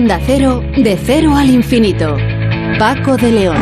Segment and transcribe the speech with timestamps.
[0.00, 2.16] Onda Cero, de cero al infinito.
[2.78, 3.56] Paco de León.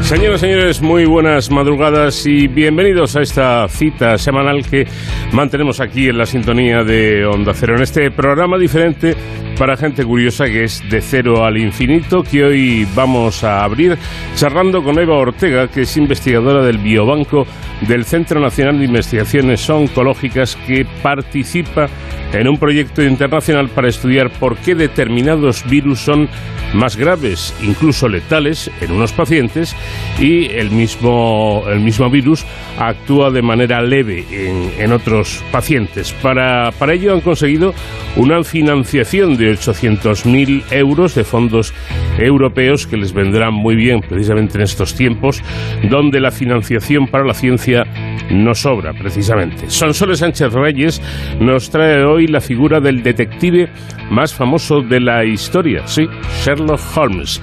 [0.00, 4.86] Señoras y señores, muy buenas madrugadas y bienvenidos a esta cita semanal que
[5.32, 9.16] mantenemos aquí en la sintonía de Onda Cero, en este programa diferente
[9.58, 13.96] para gente curiosa que es de cero al infinito, que hoy vamos a abrir
[14.34, 17.46] charlando con Eva Ortega, que es investigadora del Biobanco
[17.82, 21.88] del Centro Nacional de Investigaciones Oncológicas, que participa
[22.32, 26.28] en un proyecto internacional para estudiar por qué determinados virus son
[26.72, 29.76] más graves, incluso letales, en unos pacientes
[30.18, 32.44] y el mismo, el mismo virus
[32.78, 36.12] actúa de manera leve en, en otros pacientes.
[36.14, 37.72] Para, para ello han conseguido
[38.16, 41.74] una financiación de 800.000 euros de fondos
[42.18, 45.42] europeos que les vendrán muy bien precisamente en estos tiempos
[45.90, 47.84] donde la financiación para la ciencia
[48.30, 49.70] no sobra precisamente.
[49.70, 51.02] Sonsoles Sánchez Reyes
[51.40, 53.68] nos trae hoy la figura del detective
[54.10, 56.06] más famoso de la historia, sí,
[56.42, 57.40] Sherlock Holmes.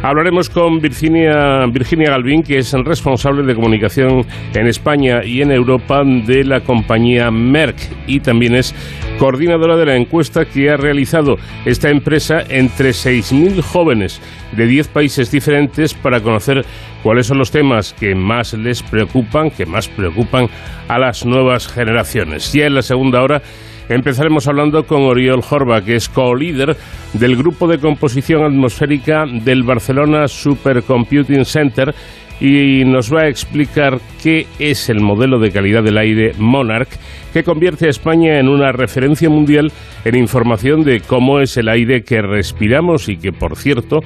[0.00, 5.50] Hablaremos con Virginia, Virginia Galvin, que es el responsable de comunicación en España y en
[5.50, 8.72] Europa de la compañía Merck y también es
[9.18, 14.20] coordinadora de la encuesta que ha realizado esta empresa entre 6.000 jóvenes
[14.52, 16.64] de 10 países diferentes para conocer
[17.02, 20.48] cuáles son los temas que más les preocupan, que más preocupan
[20.86, 22.52] a las nuevas generaciones.
[22.52, 23.42] Ya en la segunda hora
[23.88, 26.76] Empezaremos hablando con Oriol Jorba, que es co-líder
[27.14, 31.94] del grupo de composición atmosférica del Barcelona Supercomputing Center
[32.40, 36.88] y nos va a explicar qué es el modelo de calidad del aire Monarch
[37.32, 39.72] que convierte a España en una referencia mundial
[40.04, 44.00] en información de cómo es el aire que respiramos y que, por cierto,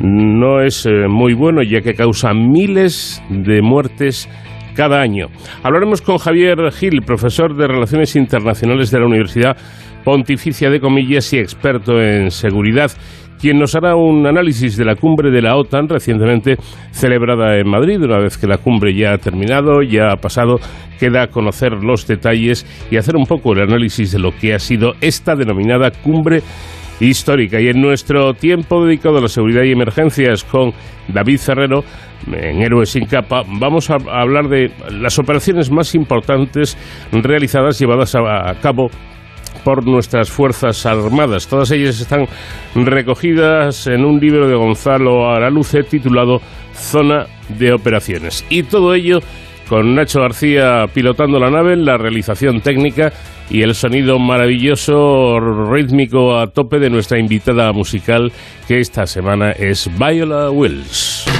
[0.00, 4.28] no es eh, muy bueno ya que causa miles de muertes
[4.76, 5.28] cada año.
[5.62, 9.56] Hablaremos con Javier Gil, profesor de Relaciones Internacionales de la Universidad
[10.04, 12.92] Pontificia de Comillas y experto en seguridad
[13.40, 16.56] quien nos hará un análisis de la cumbre de la OTAN recientemente
[16.90, 18.00] celebrada en Madrid.
[18.00, 20.58] Una vez que la cumbre ya ha terminado, ya ha pasado,
[20.98, 24.94] queda conocer los detalles y hacer un poco el análisis de lo que ha sido
[25.00, 26.42] esta denominada cumbre
[27.00, 27.60] histórica.
[27.60, 30.72] Y en nuestro tiempo dedicado a la seguridad y emergencias con
[31.08, 31.84] David Ferrero,
[32.26, 36.76] en Héroes sin capa, vamos a hablar de las operaciones más importantes
[37.12, 38.88] realizadas, llevadas a cabo
[39.66, 41.48] por nuestras Fuerzas Armadas.
[41.48, 42.26] Todas ellas están
[42.74, 46.40] recogidas en un libro de Gonzalo Araluce titulado
[46.72, 48.46] Zona de Operaciones.
[48.48, 49.18] Y todo ello
[49.68, 53.12] con Nacho García pilotando la nave, la realización técnica
[53.50, 55.38] y el sonido maravilloso
[55.70, 58.32] rítmico a tope de nuestra invitada musical
[58.66, 61.35] que esta semana es Viola Wills.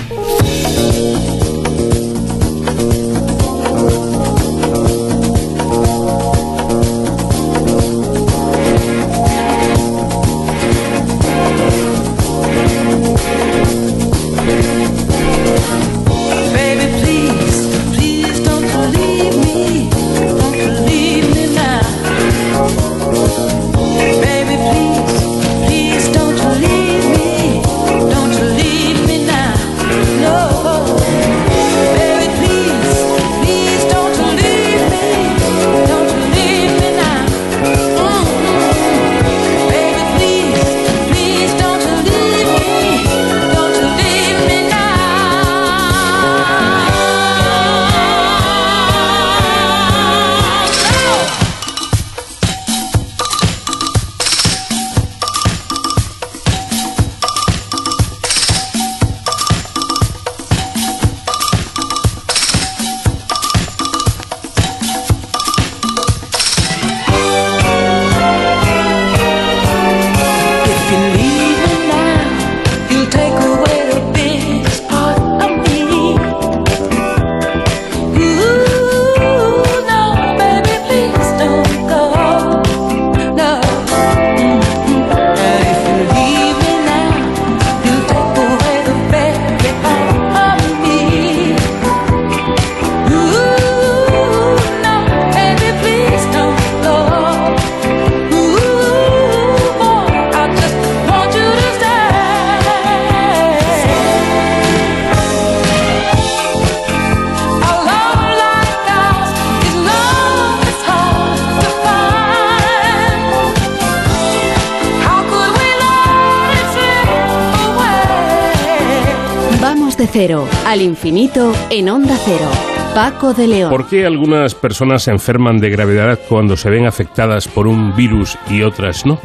[121.70, 122.48] En onda cero.
[122.94, 123.70] Paco de León.
[123.70, 128.38] ¿Por qué algunas personas se enferman de gravedad cuando se ven afectadas por un virus
[128.48, 129.20] y otras no?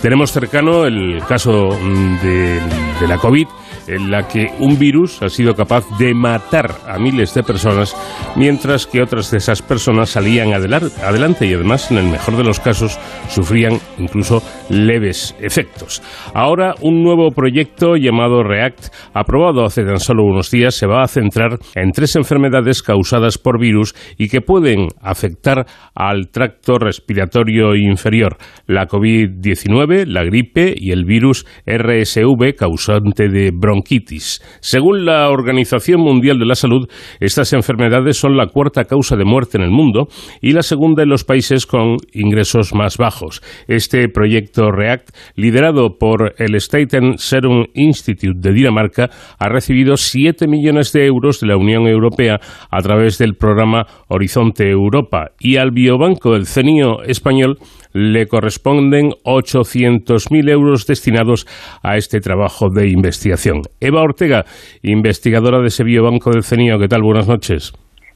[0.00, 2.60] Tenemos cercano el caso mm, de,
[3.00, 3.46] de la COVID
[3.86, 7.96] en la que un virus ha sido capaz de matar a miles de personas,
[8.36, 12.60] mientras que otras de esas personas salían adelante y además, en el mejor de los
[12.60, 12.98] casos,
[13.28, 16.02] sufrían incluso leves efectos.
[16.34, 21.08] Ahora, un nuevo proyecto llamado REACT, aprobado hace tan solo unos días, se va a
[21.08, 28.36] centrar en tres enfermedades causadas por virus y que pueden afectar al tracto respiratorio inferior,
[28.66, 36.38] la COVID-19, la gripe y el virus RSV causante de bronquitis según la Organización Mundial
[36.38, 36.88] de la Salud,
[37.20, 40.08] estas enfermedades son la cuarta causa de muerte en el mundo
[40.40, 43.42] y la segunda en los países con ingresos más bajos.
[43.68, 49.01] Este proyecto REACT, liderado por el Staten Serum Institute de Dinamarca,
[49.38, 52.38] ha recibido 7 millones de euros de la Unión Europea
[52.70, 57.58] a través del programa Horizonte Europa y al Biobanco del CENIO español
[57.92, 61.46] le corresponden 800.000 euros destinados
[61.82, 63.62] a este trabajo de investigación.
[63.80, 64.44] Eva Ortega,
[64.82, 67.02] investigadora de ese biobanco del CENIO, ¿qué tal?
[67.02, 67.72] Buenas noches.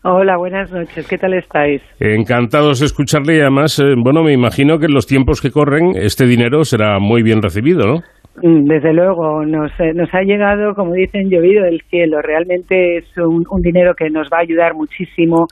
[0.08, 1.04] Hola, buenas noches.
[1.08, 1.82] ¿Qué tal estáis?
[1.98, 5.96] Encantados de escucharle y además, eh, bueno, me imagino que en los tiempos que corren
[5.96, 8.02] este dinero será muy bien recibido, ¿no?
[8.42, 12.20] Mm, desde luego, nos, eh, nos ha llegado, como dicen, llovido del cielo.
[12.20, 15.46] Realmente es un, dinero que nos va a ayudar muchísimo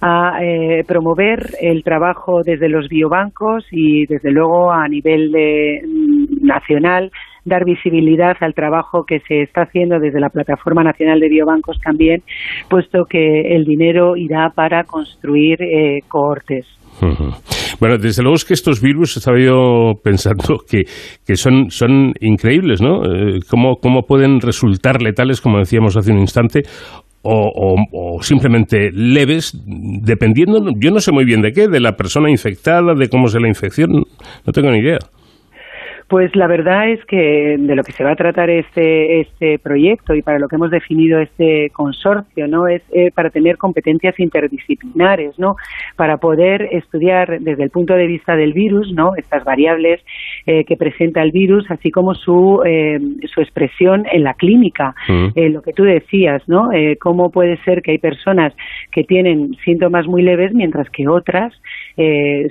[0.00, 7.10] a eh, promover el trabajo desde los biobancos y, desde luego, a nivel mm, nacional
[7.44, 12.22] dar visibilidad al trabajo que se está haciendo desde la Plataforma Nacional de Biobancos también,
[12.68, 16.66] puesto que el dinero irá para construir eh, cohortes.
[17.78, 20.82] Bueno, desde luego es que estos virus, estaba yo pensando que,
[21.26, 23.02] que son, son increíbles, ¿no?
[23.04, 26.62] Eh, ¿Cómo, ¿Cómo pueden resultar letales, como decíamos hace un instante,
[27.22, 32.30] o, o, simplemente leves, dependiendo, yo no sé muy bien de qué, de la persona
[32.30, 33.90] infectada, de cómo es la infección,
[34.46, 34.98] no tengo ni idea.
[36.10, 40.12] Pues la verdad es que de lo que se va a tratar este, este proyecto
[40.16, 42.66] y para lo que hemos definido este consorcio, ¿no?
[42.66, 45.54] Es eh, para tener competencias interdisciplinares, ¿no?
[45.94, 49.12] Para poder estudiar desde el punto de vista del virus, ¿no?
[49.14, 50.00] Estas variables
[50.46, 52.98] eh, que presenta el virus, así como su, eh,
[53.32, 54.96] su expresión en la clínica.
[55.06, 55.52] Mm.
[55.52, 56.70] lo que tú decías, ¿no?
[56.98, 58.52] cómo puede ser que hay personas
[58.90, 61.52] que tienen síntomas muy leves mientras que otras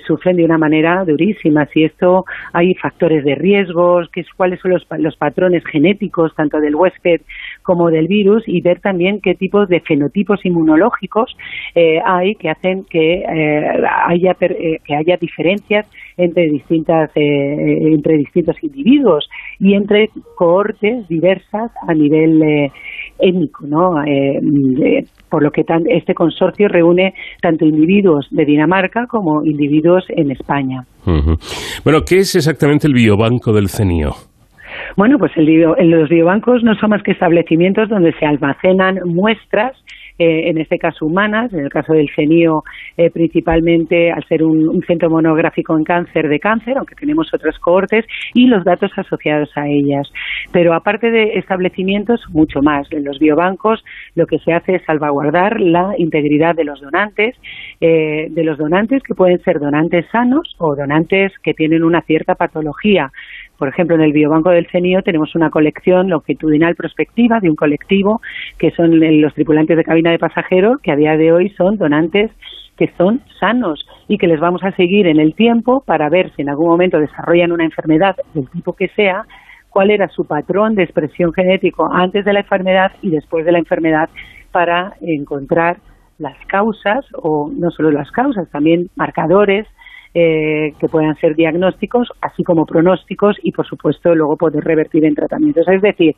[0.05, 1.65] sufren de una manera durísima.
[1.67, 6.59] Si esto hay factores de riesgo riesgos, qué, cuáles son los, los patrones genéticos tanto
[6.59, 7.21] del huésped
[7.69, 11.37] como del virus y ver también qué tipos de fenotipos inmunológicos
[11.75, 13.63] eh, hay que hacen que eh,
[14.07, 15.85] haya eh, que haya diferencias
[16.17, 19.29] entre distintas entre distintos individuos
[19.59, 22.71] y entre cohortes diversas a nivel
[23.19, 23.93] étnico, ¿no?
[25.29, 30.85] por lo que este consorcio reúne tanto individuos de Dinamarca como individuos en España.
[31.83, 34.28] Bueno, ¿qué es exactamente el biobanco del CENIO?
[34.95, 39.75] Bueno, pues los biobancos no son más que establecimientos donde se almacenan muestras
[40.21, 42.63] eh, en este caso humanas, en el caso del CENIO
[42.97, 48.05] eh, principalmente al ser un, centro monográfico en cáncer de cáncer, aunque tenemos otras cohortes,
[48.33, 50.11] y los datos asociados a ellas.
[50.51, 52.91] Pero aparte de establecimientos, mucho más.
[52.91, 53.81] En los biobancos
[54.15, 57.37] lo que se hace es salvaguardar la integridad de los donantes,
[57.79, 62.35] eh, de los donantes que pueden ser donantes sanos o donantes que tienen una cierta
[62.35, 63.09] patología
[63.59, 68.21] por ejemplo, en el Biobanco del CENIO tenemos una colección longitudinal prospectiva de un colectivo
[68.57, 72.31] que son los tripulantes de cabina de pasajeros, que a día de hoy son donantes
[72.77, 76.43] que son sanos y que les vamos a seguir en el tiempo para ver si
[76.43, 79.25] en algún momento desarrollan una enfermedad del tipo que sea,
[79.69, 83.59] cuál era su patrón de expresión genético antes de la enfermedad y después de la
[83.59, 84.09] enfermedad
[84.53, 85.77] para encontrar
[86.19, 89.67] las causas o no solo las causas, también marcadores
[90.13, 95.15] eh, que puedan ser diagnósticos, así como pronósticos y, por supuesto, luego poder revertir en
[95.15, 95.67] tratamientos.
[95.67, 96.15] Es decir,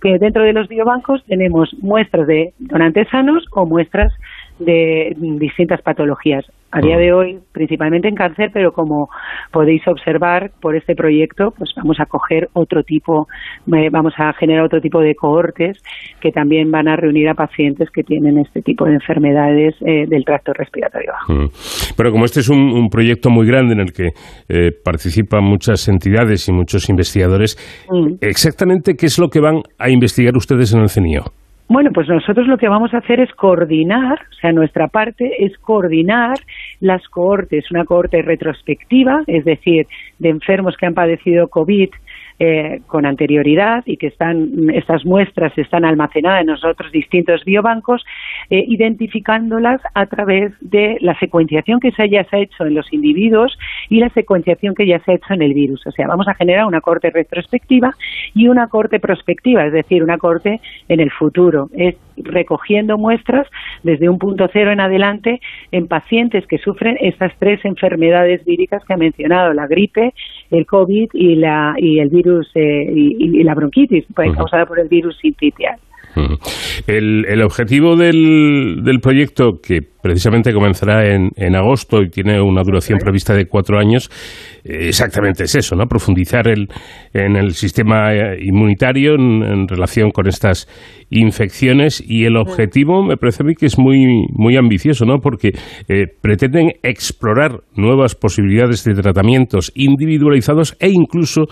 [0.00, 4.12] que dentro de los biobancos tenemos muestras de donantes sanos o muestras
[4.58, 6.44] de distintas patologías.
[6.74, 9.08] A día de hoy, principalmente en cáncer, pero como
[9.52, 13.28] podéis observar por este proyecto, pues vamos a coger otro tipo,
[13.72, 15.80] eh, vamos a generar otro tipo de cohortes
[16.20, 20.24] que también van a reunir a pacientes que tienen este tipo de enfermedades eh, del
[20.24, 21.48] tracto respiratorio bajo.
[21.96, 24.08] Pero como este es un, proyecto muy grande en el que
[24.48, 27.56] eh, participan muchas entidades y muchos investigadores,
[27.88, 28.16] mm.
[28.20, 31.22] exactamente qué es lo que van a investigar ustedes en el CENIO.
[31.66, 35.56] Bueno, pues nosotros lo que vamos a hacer es coordinar, o sea, nuestra parte es
[35.58, 36.38] coordinar
[36.80, 39.86] las cohortes, una cohorte retrospectiva, es decir,
[40.18, 41.88] de enfermos que han padecido COVID
[42.38, 48.04] eh, con anterioridad y que están estas muestras están almacenadas en nosotros distintos biobancos,
[48.50, 53.56] eh, identificándolas a través de la secuenciación que se haya hecho en los individuos
[53.88, 55.86] y la secuenciación que ya se ha hecho en el virus.
[55.86, 57.92] O sea, vamos a generar una corte retrospectiva
[58.34, 61.70] y una corte prospectiva, es decir, una corte en el futuro.
[62.16, 63.46] Recogiendo muestras
[63.82, 65.40] desde un punto cero en adelante
[65.72, 70.14] en pacientes que sufren estas tres enfermedades víricas que ha mencionado, la gripe,
[70.50, 74.88] el COVID y, la, y el virus eh, y, la bronquitis pues, causada por el
[74.88, 75.78] virus sintitial.
[76.86, 82.62] El, el, objetivo del, del, proyecto, que precisamente comenzará en, en, agosto y tiene una
[82.62, 84.10] duración prevista de cuatro años,
[84.64, 85.86] eh, exactamente es eso, ¿no?
[85.86, 86.68] Profundizar el,
[87.12, 90.68] en el sistema eh, inmunitario en, relación con estas
[91.10, 95.18] infecciones y el objetivo me parece a mí que es muy, muy ambicioso, ¿no?
[95.18, 95.52] Porque
[95.88, 101.46] eh, pretenden explorar nuevas posibilidades de tratamientos individualizados e incluso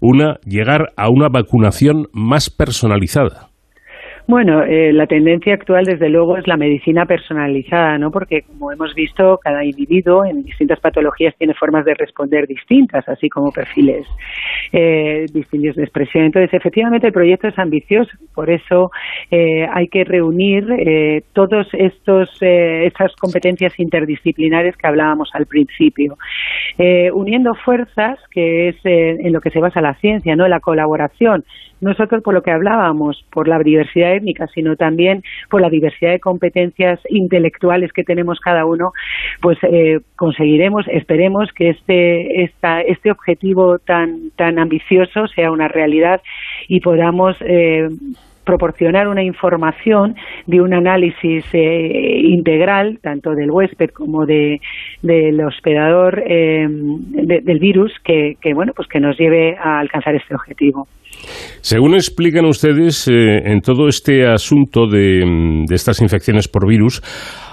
[0.00, 3.49] una, llegar a una vacunación más personalizada.
[4.30, 8.12] Bueno, eh, la tendencia actual, desde luego, es la medicina personalizada, ¿no?
[8.12, 13.28] Porque, como hemos visto, cada individuo en distintas patologías tiene formas de responder distintas, así
[13.28, 14.06] como perfiles
[14.70, 16.26] eh, distintos de expresión.
[16.26, 18.92] Entonces, efectivamente, el proyecto es ambicioso, por eso
[19.32, 26.16] eh, hay que reunir eh, todas eh, estas competencias interdisciplinares que hablábamos al principio,
[26.78, 30.46] eh, uniendo fuerzas, que es en lo que se basa la ciencia, ¿no?
[30.46, 31.44] La colaboración
[31.80, 34.19] nosotros por lo que hablábamos, por la diversidad
[34.54, 38.92] sino también por la diversidad de competencias intelectuales que tenemos cada uno,
[39.40, 46.20] pues eh, conseguiremos, esperemos que este, esta, este objetivo tan, tan ambicioso sea una realidad
[46.68, 47.88] y podamos eh,
[48.44, 54.60] proporcionar una información de un análisis eh, integral, tanto del huésped como de,
[55.02, 60.88] del hospedador del virus, que, bueno, pues que nos lleve a alcanzar este objetivo.
[61.60, 63.12] Según explican ustedes, eh,
[63.44, 65.22] en todo este asunto de,
[65.66, 67.02] de estas infecciones por virus,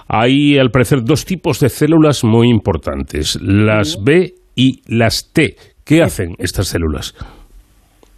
[0.08, 5.56] hay al parecer dos tipos de células muy importantes, las B y las T.
[5.84, 7.14] ¿Qué hacen estas células?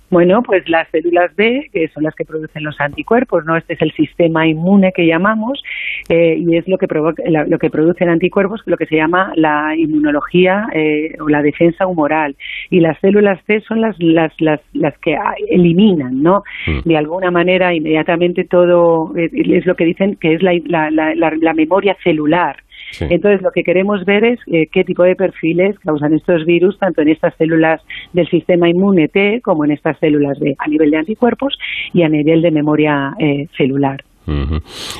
[0.10, 3.56] Bueno, pues las células B, que son las que producen los anticuerpos, ¿no?
[3.56, 5.62] Este es el sistema inmune que llamamos
[6.10, 9.76] eh, y es lo que, provoca, lo que producen anticuerpos, lo que se llama la
[9.76, 12.36] inmunología eh, o la defensa humoral.
[12.72, 15.16] Y las células T son las, las, las, las que
[15.50, 16.44] eliminan, ¿no?
[16.66, 16.88] Mm.
[16.88, 21.14] De alguna manera, inmediatamente todo, es, es, lo que dicen que es la, la, la,
[21.16, 22.58] la memoria celular.
[23.00, 27.02] Entonces, lo que queremos ver es eh, qué tipo de perfiles causan estos virus, tanto
[27.02, 27.82] en estas células
[28.14, 31.58] del sistema inmune T como en estas células B, a nivel de anticuerpos
[31.94, 34.04] y a nivel de memoria eh, celular.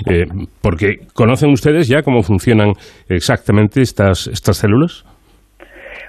[0.08, 0.26] Eh,
[0.62, 2.74] porque conocen ustedes ya cómo funcionan
[3.08, 5.06] exactamente estas, estas células.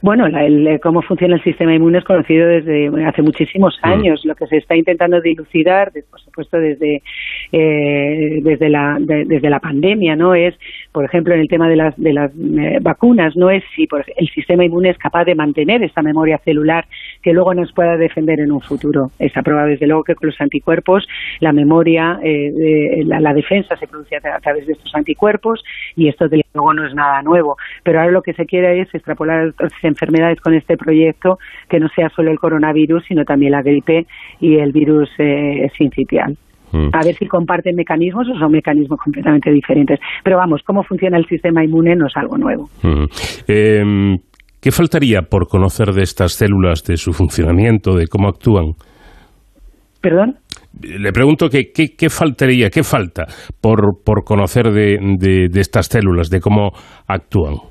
[0.03, 3.87] Bueno, el, cómo funciona el sistema inmune es conocido desde hace muchísimos mm.
[3.87, 4.25] años.
[4.25, 7.03] Lo que se está intentando dilucidar, por supuesto, desde
[7.53, 10.55] eh, desde la desde la pandemia, no es,
[10.93, 14.29] por ejemplo, en el tema de las de las eh, vacunas, no es si el
[14.29, 16.87] sistema inmune es capaz de mantener esta memoria celular
[17.23, 19.11] que luego nos pueda defender en un futuro.
[19.19, 21.07] Está probado desde luego que con los anticuerpos
[21.41, 25.63] la memoria, eh, la, la, defensa se produce a, través de estos anticuerpos
[25.97, 27.57] y esto desde luego no es nada nuevo.
[27.83, 32.09] Pero ahora lo que se quiere es extrapolar enfermedades con este proyecto que no sea
[32.11, 34.07] solo el coronavirus, sino también la gripe
[34.41, 36.37] y el virus eh, sincitial.
[36.73, 36.91] Mm.
[36.93, 39.99] A ver si comparten mecanismos o son mecanismos completamente diferentes.
[40.23, 42.71] Pero vamos, cómo funciona el sistema inmune no es algo nuevo.
[42.83, 43.05] Mm.
[43.49, 44.19] Eh,
[44.61, 48.73] ¿Qué faltaría por conocer de estas células, de su funcionamiento, de cómo actúan?
[50.01, 50.39] ¿Perdón?
[50.83, 53.27] Le pregunto que, qué faltaría, qué falta
[53.61, 54.99] por, por conocer de,
[55.51, 56.71] de estas células, de cómo
[57.07, 57.70] actúan.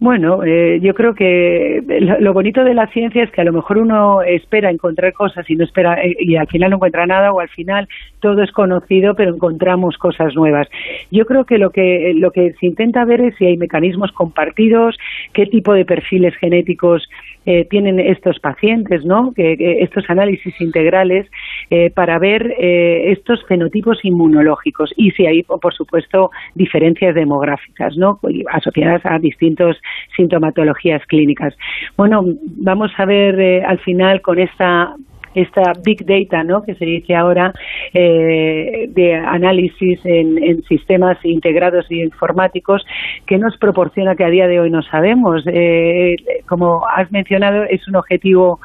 [0.00, 1.82] Bueno, eh, yo creo que
[2.20, 5.56] lo, bonito de la ciencia es que a lo mejor uno espera encontrar cosas y
[5.56, 7.86] no espera eh, y al final no encuentra nada o al final
[8.18, 10.68] todo es conocido pero encontramos cosas nuevas.
[11.10, 14.96] Yo creo que lo que lo que se intenta ver es si hay mecanismos compartidos,
[15.34, 17.06] qué tipo de perfiles genéticos
[17.46, 19.32] eh, tienen estos pacientes, ¿no?
[19.32, 21.26] Que, estos análisis integrales
[21.70, 28.20] eh, para ver eh, estos fenotipos inmunológicos y si hay, por supuesto, diferencias demográficas, ¿no?
[28.52, 29.78] Asociadas a distintas
[30.16, 31.54] sintomatologías clínicas.
[31.96, 32.22] Bueno,
[32.56, 34.94] vamos a ver eh, al final con esta
[35.34, 36.62] esta big data, ¿no?
[36.62, 37.52] Que se dice ahora
[37.94, 42.84] eh, de análisis en, sistemas integrados y informáticos
[43.26, 45.44] que nos proporciona que a día de hoy no sabemos.
[45.46, 46.16] Eh,
[46.46, 48.60] como has mencionado, es un objetivo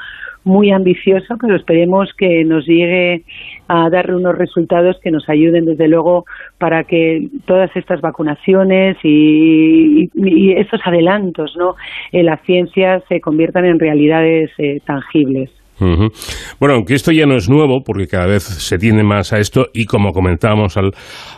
[0.45, 3.23] muy ambicioso, pero esperemos que nos llegue
[3.67, 6.25] a dar unos resultados que nos ayuden, desde luego,
[6.59, 10.09] para que todas estas vacunaciones y,
[10.57, 11.75] estos adelantos ¿no?
[12.11, 15.49] en la ciencia se conviertan en realidades eh, tangibles.
[15.79, 19.67] Bueno, aunque esto ya no es nuevo, porque cada vez se tiende más a esto,
[19.73, 20.91] y como comentábamos al,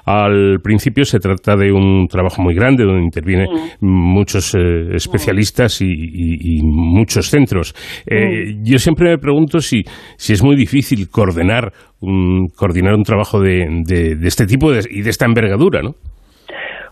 [0.06, 3.48] al principio, se trata de un trabajo muy grande donde intervienen
[3.82, 7.74] muchos eh, especialistas y, muchos centros.
[8.06, 9.84] Eh, yo siempre me pregunto si,
[10.18, 15.10] si es muy difícil coordinar un, coordinar un trabajo de, de, este tipo y de
[15.10, 15.96] esta envergadura, ¿no?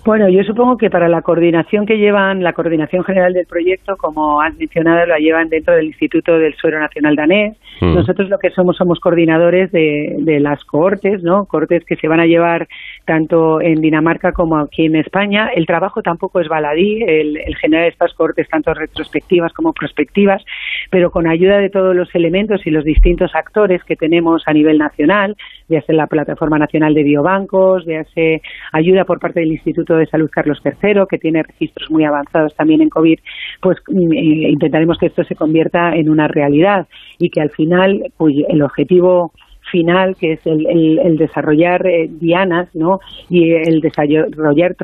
[0.06, 4.40] Bueno, yo supongo que para la coordinación que llevan, la coordinación general del proyecto, como
[4.40, 7.58] has mencionado, la llevan dentro del Instituto del Suero Nacional Danés.
[7.82, 7.96] Mm.
[7.96, 11.46] Nosotros lo que somos somos coordinadores de, de las cohortes, ¿no?
[11.46, 12.68] Cohortes que se van a llevar
[13.06, 15.50] tanto en Dinamarca como aquí en España.
[15.56, 20.46] El trabajo tampoco es baladí, el, el generar estas cohortes tanto retrospectivas como prospectivas,
[20.92, 24.78] pero con ayuda de todos los elementos y los distintos actores que tenemos a nivel
[24.78, 25.36] nacional,
[25.68, 28.42] sea la Plataforma Nacional de Biobancos, sea
[28.72, 32.82] ayuda por parte del Instituto de Salud Carlos III, que tiene registros muy avanzados también
[32.82, 33.20] en COVID,
[33.62, 36.88] pues mm, eh, intentaremos que esto se convierta en una realidad
[37.20, 39.32] y que al final pues, el objetivo
[39.72, 43.00] final, que es el, desarrollar eh, dianas ¿no?
[43.30, 44.76] y el desarrollar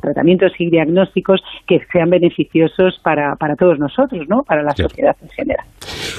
[0.00, 4.42] tratamientos y diagnósticos que sean beneficiosos para, para todos nosotros, ¿no?
[4.42, 5.66] para la sociedad en general.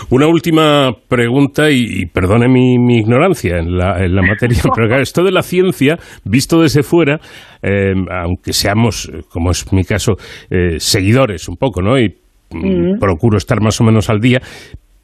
[0.10, 5.32] Una última pregunta, y, perdone mi, ignorancia en la, en la materia, pero esto de
[5.32, 7.20] la ciencia, visto desde fuera,
[7.62, 10.14] eh, aunque seamos, como es mi caso,
[10.50, 12.00] eh, seguidores un poco, ¿no?
[12.00, 12.16] Y
[12.52, 14.40] mm, procuro estar más o menos al día,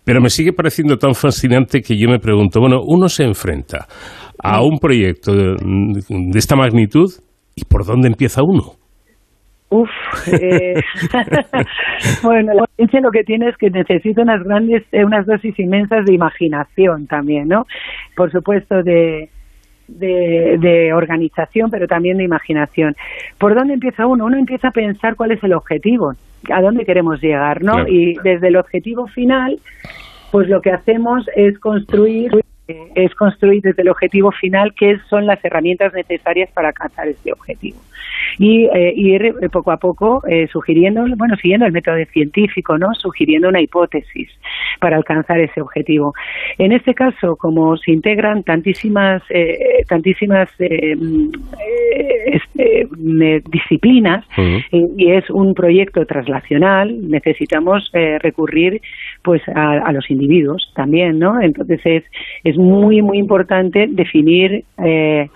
[0.03, 3.85] pero me sigue pareciendo tan fascinante que yo me pregunto, bueno, uno se enfrenta
[4.43, 5.55] a un proyecto de,
[6.35, 7.09] esta magnitud
[7.55, 8.73] y por dónde empieza uno.
[9.69, 9.89] Uf,
[10.27, 10.81] eh,
[12.23, 16.05] bueno, la ciencia lo que tiene es que necesita unas grandes, eh, unas dosis inmensas
[16.05, 17.63] de imaginación también, ¿no?
[18.17, 19.29] Por supuesto de,
[19.87, 22.95] de, organización, pero también de imaginación.
[23.37, 24.25] ¿Por dónde empieza uno?
[24.25, 26.15] Uno empieza a pensar cuál es el objetivo
[26.49, 27.87] a dónde queremos llegar, ¿no?
[27.87, 29.59] Y desde el objetivo final,
[30.31, 32.31] pues lo que hacemos es construir
[32.67, 37.77] es construir desde el objetivo final qué son las herramientas necesarias para alcanzar este objetivo
[38.37, 42.93] y eh, ir eh, poco a poco eh, sugiriendo, bueno, siguiendo el método científico, ¿no?
[42.93, 44.29] Sugiriendo una hipótesis
[44.79, 46.13] para alcanzar ese objetivo.
[46.57, 49.21] En este caso, como se integran tantísimas,
[49.87, 51.29] tantísimas mm,
[52.25, 52.87] este,
[53.51, 54.25] disciplinas
[54.71, 58.81] y es un proyecto traslacional, necesitamos recurrir
[59.23, 61.41] pues a, los individuos también, ¿no?
[61.41, 62.03] Entonces es,
[62.43, 65.29] es muy, muy importante definir eh,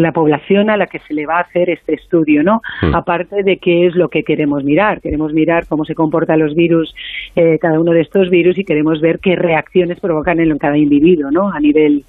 [0.00, 2.60] la población a la que se le va a hacer este estudio, ¿no?
[2.82, 2.94] Mm.
[2.94, 5.00] Aparte de qué es lo que queremos mirar.
[5.00, 6.94] Queremos mirar cómo se comportan los virus,
[7.36, 11.30] eh, cada uno de estos virus, y queremos ver qué reacciones provocan en cada individuo,
[11.30, 11.50] ¿no?
[11.52, 12.04] A nivel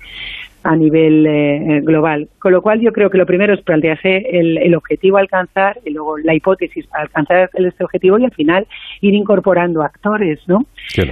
[0.64, 2.30] a nivel eh, global.
[2.40, 5.80] Con lo cual yo creo que lo primero es plantearse el, el, objetivo a alcanzar
[5.86, 8.66] y luego la hipótesis para alcanzar este objetivo y al final
[9.02, 10.66] ir incorporando actores, ¿no?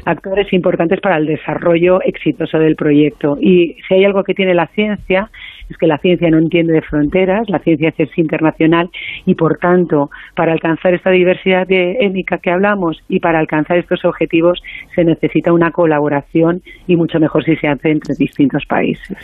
[0.05, 3.37] Actores importantes para el desarrollo exitoso del proyecto.
[3.39, 5.29] Y si hay algo que tiene la ciencia
[5.71, 8.89] es que la ciencia no entiende de fronteras, la ciencia es internacional
[9.25, 14.61] y, por tanto, para alcanzar esta diversidad étnica que hablamos y para alcanzar estos objetivos
[14.95, 19.17] se necesita una colaboración y mucho mejor si se hace entre distintos países.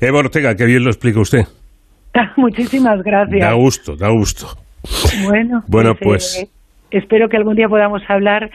[0.00, 1.44] Eva Ortega, que bien lo explica usted.
[2.36, 3.40] Muchísimas gracias.
[3.40, 4.48] Da gusto, da gusto.
[5.24, 6.42] Bueno, bueno pues, pues...
[6.42, 6.48] Eh,
[6.98, 8.50] espero que algún día podamos hablar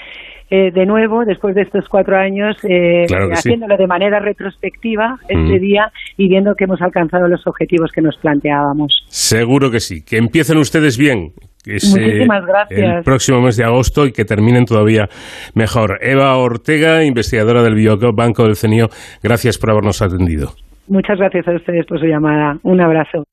[0.49, 5.91] eh, de nuevo, después de estos cuatro años, eh, haciéndolo de manera retrospectiva este día
[6.15, 9.05] y viendo que hemos alcanzado los objetivos que nos planteábamos.
[9.07, 10.03] Seguro que sí.
[10.03, 11.33] Que empiecen ustedes bien.
[11.65, 12.97] Muchísimas gracias.
[12.97, 15.09] El próximo mes de agosto y que terminen todavía
[15.53, 15.99] mejor.
[16.01, 18.87] Eva Ortega, investigadora del Biobanco del CENIO,
[19.21, 20.51] gracias por habernos atendido.
[20.87, 22.57] Muchas gracias a ustedes por su llamada.
[22.63, 23.25] Un abrazo.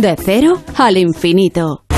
[0.00, 1.89] De cero al infinito.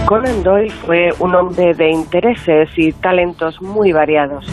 [0.07, 4.47] Conan Doyle fue un hombre de intereses y talentos muy variados.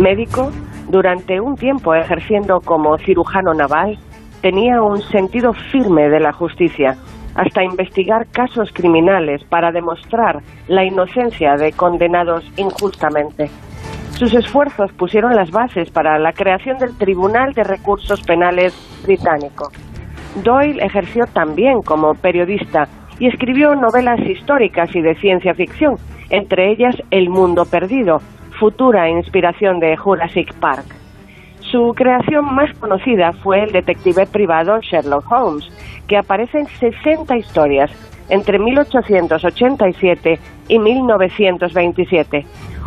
[0.00, 0.50] Médico,
[0.88, 3.98] durante un tiempo ejerciendo como cirujano naval,
[4.40, 6.96] tenía un sentido firme de la justicia
[7.34, 13.50] hasta investigar casos criminales para demostrar la inocencia de condenados injustamente.
[14.12, 19.70] Sus esfuerzos pusieron las bases para la creación del Tribunal de Recursos Penales británico.
[20.42, 25.96] Doyle ejerció también como periodista y escribió novelas históricas y de ciencia ficción,
[26.30, 28.18] entre ellas El Mundo Perdido,
[28.58, 31.03] futura inspiración de Jurassic Park.
[31.74, 35.68] Su creación más conocida fue el detective privado Sherlock Holmes,
[36.06, 37.90] que aparece en 60 historias
[38.28, 42.46] entre 1887 y 1927.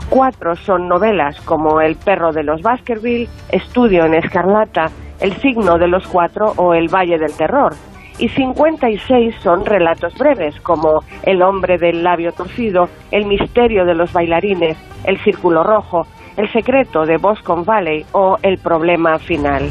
[0.10, 4.86] Cuatro son novelas como El perro de los Baskerville, Estudio en Escarlata,
[5.19, 7.73] El signo de los cuatro o El Valle del Terror.
[8.19, 14.13] Y 56 son relatos breves como El hombre del labio torcido, El misterio de los
[14.13, 19.67] bailarines, El círculo rojo, El secreto de Boscombe Valley o El problema final.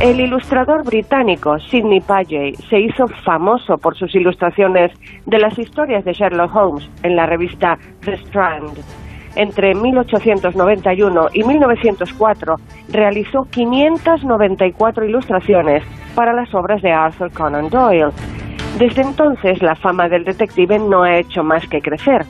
[0.00, 4.92] El ilustrador británico Sidney Paget se hizo famoso por sus ilustraciones
[5.26, 8.78] de las historias de Sherlock Holmes en la revista The Strand.
[9.36, 12.56] Entre 1891 y 1904
[12.88, 15.82] realizó 594 ilustraciones
[16.14, 18.12] para las obras de Arthur Conan Doyle.
[18.78, 22.24] Desde entonces la fama del detective no ha hecho más que crecer.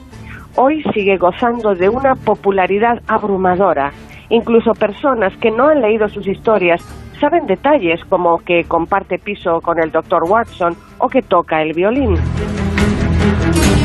[0.57, 3.91] Hoy sigue gozando de una popularidad abrumadora.
[4.29, 6.81] Incluso personas que no han leído sus historias
[7.19, 10.23] saben detalles como que comparte piso con el Dr.
[10.29, 12.15] Watson o que toca el violín.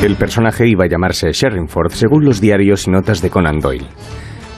[0.02, 3.86] El personaje iba a llamarse Sherringford según los diarios y notas de Conan Doyle.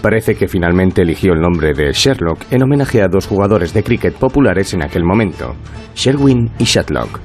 [0.03, 4.14] Parece que finalmente eligió el nombre de Sherlock en homenaje a dos jugadores de cricket
[4.14, 5.55] populares en aquel momento,
[5.94, 7.20] Sherwin y Shatlock.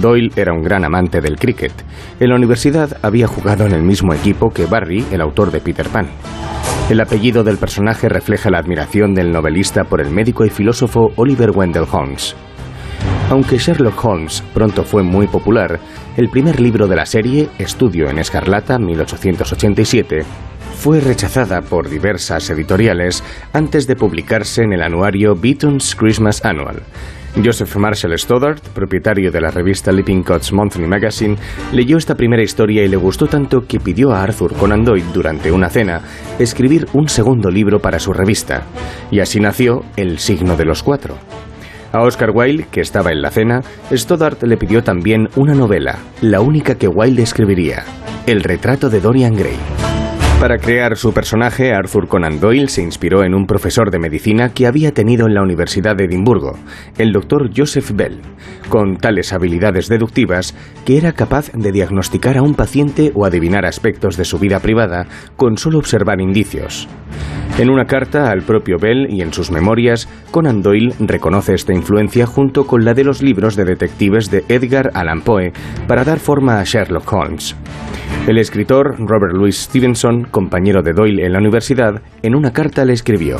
[0.00, 1.72] Doyle era un gran amante del cricket.
[2.20, 5.88] En la universidad había jugado en el mismo equipo que Barry, el autor de Peter
[5.88, 6.08] Pan.
[6.90, 11.50] El apellido del personaje refleja la admiración del novelista por el médico y filósofo Oliver
[11.50, 12.36] Wendell Holmes.
[13.30, 15.80] Aunque Sherlock Holmes pronto fue muy popular,
[16.16, 20.24] el primer libro de la serie, Estudio en Escarlata, 1887,
[20.74, 26.82] fue rechazada por diversas editoriales antes de publicarse en el anuario Beaton's Christmas Annual.
[27.42, 31.36] Joseph Marshall Stoddart, propietario de la revista Lippincott's Monthly Magazine,
[31.72, 35.50] leyó esta primera historia y le gustó tanto que pidió a Arthur Conan Doyle durante
[35.50, 36.02] una cena
[36.38, 38.62] escribir un segundo libro para su revista.
[39.10, 41.16] Y así nació El signo de los cuatro.
[41.92, 46.40] A Oscar Wilde, que estaba en la cena, Stoddart le pidió también una novela, la
[46.40, 47.84] única que Wilde escribiría,
[48.26, 49.73] El retrato de Dorian Gray.
[50.44, 54.66] Para crear su personaje, Arthur Conan Doyle se inspiró en un profesor de medicina que
[54.66, 56.58] había tenido en la Universidad de Edimburgo,
[56.98, 58.20] el doctor Joseph Bell,
[58.68, 60.54] con tales habilidades deductivas
[60.84, 65.06] que era capaz de diagnosticar a un paciente o adivinar aspectos de su vida privada
[65.38, 66.88] con solo observar indicios.
[67.58, 72.26] En una carta al propio Bell y en sus memorias, Conan Doyle reconoce esta influencia
[72.26, 75.52] junto con la de los libros de detectives de Edgar Allan Poe
[75.86, 77.54] para dar forma a Sherlock Holmes.
[78.26, 82.94] El escritor Robert Louis Stevenson, compañero de Doyle en la universidad, en una carta le
[82.94, 83.36] escribió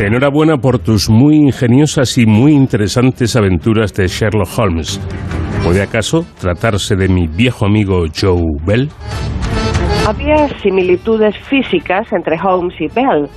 [0.00, 5.00] Enhorabuena por tus muy ingeniosas y muy interesantes aventuras de Sherlock Holmes.
[5.64, 8.90] ¿Puede acaso tratarse de mi viejo amigo Joe Bell?
[10.06, 13.28] Había similitudes físicas entre Holmes y Bell.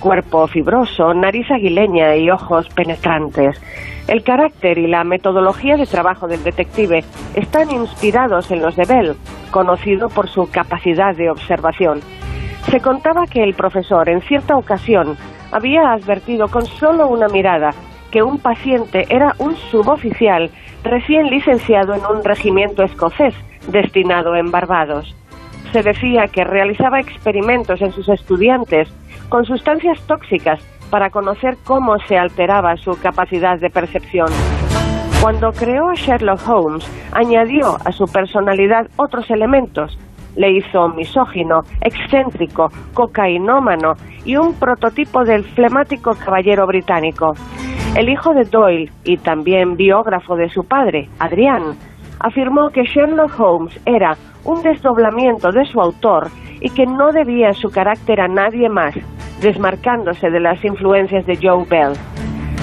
[0.00, 3.62] Cuerpo fibroso, nariz aguileña y ojos penetrantes.
[4.08, 7.04] El carácter y la metodología de trabajo del detective
[7.36, 9.14] están inspirados en los de Bell,
[9.52, 12.00] conocido por su capacidad de observación.
[12.72, 15.16] Se contaba que el profesor en cierta ocasión
[15.52, 17.70] había advertido con solo una mirada
[18.10, 20.50] que un paciente era un suboficial
[20.82, 23.34] recién licenciado en un regimiento escocés
[23.68, 25.14] destinado en Barbados
[25.72, 28.88] se decía que realizaba experimentos en sus estudiantes
[29.28, 34.28] con sustancias tóxicas para conocer cómo se alteraba su capacidad de percepción.
[35.20, 39.98] Cuando creó a Sherlock Holmes, añadió a su personalidad otros elementos.
[40.36, 47.34] Le hizo misógino, excéntrico, cocainómano y un prototipo del flemático caballero británico.
[47.96, 51.76] El hijo de Doyle y también biógrafo de su padre, Adrián,
[52.20, 56.28] afirmó que Sherlock Holmes era un desdoblamiento de su autor
[56.60, 58.94] y que no debía su carácter a nadie más,
[59.40, 61.92] desmarcándose de las influencias de Joe Bell.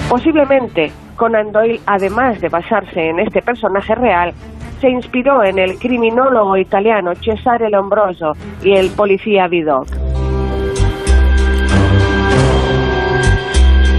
[0.08, 4.32] Posiblemente Conan Doyle, además de basarse en este personaje real,
[4.80, 10.13] se inspiró en el criminólogo italiano Cesare Lombroso y el policía Vidocq.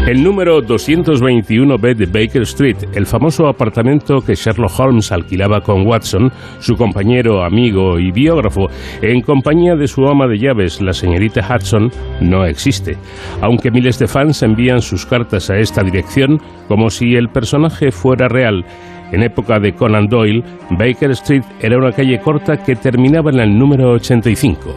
[0.08, 6.32] El número 221B de Baker Street, el famoso apartamento que Sherlock Holmes alquilaba con Watson,
[6.60, 8.68] su compañero, amigo y biógrafo,
[9.02, 11.90] en compañía de su ama de llaves, la señorita Hudson,
[12.22, 12.98] no existe,
[13.42, 18.28] aunque miles de fans envían sus cartas a esta dirección como si el personaje fuera
[18.28, 18.64] real.
[19.12, 23.58] En época de Conan Doyle, Baker Street era una calle corta que terminaba en el
[23.58, 24.70] número 85.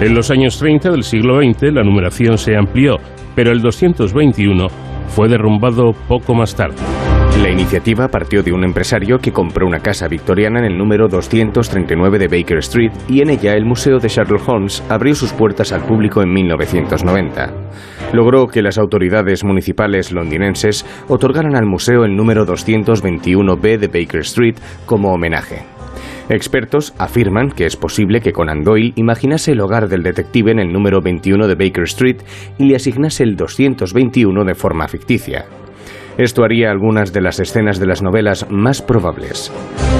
[0.00, 2.98] En los años 30 del siglo XX la numeración se amplió,
[3.34, 4.68] pero el 221
[5.08, 6.76] fue derrumbado poco más tarde.
[7.42, 12.18] La iniciativa partió de un empresario que compró una casa victoriana en el número 239
[12.18, 15.82] de Baker Street y en ella el Museo de Sherlock Holmes abrió sus puertas al
[15.82, 17.52] público en 1990.
[18.12, 24.56] Logró que las autoridades municipales londinenses otorgaran al museo el número 221B de Baker Street
[24.84, 25.79] como homenaje.
[26.30, 30.72] Expertos afirman que es posible que Conan Doyle imaginase el hogar del detective en el
[30.72, 32.18] número 21 de Baker Street
[32.56, 35.46] y le asignase el 221 de forma ficticia.
[36.18, 39.50] Esto haría algunas de las escenas de las novelas más probables.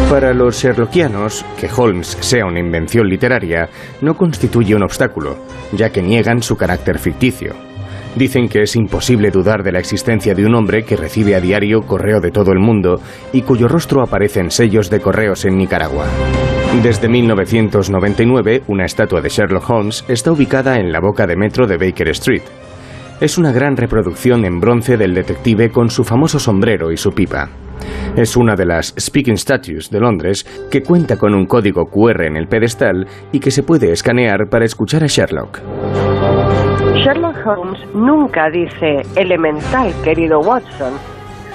[0.09, 3.69] Para los Sherlockianos, que Holmes sea una invención literaria
[4.01, 5.37] no constituye un obstáculo,
[5.73, 7.70] ya que niegan su carácter ficticio.
[8.16, 11.83] Dicen que es imposible dudar de la existencia de un hombre que recibe a diario
[11.83, 13.01] correo de todo el mundo
[13.33, 16.07] y cuyo rostro aparece en sellos de correos en Nicaragua.
[16.83, 21.77] Desde 1999, una estatua de Sherlock Holmes está ubicada en la boca de metro de
[21.77, 22.42] Baker Street.
[23.20, 27.49] Es una gran reproducción en bronce del detective con su famoso sombrero y su pipa.
[28.16, 32.37] Es una de las Speaking Statues de Londres que cuenta con un código QR en
[32.37, 35.61] el pedestal y que se puede escanear para escuchar a Sherlock.
[37.03, 40.93] Sherlock Holmes nunca dice elemental, querido Watson.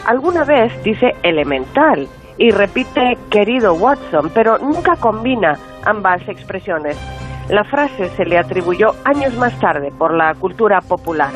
[0.07, 2.07] Alguna vez dice elemental
[2.39, 5.55] y repite querido Watson, pero nunca combina
[5.85, 6.97] ambas expresiones.
[7.47, 11.29] La frase se le atribuyó años más tarde por la cultura popular.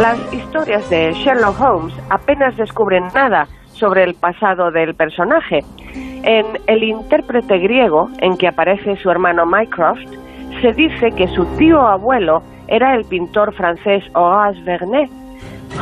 [0.00, 5.60] Las historias de Sherlock Holmes apenas descubren nada sobre el pasado del personaje.
[6.22, 10.00] En El intérprete griego, en que aparece su hermano Mycroft,
[10.62, 15.10] se dice que su tío abuelo era el pintor francés Horace Vernet.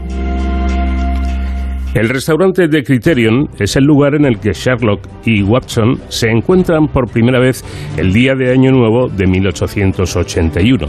[1.93, 6.87] El restaurante de Criterion es el lugar en el que Sherlock y Watson se encuentran
[6.87, 7.63] por primera vez
[7.97, 10.85] el día de Año Nuevo de 1881.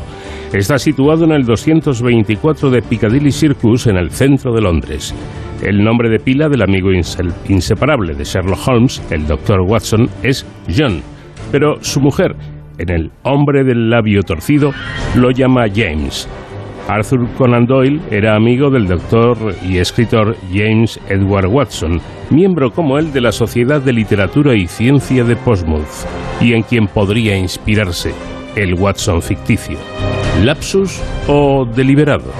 [0.52, 5.14] Está situado en el 224 de Piccadilly Circus en el centro de Londres.
[5.62, 9.60] El nombre de pila del amigo inseparable de Sherlock Holmes, el Dr.
[9.62, 10.44] Watson, es
[10.76, 11.00] John,
[11.50, 12.34] pero su mujer,
[12.76, 14.72] en el hombre del labio torcido,
[15.16, 16.28] lo llama James.
[16.88, 23.12] Arthur Conan Doyle era amigo del doctor y escritor James Edward Watson, miembro como él
[23.12, 26.06] de la Sociedad de Literatura y Ciencia de Portsmouth,
[26.40, 28.14] y en quien podría inspirarse
[28.56, 29.78] el Watson ficticio.
[30.42, 32.32] ¿Lapsus o deliberado?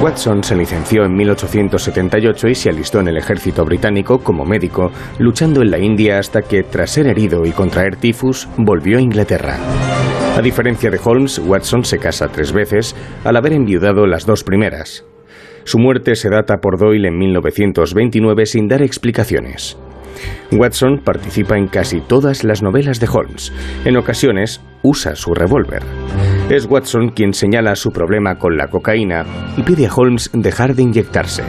[0.00, 5.60] Watson se licenció en 1878 y se alistó en el ejército británico como médico, luchando
[5.60, 9.58] en la India hasta que, tras ser herido y contraer tifus, volvió a Inglaterra.
[10.36, 15.04] A diferencia de Holmes, Watson se casa tres veces al haber enviudado las dos primeras.
[15.62, 19.78] Su muerte se data por Doyle en 1929 sin dar explicaciones.
[20.50, 23.52] Watson participa en casi todas las novelas de Holmes.
[23.84, 25.82] En ocasiones usa su revólver.
[26.50, 29.24] Es Watson quien señala su problema con la cocaína
[29.56, 31.44] y pide a Holmes dejar de inyectarse.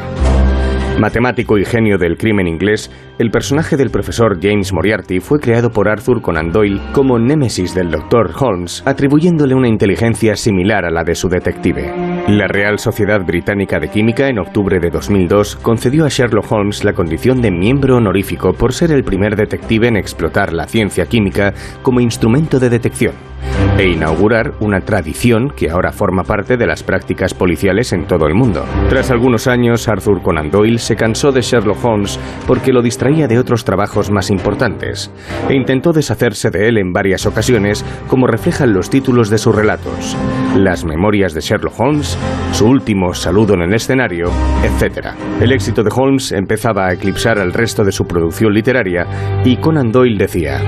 [0.99, 5.89] Matemático y genio del crimen inglés, el personaje del profesor James Moriarty fue creado por
[5.89, 8.31] Arthur Conan Doyle como némesis del Dr.
[8.39, 11.91] Holmes, atribuyéndole una inteligencia similar a la de su detective.
[12.29, 16.93] La Real Sociedad Británica de Química en octubre de 2002 concedió a Sherlock Holmes la
[16.93, 21.99] condición de miembro honorífico por ser el primer detective en explotar la ciencia química como
[21.99, 23.34] instrumento de detección
[23.77, 28.33] e inaugurar una tradición que ahora forma parte de las prácticas policiales en todo el
[28.33, 28.65] mundo.
[28.89, 33.39] Tras algunos años, Arthur Conan Doyle se cansó de Sherlock Holmes porque lo distraía de
[33.39, 35.11] otros trabajos más importantes
[35.49, 40.15] e intentó deshacerse de él en varias ocasiones, como reflejan los títulos de sus relatos:
[40.55, 42.17] Las memorias de Sherlock Holmes,
[42.51, 44.31] Su último saludo en el escenario,
[44.63, 45.07] etc.
[45.41, 49.05] El éxito de Holmes empezaba a eclipsar al resto de su producción literaria
[49.43, 50.61] y Conan Doyle decía: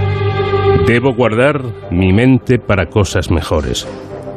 [0.88, 1.58] Debo guardar
[1.92, 3.86] mi mente para cosas mejores,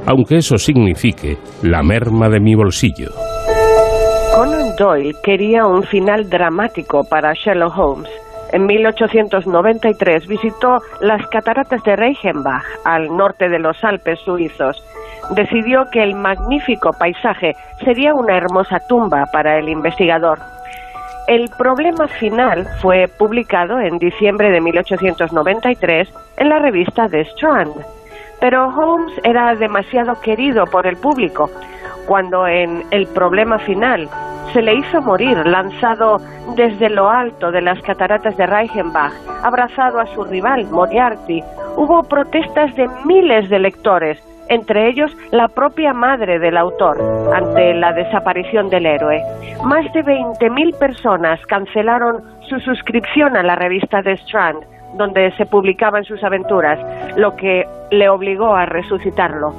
[0.05, 3.13] aunque eso signifique la merma de mi bolsillo.
[4.35, 8.11] Conan Doyle quería un final dramático para Sherlock Holmes.
[8.53, 14.83] En 1893 visitó las cataratas de Reichenbach, al norte de los Alpes suizos.
[15.37, 17.53] Decidió que el magnífico paisaje
[17.85, 20.41] sería una hermosa tumba para el investigador.
[21.31, 27.73] El problema final fue publicado en diciembre de 1893 en la revista The Strand.
[28.40, 31.49] Pero Holmes era demasiado querido por el público,
[32.09, 34.09] cuando en El problema final
[34.53, 36.16] se le hizo morir lanzado
[36.57, 39.12] desde lo alto de las cataratas de Reichenbach,
[39.45, 41.45] abrazado a su rival Moriarty.
[41.77, 46.99] Hubo protestas de miles de lectores entre ellos la propia madre del autor,
[47.33, 49.23] ante la desaparición del héroe.
[49.65, 54.65] Más de 20.000 personas cancelaron su suscripción a la revista The Strand,
[54.99, 56.79] donde se publicaban sus aventuras,
[57.17, 59.55] lo que le obligó a resucitarlo.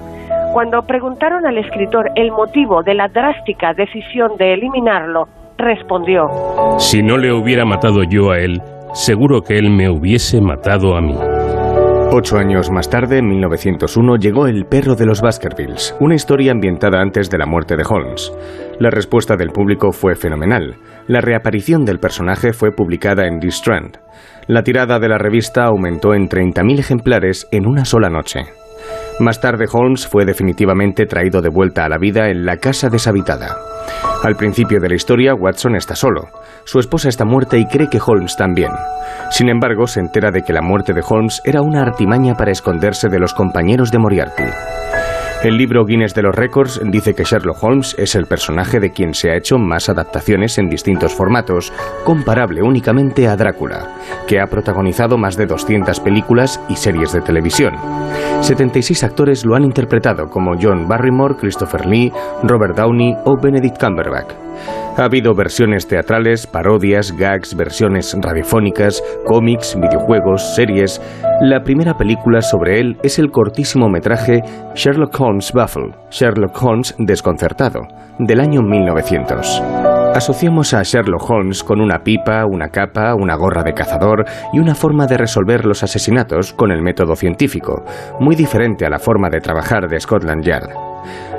[0.54, 5.28] Cuando preguntaron al escritor el motivo de la drástica decisión de eliminarlo,
[5.58, 6.30] respondió,
[6.78, 8.62] Si no le hubiera matado yo a él,
[8.94, 11.16] seguro que él me hubiese matado a mí.
[12.13, 17.00] Ocho años más tarde, en 1901, llegó El perro de los Baskervilles, una historia ambientada
[17.00, 18.34] antes de la muerte de Holmes.
[18.80, 20.76] La respuesta del público fue fenomenal.
[21.08, 23.97] La reaparición del personaje fue publicada en The Strand.
[24.47, 28.41] La tirada de la revista aumentó en 30.000 ejemplares en una sola noche.
[29.19, 33.58] Más tarde Holmes fue definitivamente traído de vuelta a la vida en la casa deshabitada.
[34.24, 36.28] Al principio de la historia, Watson está solo.
[36.63, 38.71] Su esposa está muerta y cree que Holmes también.
[39.32, 43.10] Sin embargo, se entera de que la muerte de Holmes era una artimaña para esconderse
[43.10, 44.43] de los compañeros de Moriarty.
[45.44, 49.16] El libro Guinness de los Récords dice que Sherlock Holmes es el personaje de quien
[49.16, 51.74] se ha hecho más adaptaciones en distintos formatos,
[52.04, 53.88] comparable únicamente a Drácula,
[54.28, 57.74] que ha protagonizado más de 200 películas y series de televisión.
[58.42, 64.36] 76 actores lo han interpretado como John Barrymore, Christopher Lee, Robert Downey o Benedict Cumberbatch.
[64.98, 71.02] Ha habido versiones teatrales, parodias, gags, versiones radiofónicas, cómics, videojuegos, series.
[71.39, 74.42] La primera película sobre él es el cortísimo metraje
[74.76, 77.88] Sherlock Holmes Buffle, Sherlock Holmes desconcertado,
[78.20, 79.62] del año 1900.
[80.14, 84.76] Asociamos a Sherlock Holmes con una pipa, una capa, una gorra de cazador y una
[84.76, 87.86] forma de resolver los asesinatos con el método científico,
[88.20, 90.70] muy diferente a la forma de trabajar de Scotland Yard.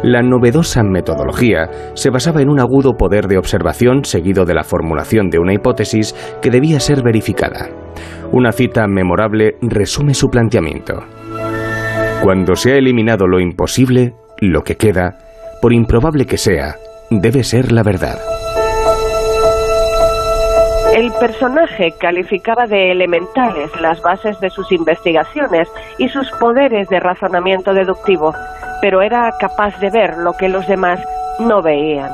[0.02, 5.30] La novedosa metodología se basaba en un agudo poder de observación seguido de la formulación
[5.30, 7.68] de una hipótesis que debía ser verificada.
[8.32, 11.04] Una cita memorable resume su planteamiento.
[12.20, 15.18] Cuando se ha eliminado lo imposible, lo que queda,
[15.60, 16.76] por improbable que sea,
[17.10, 18.18] debe ser la verdad.
[20.94, 25.66] El personaje calificaba de elementales las bases de sus investigaciones
[25.96, 28.34] y sus poderes de razonamiento deductivo,
[28.82, 31.00] pero era capaz de ver lo que los demás
[31.38, 32.10] no veían.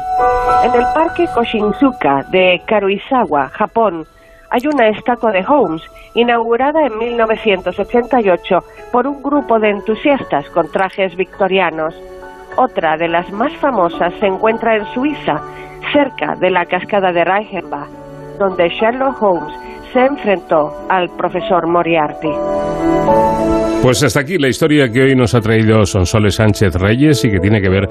[0.63, 4.07] En el parque Koshinzuka de Karuizawa, Japón,
[4.49, 5.83] hay una estatua de Holmes
[6.15, 8.63] inaugurada en 1988
[8.93, 12.01] por un grupo de entusiastas con trajes victorianos.
[12.55, 15.43] Otra de las más famosas se encuentra en Suiza,
[15.93, 18.08] cerca de la cascada de Reichenbach
[18.39, 19.55] donde Sherlock Holmes
[19.93, 22.31] se enfrentó al profesor Moriarty.
[23.83, 27.39] Pues hasta aquí la historia que hoy nos ha traído Sonsoles Sánchez Reyes y que
[27.39, 27.89] tiene que ver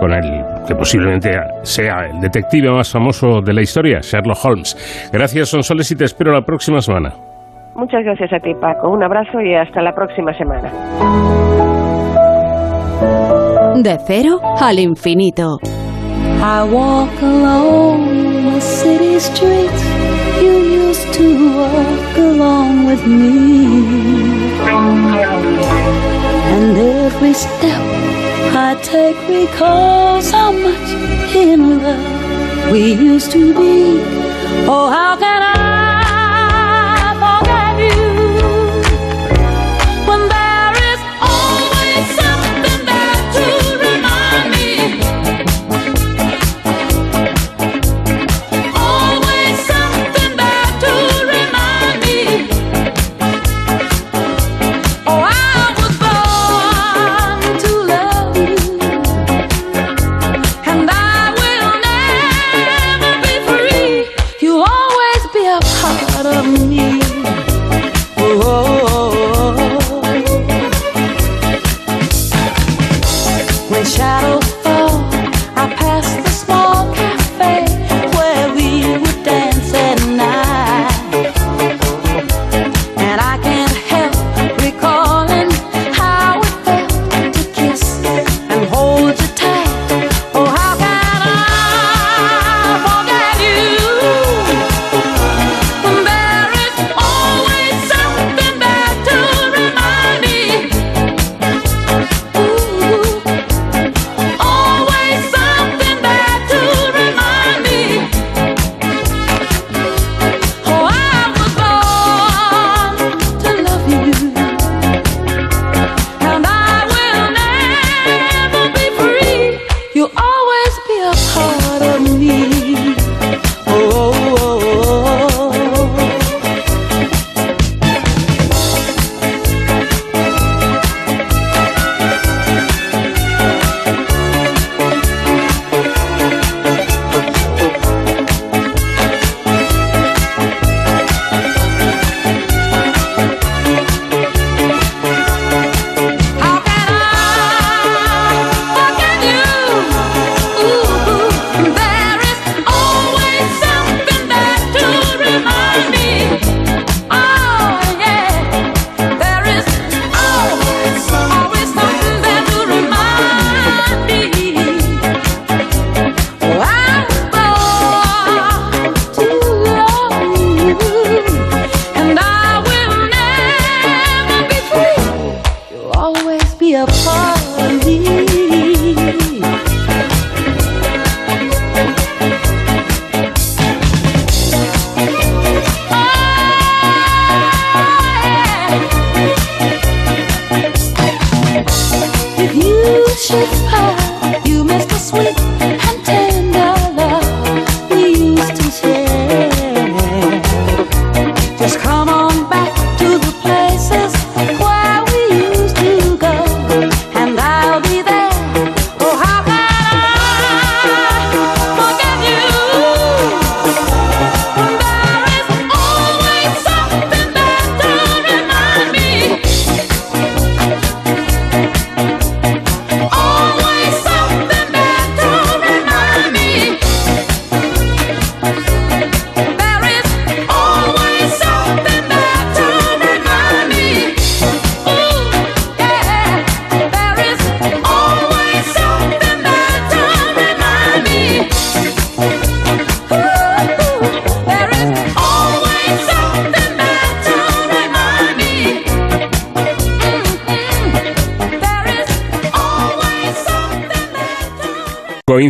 [0.00, 1.30] con el que posiblemente
[1.62, 5.10] sea el detective más famoso de la historia, Sherlock Holmes.
[5.12, 7.12] Gracias Sonsoles y te espero la próxima semana.
[7.76, 10.72] Muchas gracias a ti Paco, un abrazo y hasta la próxima semana.
[13.76, 15.58] De cero al infinito.
[16.40, 19.87] I walk alone the city streets.
[20.98, 23.38] To walk along with me.
[26.54, 27.82] And every step
[28.66, 30.88] I take recalls how much
[31.34, 34.00] in love we used to be.
[34.66, 35.77] Oh, how can I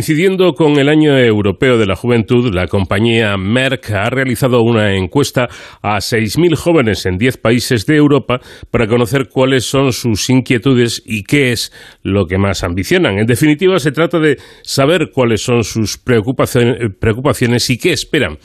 [0.09, 5.47] Coincidiendo con el Año Europeo de la Juventud, la compañía Merck ha realizado una encuesta
[5.83, 8.41] a 6.000 jóvenes en 10 países de Europa
[8.71, 13.19] para conocer cuáles son sus inquietudes y qué es lo que más ambicionan.
[13.19, 18.39] En definitiva, se trata de saber cuáles son sus preocupaciones, preocupaciones y qué esperan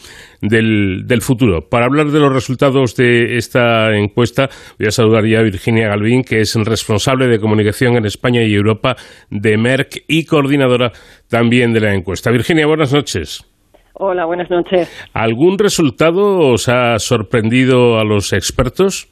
[0.49, 1.69] del, del futuro.
[1.69, 6.23] Para hablar de los resultados de esta encuesta, voy a saludar ya a Virginia Galvín,
[6.23, 8.97] que es responsable de comunicación en España y Europa
[9.31, 10.93] de Merck y coordinadora
[11.29, 12.31] también de la encuesta.
[12.31, 13.51] Virginia, buenas noches.
[13.95, 14.91] Hola, buenas noches.
[15.15, 19.09] ¿Algún resultado os ha sorprendido a los expertos?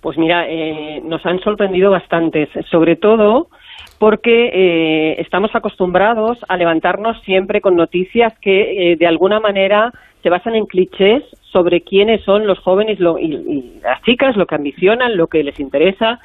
[0.00, 3.48] Pues mira, eh, nos han sorprendido bastantes, sobre todo
[3.98, 9.92] porque eh, estamos acostumbrados a levantarnos siempre con noticias que eh, de alguna manera
[10.22, 11.22] se basan en clichés
[11.52, 15.58] sobre quiénes son los jóvenes lo- y, las chicas, lo que ambicionan, lo que les
[15.60, 16.20] interesa.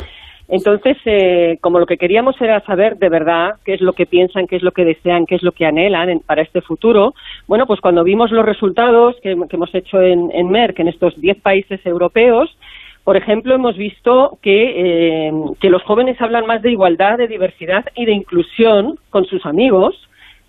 [0.49, 4.47] Entonces, eh, como lo que queríamos era saber de verdad qué es lo que piensan,
[4.47, 7.13] qué es lo que desean, qué es lo que anhelan en- para este futuro,
[7.47, 11.38] bueno, pues cuando vimos los resultados que, hemos hecho en, en Merck en estos 10
[11.39, 12.57] países europeos,
[13.04, 17.86] por ejemplo, hemos visto que, eh, que los jóvenes hablan más de igualdad, de diversidad
[17.95, 19.95] y de inclusión con sus amigos,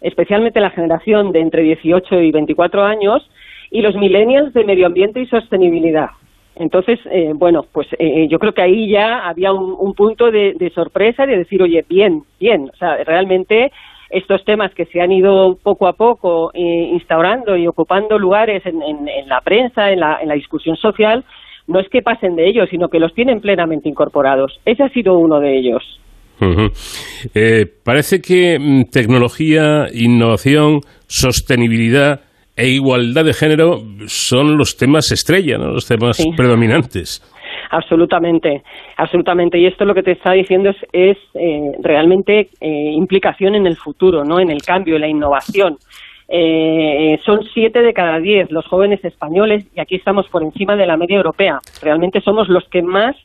[0.01, 3.29] especialmente la generación de entre 18 y 24 años,
[3.71, 6.11] y los millennials de medio ambiente y sostenibilidad.
[6.57, 10.53] Entonces, eh, bueno, pues eh, yo creo que ahí ya había un, un punto de,
[10.53, 13.73] de sorpresa de decir, oye, bien, bien, o sea, realmente
[14.11, 16.61] estos temas que se han ido poco a poco eh,
[16.93, 21.25] instaurando y ocupando lugares en, en- en la prensa, en la, en la discusión social,
[21.67, 24.59] no es que pasen de ellos, sino que los tienen plenamente incorporados.
[24.65, 25.83] Ese ha sido uno de ellos.
[27.35, 32.21] Eh, parece que mm, tecnología, innovación, sostenibilidad
[32.57, 35.69] e igualdad de género son los temas estrella, ¿no?
[35.73, 36.31] los temas Sí.
[36.37, 37.23] predominantes.
[37.71, 38.63] Absolutamente,
[38.99, 39.59] absolutamente.
[39.59, 43.77] Y esto lo que te está diciendo es, es, eh, realmente eh, implicación en el
[43.77, 45.77] futuro, no en el cambio, en la innovación.
[46.29, 50.87] Eh, son siete de cada diez los jóvenes españoles y aquí estamos por encima de
[50.87, 51.59] la media europea.
[51.83, 53.17] Realmente somos los que más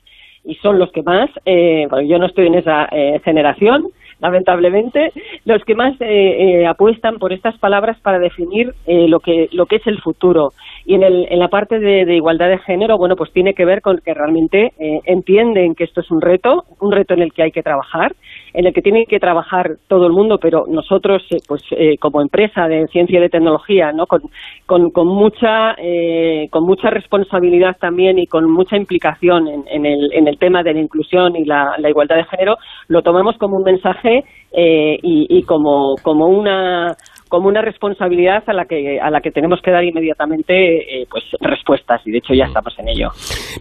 [0.44, 3.88] y son los que más, eh, bueno, yo no estoy en esa eh, generación,
[4.20, 5.12] lamentablemente,
[5.46, 9.66] los que más eh, eh, apuestan por estas palabras para definir eh, lo que lo
[9.66, 10.54] que es el futuro.
[10.86, 13.66] Y en, el, en la parte de, de igualdad de género, bueno, pues tiene que
[13.66, 17.34] ver con que realmente eh, entienden que esto es un reto, un reto en el
[17.34, 18.16] que hay que trabajar,
[18.58, 22.22] en el que tiene que trabajar todo el mundo, pero nosotros, eh, pues eh, como
[22.22, 24.08] empresa de ciencia y de tecnología, ¿no?
[24.08, 24.22] con,
[24.66, 30.12] con, con mucha eh, con mucha responsabilidad también y con mucha implicación en, en el,
[30.12, 33.58] en el tema de la inclusión y la, la igualdad de género, lo tomamos como
[33.58, 36.96] un mensaje eh, y, y como, como una
[37.28, 41.24] como una responsabilidad a la que a la que tenemos que dar inmediatamente eh, pues
[41.42, 43.10] respuestas y de hecho ya estamos en ello.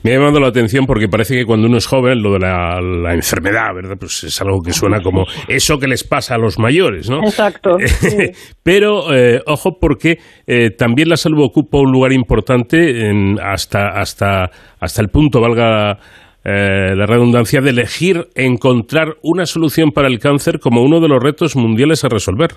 [0.03, 2.81] Me ha llamado la atención porque parece que cuando uno es joven, lo de la,
[2.81, 3.97] la enfermedad, ¿verdad?
[3.99, 7.19] Pues es algo que suena como eso que les pasa a los mayores, ¿no?
[7.23, 7.77] Exacto.
[7.85, 8.31] sí.
[8.63, 14.51] Pero, eh, ojo, porque eh, también la salud ocupa un lugar importante en- hasta, hasta,
[14.81, 15.99] hasta el punto, valga
[16.45, 21.23] eh, la redundancia, de elegir encontrar una solución para el cáncer como uno de los
[21.23, 22.51] retos mundiales a resolver.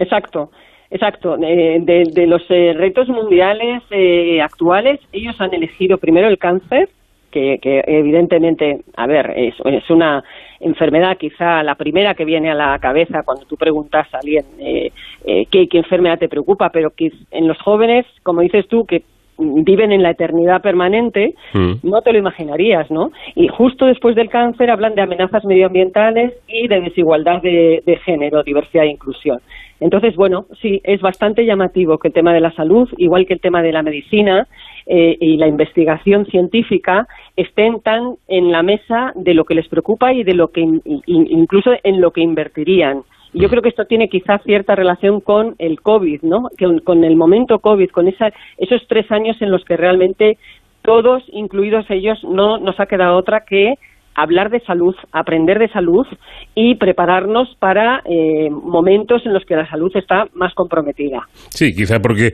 [0.00, 0.50] Exacto,
[0.90, 1.36] exacto.
[1.40, 6.88] Eh, de, de los eh, retos mundiales eh, actuales, ellos han elegido primero el cáncer,
[7.30, 9.54] que, que evidentemente, a ver, es,
[9.90, 10.24] una
[10.58, 14.90] enfermedad quizá la primera que viene a la cabeza cuando tú preguntas a alguien eh,
[15.24, 19.04] eh, qué, qué enfermedad te preocupa, pero que en los jóvenes, como dices tú, que
[19.40, 21.72] viven en la eternidad permanente, Mm.
[21.82, 23.10] no te lo imaginarías, ¿no?
[23.34, 28.42] Y justo después del cáncer hablan de amenazas medioambientales y de desigualdad de, de género,
[28.42, 29.38] diversidad e inclusión.
[29.80, 33.40] Entonces, bueno, sí, es bastante llamativo que el tema de la salud, igual que el
[33.40, 34.46] tema de la medicina
[34.86, 40.12] eh, y la investigación científica, estén tan en la mesa de lo que les preocupa
[40.12, 43.02] y de lo que in- in- incluso en lo que invertirían.
[43.32, 46.48] Yo creo que esto tiene quizás cierta relación con el COVID, ¿no?
[46.56, 50.36] Que- con el momento COVID, con esa, esos tres años en los que realmente
[50.82, 53.74] todos, incluidos ellos, no nos ha quedado otra que
[54.22, 56.06] hablar de salud, aprender de salud
[56.54, 61.20] y prepararnos para eh, momentos en los que la salud está más comprometida.
[61.50, 62.32] Sí, quizá porque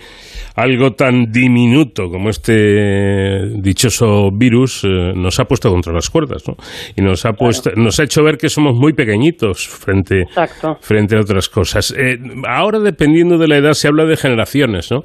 [0.57, 6.55] algo tan diminuto como este dichoso virus eh, nos ha puesto contra las cuerdas, ¿no?
[6.97, 10.77] Y nos ha puesto, nos ha hecho ver que somos muy pequeñitos frente, Exacto.
[10.81, 11.95] frente a otras cosas.
[11.97, 12.17] Eh,
[12.49, 15.03] ahora, dependiendo de la edad, se habla de generaciones, ¿no?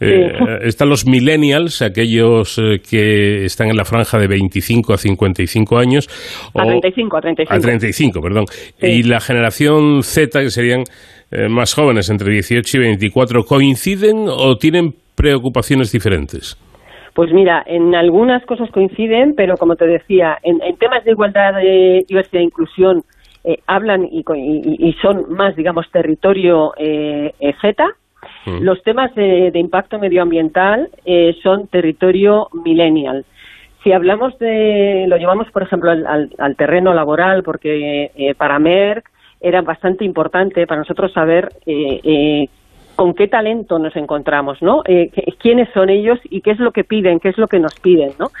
[0.00, 0.32] Eh,
[0.62, 6.08] Están los millennials, aquellos que están en la franja de 25 a 55 años.
[6.54, 7.54] A o- 35, a 35.
[7.54, 8.44] a 35, perdón.
[8.48, 8.86] Sí.
[8.86, 10.84] Y la generación Z, que serían
[11.30, 16.56] eh, más jóvenes, entre 18 y 24, ¿coinciden o tienen preocupaciones diferentes?
[17.14, 21.54] Pues mira, en algunas cosas coinciden, pero como te decía, en, en temas de igualdad,
[21.54, 23.02] de diversidad e inclusión
[23.44, 27.84] eh, hablan y, y- y son más, digamos, territorio eh, eh, Z.
[28.46, 28.62] Mm.
[28.62, 33.24] Los temas de, de impacto medioambiental eh, son territorio millennial.
[33.84, 36.06] Si hablamos de, lo llevamos, por ejemplo, al,
[36.38, 39.10] al- terreno laboral, porque eh, para Merck
[39.40, 42.48] era bastante importante para nosotros saber eh, eh,
[42.96, 44.82] con qué talento nos encontramos, ¿no?
[44.86, 47.74] Eh, quiénes son ellos y qué es lo que piden, qué es lo que nos
[47.80, 48.32] piden, ¿no?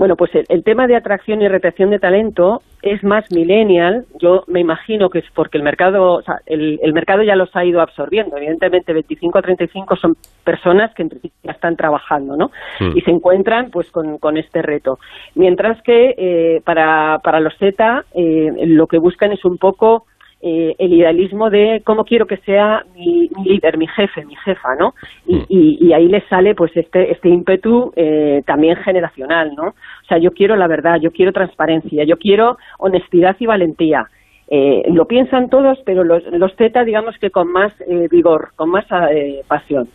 [0.00, 4.06] Bueno, pues el, el tema de atracción y retención de talento es más millennial.
[4.18, 7.54] Yo me imagino que es porque el mercado, o sea, el, el mercado ya los
[7.54, 8.34] ha ido absorbiendo.
[8.38, 12.50] Evidentemente, 25 a 35 son personas que en principio ya están trabajando, ¿no?
[12.80, 12.96] Mm.
[12.96, 14.98] Y se encuentran, pues, con, con este reto.
[15.34, 20.06] Mientras que eh, para, para los Z, eh, lo que buscan es un poco
[20.42, 24.74] eh, el idealismo de cómo quiero que sea mi, mi líder, mi jefe, mi jefa,
[24.78, 24.94] ¿no?
[25.26, 25.44] Y, Mm.
[25.48, 29.68] y- y ahí les sale pues este, este ímpetu eh, también generacional, ¿no?
[29.68, 34.06] O sea, yo quiero la verdad, yo quiero transparencia, yo quiero honestidad y valentía.
[34.48, 38.70] Eh, lo piensan todos, pero los, los Z, digamos que con más eh, vigor, con
[38.70, 39.88] más eh, pasión.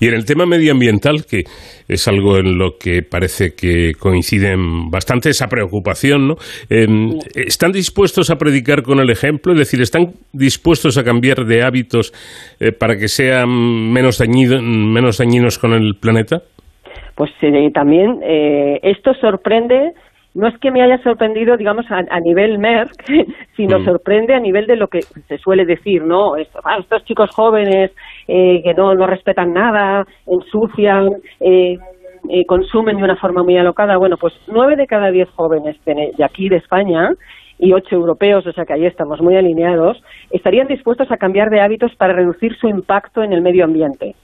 [0.00, 1.44] Y en el tema medioambiental, que
[1.88, 6.34] es algo en lo que parece que coinciden bastante esa preocupación, ¿no?
[6.68, 6.86] Eh,
[7.34, 9.52] ¿Están dispuestos a predicar con el ejemplo?
[9.52, 12.12] Es decir, ¿están dispuestos a cambiar de hábitos
[12.60, 13.48] eh, para que sean
[13.92, 16.42] menos, dañido- menos dañinos con el planeta?
[17.16, 19.92] Pues eh, también eh, esto sorprende,
[20.34, 22.92] no es que me haya sorprendido, digamos, a, a nivel Merck,
[23.56, 23.84] sino Mm.
[23.84, 26.36] sorprende a nivel de lo que se suele decir, ¿no?
[26.36, 27.90] Esto- ah, estos chicos jóvenes
[28.28, 31.08] eh, que no, no respetan nada, ensucian,
[31.40, 31.78] eh,
[32.28, 33.96] eh, consumen de una forma muy alocada.
[33.96, 37.10] Bueno, pues nueve de cada diez jóvenes de de aquí de España
[37.58, 41.60] y ocho europeos, o sea que ahí estamos muy alineados, estarían dispuestos a cambiar de
[41.60, 44.14] hábitos para reducir su impacto en el medio ambiente.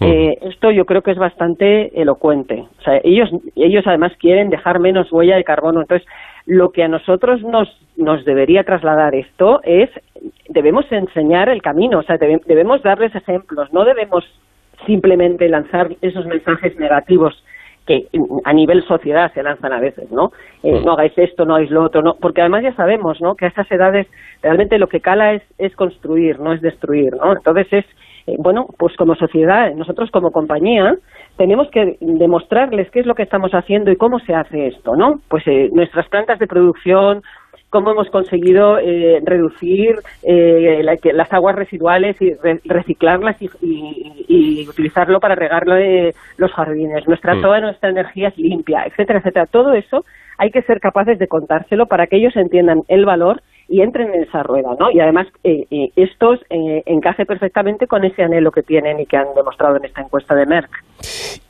[0.00, 2.64] Eh, esto yo creo que es bastante elocuente.
[2.78, 5.80] O sea, ellos, ellos además quieren dejar menos huella de carbono.
[5.80, 6.06] Entonces,
[6.44, 9.88] lo que a nosotros nos, nos debería trasladar esto es,
[10.48, 14.24] debemos enseñar el camino, o sea, debe- debemos darles ejemplos, no debemos
[14.86, 17.42] simplemente lanzar esos mensajes negativos
[17.86, 18.08] que
[18.44, 20.32] a nivel sociedad se lanzan a veces, ¿no?
[20.64, 23.36] Eh, no hagáis esto, no hagáis lo otro, no, porque además ya sabemos, ¿no?
[23.36, 24.08] Que a estas edades
[24.42, 27.32] realmente lo que cala es, es construir, no es destruir, ¿no?
[27.32, 27.84] Entonces es,
[28.26, 30.96] eh, bueno, pues como sociedad, nosotros como compañía,
[31.36, 35.20] tenemos que demostrarles qué es lo que estamos haciendo y cómo se hace esto, ¿no?
[35.28, 37.22] Pues eh, nuestras plantas de producción,
[37.76, 43.50] cómo hemos conseguido eh, reducir eh, la- que- las aguas residuales y re- reciclarlas y,
[43.60, 47.06] y- y utilizarlo para regar eh, los jardines.
[47.06, 47.42] Nuestra Mm.
[47.42, 49.44] toda nuestra energía es limpia, etcétera, etcétera.
[49.46, 50.04] Todo eso
[50.38, 54.22] hay que ser capaces de contárselo para que ellos entiendan el valor y entren en
[54.22, 54.90] esa rueda, ¿no?
[54.92, 59.16] Y además eh, eh, esto eh, encaje perfectamente con ese anhelo que tienen y que
[59.18, 60.70] han demostrado en esta encuesta de Merck.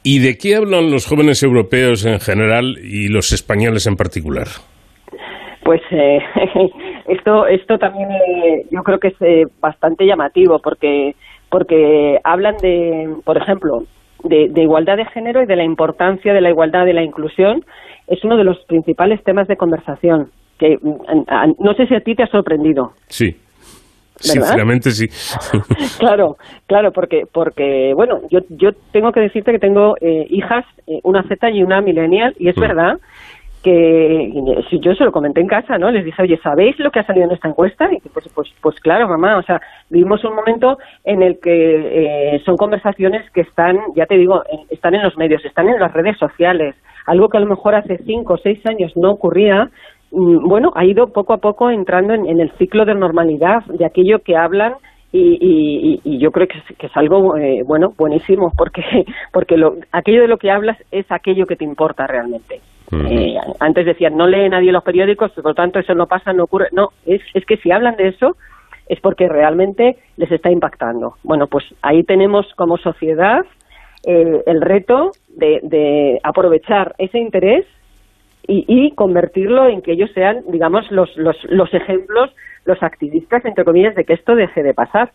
[0.02, 4.46] ¿Y de qué hablan los jóvenes europeos en general y los españoles en particular?
[5.66, 6.20] Pues eh,
[7.08, 11.14] esto esto también eh, yo creo que es eh, bastante llamativo porque
[11.50, 13.82] porque hablan de, por ejemplo,
[14.22, 17.64] de, de igualdad de género y de la importancia de la igualdad de la inclusión
[18.06, 22.00] es uno de los principales temas de conversación que mm, a- no sé si a
[22.00, 22.92] ti te ha sorprendido.
[23.08, 23.26] Sí.
[24.24, 24.32] ¿Verdad?
[24.46, 25.06] Sinceramente sí.
[25.98, 26.36] Claro,
[26.66, 31.22] claro, porque, porque bueno, yo, yo tengo que decirte que tengo eh, hijas, eh, una
[31.24, 32.60] Z y una millennial, y es Mm.
[32.60, 32.98] verdad
[33.66, 35.90] que si yo se lo comenté en casa, ¿no?
[35.90, 37.88] Les dije, oye, ¿sabéis lo que ha salido en esta encuesta?
[37.92, 39.60] Y pues, pues, pues claro, mamá, o sea,
[39.90, 44.94] vivimos un momento en el que eh, son conversaciones que están, ya te digo, están
[44.94, 48.34] en los medios, están en las redes sociales, algo que a lo mejor hace cinco
[48.34, 49.68] o seis años no ocurría,
[50.12, 53.84] mm, bueno, ha ido poco a poco entrando en, en el ciclo de normalidad de
[53.84, 54.74] aquello que hablan
[55.12, 58.82] y- y- y yo creo que es, que es algo eh, bueno buenísimo porque
[59.32, 62.60] porque lo, aquello de lo que hablas es aquello que te importa realmente
[62.92, 66.44] Eh, antes decían no lee nadie los periódicos por lo tanto eso no pasa no
[66.44, 68.36] ocurre no es, es que si hablan de eso
[68.88, 73.44] es porque realmente les está impactando bueno pues ahí tenemos como sociedad
[74.06, 77.66] eh, el reto de, de aprovechar ese interés
[78.46, 82.30] y, y convertirlo en que ellos sean, digamos, los, los, los ejemplos,
[82.64, 85.10] los activistas, entre comillas, de que esto deje de pasar.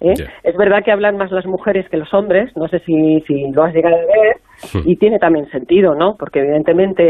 [0.00, 0.14] ¿eh?
[0.42, 3.62] Es verdad que hablan más las mujeres que los hombres, no sé si, si lo
[3.62, 4.36] has llegado a ver,
[4.84, 6.16] y tiene también sentido, ¿no?
[6.18, 7.02] Porque evidentemente,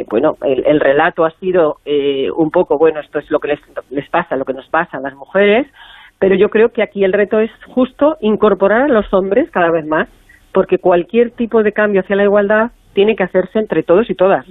[0.00, 3.48] eh, bueno, el, el relato ha sido eh, un poco, bueno, esto es lo que
[3.48, 5.66] les, les pasa, lo que nos pasa a las mujeres,
[6.18, 9.86] pero yo creo que aquí el reto es justo incorporar a los hombres cada vez
[9.86, 10.08] más,
[10.52, 14.44] porque cualquier tipo de cambio hacia la igualdad tiene que hacerse entre todos y todas.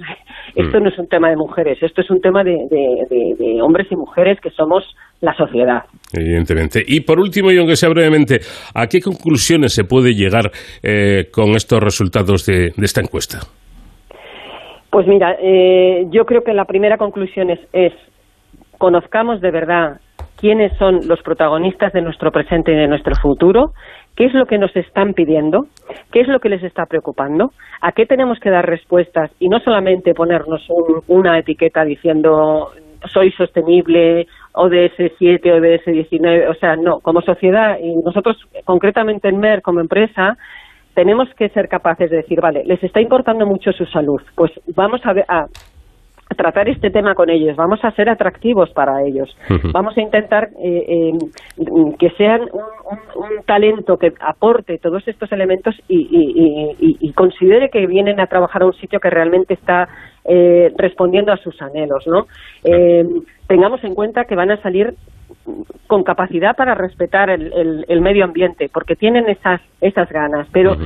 [0.54, 3.62] Esto no es un tema de mujeres, esto es un tema de, de- de- de
[3.62, 4.84] hombres y mujeres que somos
[5.20, 5.82] la sociedad.
[6.12, 6.82] Evidentemente.
[6.86, 8.38] Y por último, y aunque sea brevemente,
[8.74, 10.50] ¿a qué conclusiones se puede llegar
[10.82, 13.38] eh, con estos resultados de, de esta encuesta?
[14.90, 17.92] Pues mira, eh, yo creo que la primera conclusión es, es
[18.78, 20.00] conozcamos de verdad
[20.40, 23.72] quiénes son los protagonistas de nuestro presente y de nuestro futuro,
[24.18, 25.66] qué es lo que nos están pidiendo,
[26.10, 29.60] qué es lo que les está preocupando, a qué tenemos que dar respuestas y no
[29.60, 32.72] solamente ponernos un- una etiqueta diciendo
[33.12, 39.38] soy sostenible, ODS 7, ODS 19, o sea, no, como sociedad y nosotros concretamente en
[39.38, 40.36] MER como empresa
[40.94, 45.00] tenemos que ser capaces de decir, vale, les está importando mucho su salud, pues vamos
[45.06, 45.46] a, ver, a
[46.36, 49.34] tratar este tema con ellos, vamos a ser atractivos para ellos,
[49.72, 51.18] vamos a intentar eh, eh,
[51.98, 57.70] que sean un, un- un talento que aporte todos estos elementos y, y- y- considere
[57.70, 59.88] que vienen a trabajar a un sitio que realmente está
[60.24, 62.26] eh, respondiendo a sus anhelos, ¿no?
[62.62, 63.04] Eh,
[63.46, 64.94] tengamos en cuenta que van a salir
[65.86, 70.76] con capacidad para respetar el, el- el medio ambiente, porque tienen esas, esas ganas, pero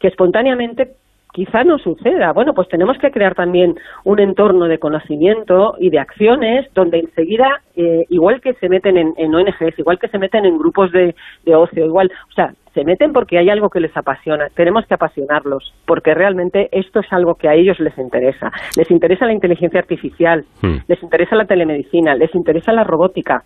[0.00, 0.92] que espontáneamente
[1.34, 2.32] quizá no suceda.
[2.32, 3.74] Bueno, pues tenemos que crear también
[4.04, 9.14] un entorno de conocimiento y de acciones donde enseguida, eh, igual que se meten en,
[9.16, 11.14] en, ONGs, igual que se meten en grupos de,
[11.44, 14.46] de ocio, igual, o sea, se meten porque hay algo que les apasiona.
[14.54, 18.52] Tenemos que apasionarlos, porque realmente esto es algo que a ellos les interesa.
[18.76, 20.76] Les interesa la inteligencia artificial, Hmm.
[20.86, 23.42] les interesa la telemedicina, les interesa la robótica,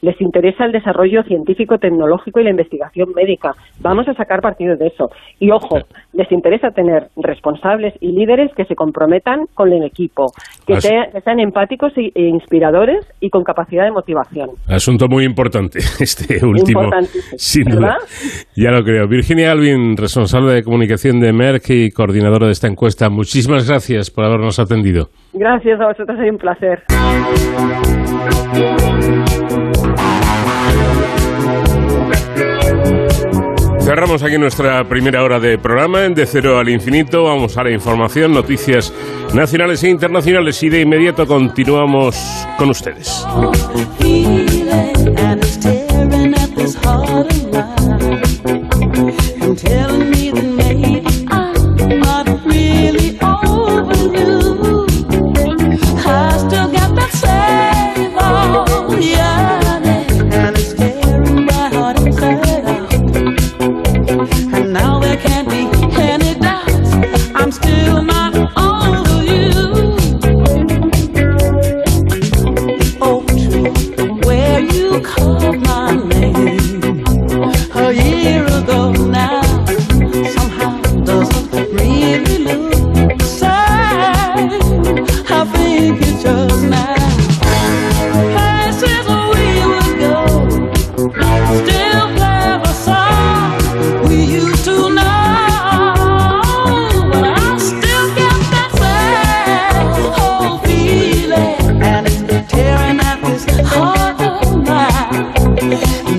[0.00, 3.52] les interesa el desarrollo científico, tecnológico y la investigación médica.
[3.80, 5.10] Vamos a sacar partido de eso.
[5.38, 5.78] Y ojo,
[6.12, 10.26] les interesa tener responsables y líderes que se comprometan con el equipo,
[10.66, 14.50] que, Así- sea- que sean empáticos e inspiradores y con capacidad de motivación.
[14.68, 16.90] Asunto muy importante, este último,
[17.36, 17.96] sin duda.
[18.56, 19.06] Ya lo creo.
[19.08, 24.24] Virginia Alvin, responsable de comunicación de Merck y coordinadora de esta encuesta, muchísimas gracias por
[24.24, 25.08] habernos atendido.
[25.32, 26.82] Gracias a vosotros, es un placer.
[33.88, 37.24] Cerramos aquí nuestra primera hora de programa en De Cero al Infinito.
[37.24, 38.92] Vamos a la información, noticias
[39.32, 42.14] nacionales e internacionales y de inmediato continuamos
[42.58, 43.24] con ustedes.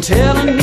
[0.10, 0.59] Telling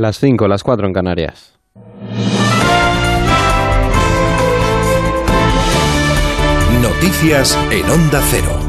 [0.00, 1.58] Las 5, las 4 en Canarias.
[6.80, 8.59] Noticias en Onda Cero.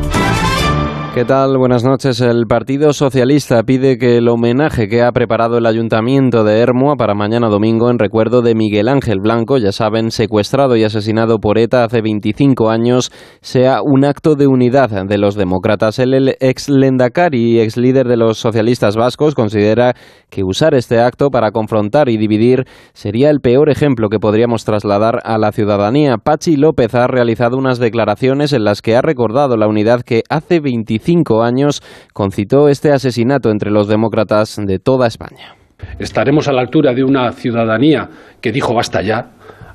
[1.13, 1.57] ¿Qué tal?
[1.57, 2.21] Buenas noches.
[2.21, 7.13] El Partido Socialista pide que el homenaje que ha preparado el Ayuntamiento de Hermua para
[7.13, 11.83] mañana domingo en recuerdo de Miguel Ángel Blanco, ya saben, secuestrado y asesinado por ETA
[11.83, 15.99] hace 25 años, sea un acto de unidad de los demócratas.
[15.99, 19.93] El ex Lendakari ex líder de los socialistas vascos considera
[20.29, 25.19] que usar este acto para confrontar y dividir sería el peor ejemplo que podríamos trasladar
[25.25, 26.15] a la ciudadanía.
[26.23, 30.61] Pachi López ha realizado unas declaraciones en las que ha recordado la unidad que hace
[30.61, 31.00] 25
[31.43, 31.81] años
[32.13, 35.55] concitó este asesinato entre los demócratas de toda España.
[35.99, 39.31] Estaremos a la altura de una ciudadanía que dijo basta ya,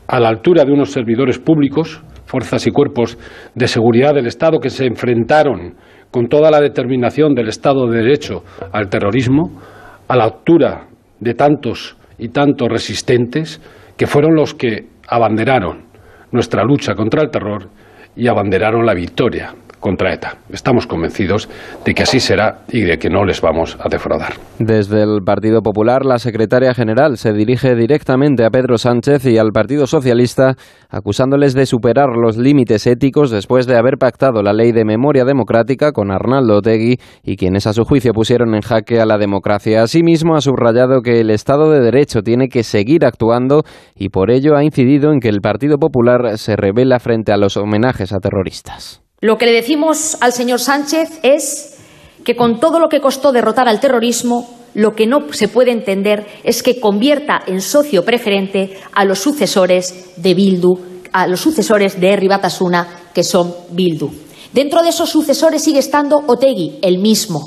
[0.07, 3.19] a la altura de unos servidores públicos, fuerzas y cuerpos
[3.55, 5.75] de seguridad del Estado que se enfrentaron
[6.11, 9.61] con toda la determinación del Estado de Derecho al terrorismo,
[10.09, 10.87] a la altura
[11.21, 13.61] de tantos y tantos resistentes
[13.97, 15.87] que fueron los que abanderaron
[16.31, 17.69] nuestra lucha contra el terror
[18.15, 19.55] y abanderaron la victoria
[19.87, 20.39] contra ETA.
[20.51, 21.49] Estamos convencidos
[21.85, 24.33] de que así será y de que no les vamos a defraudar.
[24.59, 29.53] Desde el Partido Popular, la secretaria general se dirige directamente a Pedro Sánchez y al
[29.53, 30.57] Partido Socialista,
[30.91, 35.93] acusándoles de superar los límites éticos después de haber pactado la ley de memoria democrática
[35.93, 39.85] con Arnaldo Otegui y quienes a su juicio pusieron en jaque a la democracia.
[39.85, 43.63] Asimismo, ha subrayado que el Estado de Derecho tiene que seguir actuando
[43.95, 47.57] y por ello ha incidido en que el Partido Popular se revela frente a los
[47.57, 49.06] homenajes a terroristas.
[49.21, 51.79] Lo que le decimos al señor Sánchez es
[52.23, 56.27] que con todo lo que costó derrotar al terrorismo, lo que no se puede entender
[56.45, 60.75] es que convierta en socio preferente a los sucesores de Bildu,
[61.15, 64.11] a los sucesores de Herri Batasuna, que son Bildu.
[64.53, 67.41] Dentro de esos sucesores sigue estando Otegui, el mismo,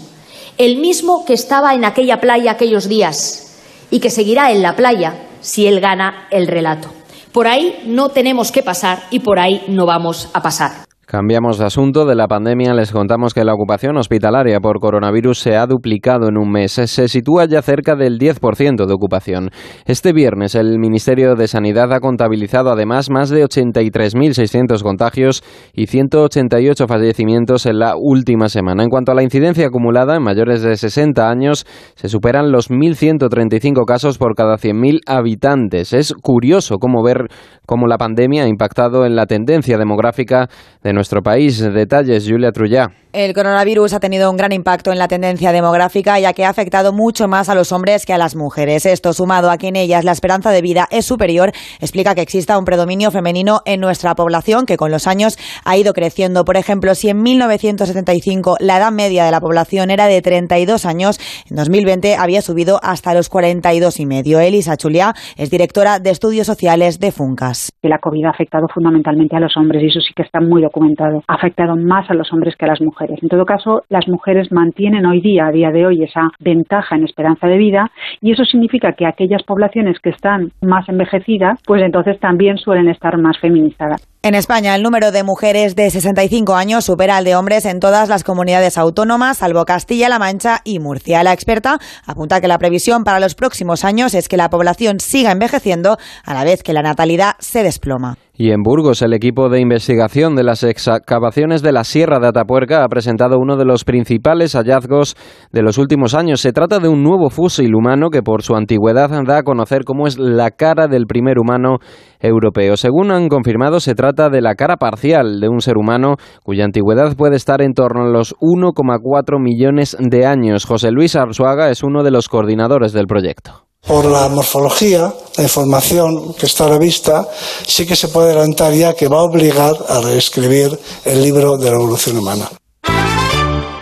[0.57, 3.57] el mismo que estaba en aquella playa aquellos días
[3.91, 6.89] y que seguirá en la playa si él gana el relato.
[7.31, 10.88] Por ahí no tenemos que pasar y por ahí no vamos a pasar.
[11.09, 12.05] Cambiamos de asunto.
[12.05, 16.37] De la pandemia les contamos que la ocupación hospitalaria por coronavirus se ha duplicado en
[16.37, 16.73] un mes.
[16.73, 19.49] Se sitúa ya cerca del 10% de ocupación.
[19.85, 25.43] Este viernes el Ministerio de Sanidad ha contabilizado además más de 83.600 contagios
[25.73, 28.83] y 188 fallecimientos en la última semana.
[28.83, 33.83] En cuanto a la incidencia acumulada en mayores de 60 años, se superan los 1.135
[33.85, 35.91] casos por cada 100.000 habitantes.
[35.91, 37.29] Es curioso cómo ver
[37.65, 40.49] cómo la pandemia ha impactado en la tendencia demográfica
[40.83, 41.59] de nuestro país.
[41.59, 42.91] Detalles, Julia Trullá.
[43.11, 46.93] El coronavirus ha tenido un gran impacto en la tendencia demográfica ya que ha afectado
[46.93, 48.85] mucho más a los hombres que a las mujeres.
[48.85, 51.49] Esto, sumado a que en ellas la esperanza de vida es superior,
[51.79, 55.93] explica que exista un predominio femenino en nuestra población que con los años ha ido
[55.93, 56.45] creciendo.
[56.45, 61.17] Por ejemplo, si en 1975 la edad media de la población era de 32 años,
[61.49, 64.39] en 2020 había subido hasta los 42 y medio.
[64.39, 67.71] Elisa Chulia es directora de estudios sociales de Funcas.
[67.81, 71.23] La COVID ha afectado fundamentalmente a los hombres y eso sí que está muy documentado.
[71.27, 72.98] Ha afectado más a los hombres que a las mujeres.
[73.07, 77.03] En todo caso, las mujeres mantienen hoy día, a día de hoy, esa ventaja en
[77.03, 77.91] esperanza de vida
[78.21, 83.17] y eso significa que aquellas poblaciones que están más envejecidas, pues entonces también suelen estar
[83.17, 84.07] más feminizadas.
[84.21, 88.09] En España, el número de mujeres de 65 años supera al de hombres en todas
[88.09, 91.23] las comunidades autónomas, salvo Castilla-La Mancha y Murcia.
[91.23, 95.31] La experta apunta que la previsión para los próximos años es que la población siga
[95.31, 95.95] envejeciendo
[96.25, 98.17] a la vez que la natalidad se desploma.
[98.41, 102.85] Y en Burgos, el equipo de investigación de las excavaciones de la Sierra de Atapuerca
[102.85, 105.17] ha presentado uno de los principales hallazgos
[105.51, 106.39] de los últimos años.
[106.39, 110.07] Se trata de un nuevo fósil humano que por su antigüedad da a conocer cómo
[110.07, 111.79] es la cara del primer humano
[112.19, 112.77] europeo.
[112.77, 117.15] Según han confirmado, se trata de la cara parcial de un ser humano cuya antigüedad
[117.15, 120.65] puede estar en torno a los 1,4 millones de años.
[120.65, 123.65] José Luis Arzuaga es uno de los coordinadores del proyecto.
[123.87, 127.27] Por la morfología, la información que está a la vista,
[127.65, 131.71] sí que se puede adelantar ya que va a obligar a reescribir el libro de
[131.71, 132.49] la evolución humana.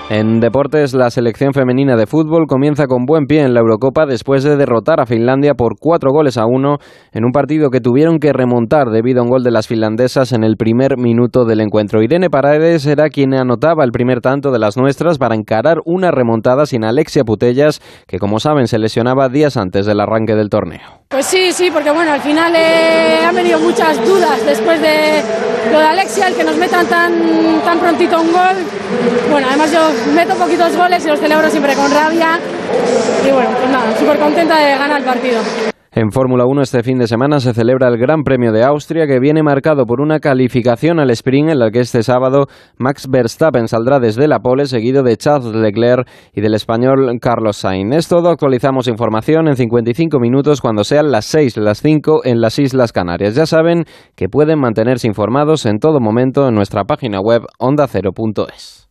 [0.10, 4.42] En deportes, la selección femenina de fútbol comienza con buen pie en la Eurocopa después
[4.42, 6.78] de derrotar a Finlandia por cuatro goles a uno
[7.12, 10.46] en un partido que tuvieron que remontar debido a un gol de las finlandesas en
[10.46, 12.02] el primer minuto del encuentro.
[12.02, 16.66] Irene Paredes era quien anotaba el primer tanto de las nuestras para encarar una remontada
[16.66, 20.97] sin Alexia Putellas, que como saben se lesionaba días antes del arranque del torneo.
[21.10, 25.24] Pues sí, sí, porque bueno, al final eh, han venido muchas dudas después de
[25.72, 28.56] lo de Alexia, el que nos metan tan, tan prontito un gol.
[29.32, 32.38] Bueno, además yo meto poquitos goles y los celebro siempre con rabia.
[33.26, 35.40] Y bueno, pues nada, súper contenta de ganar el partido.
[35.98, 39.20] En Fórmula 1 este fin de semana se celebra el Gran Premio de Austria que
[39.20, 42.46] viene marcado por una calificación al sprint en la que este sábado
[42.78, 47.96] Max Verstappen saldrá desde la pole seguido de Charles Leclerc y del español Carlos Sainz.
[47.96, 52.60] Es todo, actualizamos información en 55 minutos cuando sean las 6, las 5 en las
[52.60, 53.34] Islas Canarias.
[53.34, 53.86] Ya saben
[54.16, 58.87] que pueden mantenerse informados en todo momento en nuestra página web ondacero.es.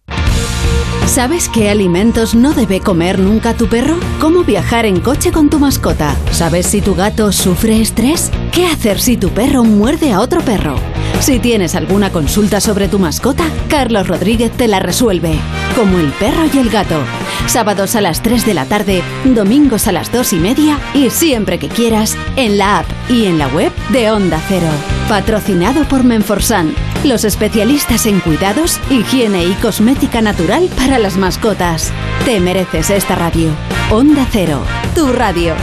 [1.06, 3.96] ¿Sabes qué alimentos no debe comer nunca tu perro?
[4.20, 6.14] ¿Cómo viajar en coche con tu mascota?
[6.32, 8.30] ¿Sabes si tu gato sufre estrés?
[8.52, 10.76] ¿Qué hacer si tu perro muerde a otro perro?
[11.20, 15.38] Si tienes alguna consulta sobre tu mascota, Carlos Rodríguez te la resuelve.
[15.74, 17.00] Como el perro y el gato.
[17.46, 21.58] Sábados a las 3 de la tarde, domingos a las 2 y media y siempre
[21.58, 24.68] que quieras en la app y en la web de Onda Cero.
[25.08, 31.92] Patrocinado por Menforsan, los especialistas en cuidados, higiene y cosmética natural para las mascotas.
[32.24, 33.50] Te mereces esta radio.
[33.90, 34.62] Onda Cero,
[34.94, 35.54] tu radio.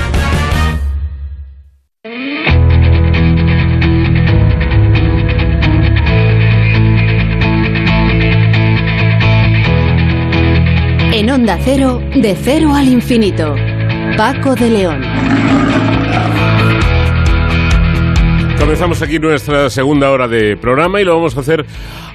[11.12, 13.56] En Onda Cero, de cero al infinito.
[14.18, 15.62] Paco de León.
[18.64, 21.66] Comenzamos aquí nuestra segunda hora de programa y lo vamos a hacer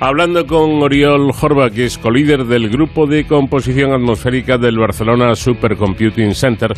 [0.01, 6.35] hablando con Oriol Jorba, que es colíder del grupo de composición atmosférica del Barcelona Supercomputing
[6.35, 6.73] Center,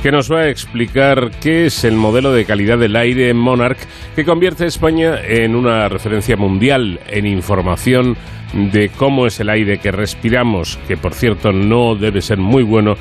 [0.00, 3.80] que nos va a explicar qué es el modelo de calidad del aire Monarch
[4.14, 8.16] que convierte a España en una referencia mundial en información
[8.54, 12.94] de cómo es el aire que respiramos, que por cierto no debe ser muy bueno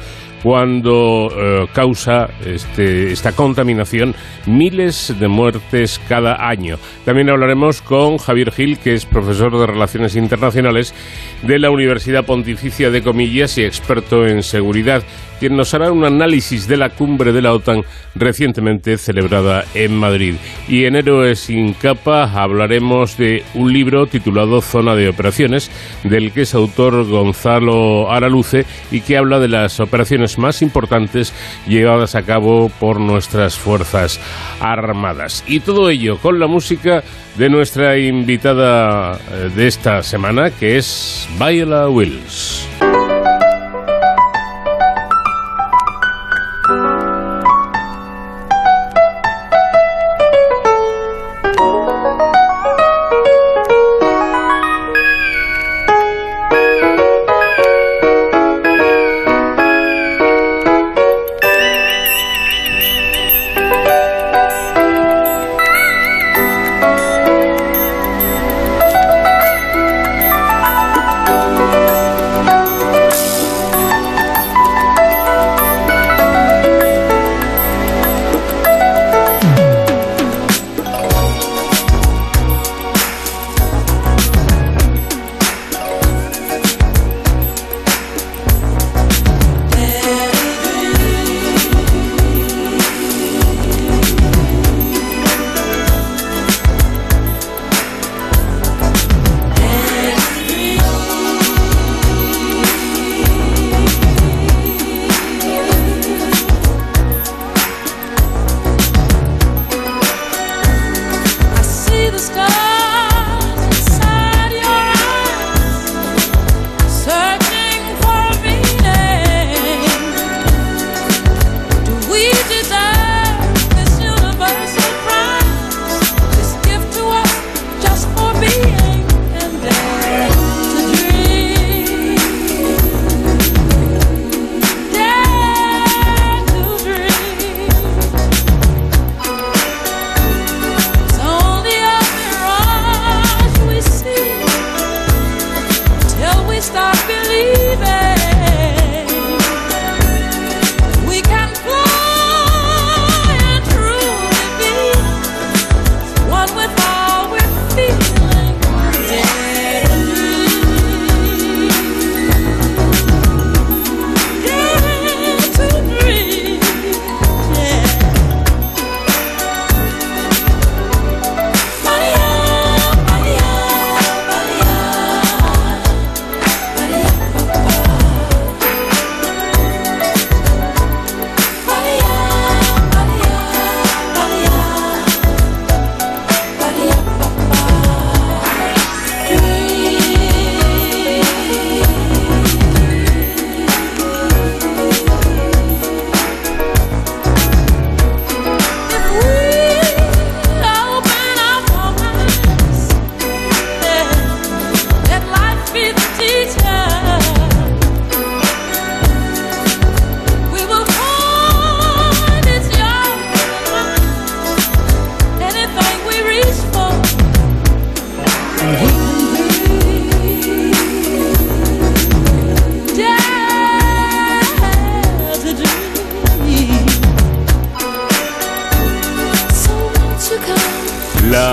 [0.43, 4.15] cuando eh, causa este, esta contaminación
[4.45, 6.77] miles de muertes cada año.
[7.03, 10.93] También hablaremos con Javier Gil, que es profesor de Relaciones Internacionales
[11.41, 15.03] de la Universidad Pontificia de Comillas y experto en seguridad,
[15.39, 17.83] quien nos hará un análisis de la cumbre de la OTAN
[18.15, 20.35] recientemente celebrada en Madrid.
[20.67, 25.69] Y en Héroes sin capa hablaremos de un libro titulado Zona de Operaciones,
[26.03, 31.33] del que es autor Gonzalo Araluce y que habla de las operaciones más importantes
[31.67, 34.19] llevadas a cabo por nuestras Fuerzas
[34.59, 35.43] Armadas.
[35.47, 37.03] Y todo ello con la música
[37.37, 42.67] de nuestra invitada eh, de esta semana, que es Viola Wills.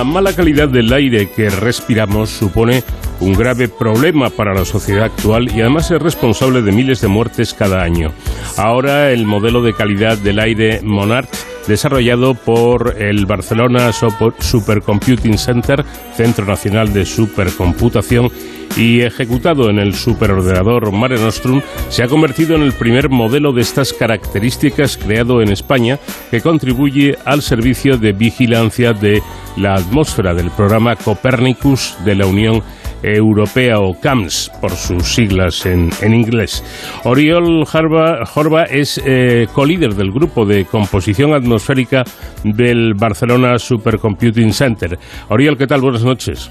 [0.03, 2.83] La mala calidad del aire que respiramos supone
[3.21, 7.55] un grave problema para la sociedad actual y además es responsable de miles de muertes
[7.55, 8.11] cada año.
[8.57, 11.31] Ahora el modelo de calidad del aire Monarch
[11.67, 15.85] desarrollado por el Barcelona Supercomputing Center,
[16.17, 18.31] Centro Nacional de Supercomputación,
[18.77, 23.61] y ejecutado en el superordenador Mare Nostrum, se ha convertido en el primer modelo de
[23.61, 25.99] estas características creado en España
[26.31, 29.23] que contribuye al servicio de vigilancia de
[29.57, 35.91] la atmósfera del programa Copernicus de la Unión Europea o CAMS por sus siglas en,
[36.03, 36.63] en inglés.
[37.05, 42.05] Oriol Jorba es eh, colíder del grupo de composición atmosférica
[42.45, 44.99] del Barcelona Supercomputing Center.
[45.29, 45.81] Oriol, ¿qué tal?
[45.81, 46.51] Buenas noches.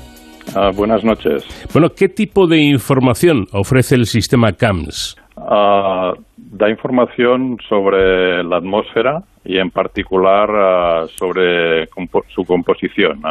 [0.56, 1.46] Ah, buenas noches.
[1.72, 5.16] Bueno, ¿qué tipo de información ofrece el sistema CAMS?
[5.38, 13.22] Ah, da información sobre la atmósfera y en particular ah, sobre compo- su composición.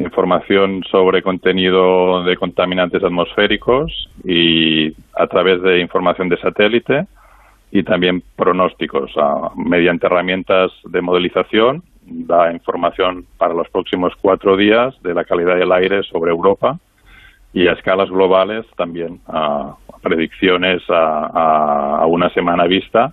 [0.00, 7.06] Información sobre contenido de contaminantes atmosféricos y a través de información de satélite
[7.70, 9.12] y también pronósticos.
[9.18, 15.56] ah, mediante herramientas de modelización da información para los próximos cuatro días de la calidad
[15.56, 16.78] del aire sobre Europa
[17.52, 23.12] y a escalas globales también ah, predicciones a, a- a una semana vista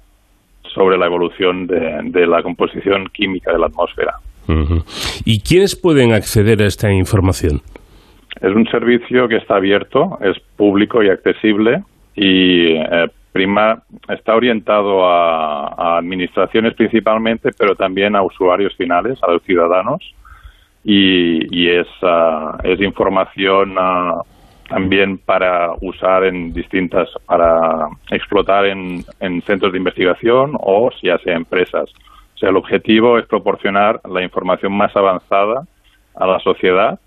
[0.73, 4.15] sobre la evolución de la composición química de la atmósfera.
[5.25, 7.61] ¿Y quiénes pueden acceder a esta información?
[8.41, 11.83] Es un servicio que está abierto, es público y accesible
[12.15, 19.43] y eh, prima está orientado a, administraciones principalmente, pero también a usuarios finales, a los
[19.43, 20.01] ciudadanos
[20.83, 24.21] y, y es, ah, es información ah,
[24.69, 31.35] también para usar en distintas, para explotar en, en centros de investigación o ya sea
[31.35, 31.91] empresas.
[32.37, 35.65] O sea, el objetivo es proporcionar la información más avanzada
[36.13, 36.99] a la sociedad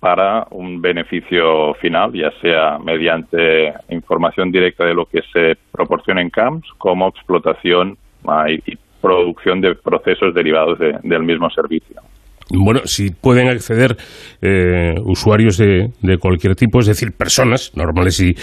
[0.00, 6.30] para un beneficio final, ya sea mediante información directa de lo que se proporciona en
[6.30, 12.00] camps, como explotación ah, y, producción de procesos derivados de- del mismo servicio.
[12.48, 13.96] Bueno, si pueden acceder
[14.40, 18.34] eh, usuarios de, de cualquier tipo, es decir, personas normales y,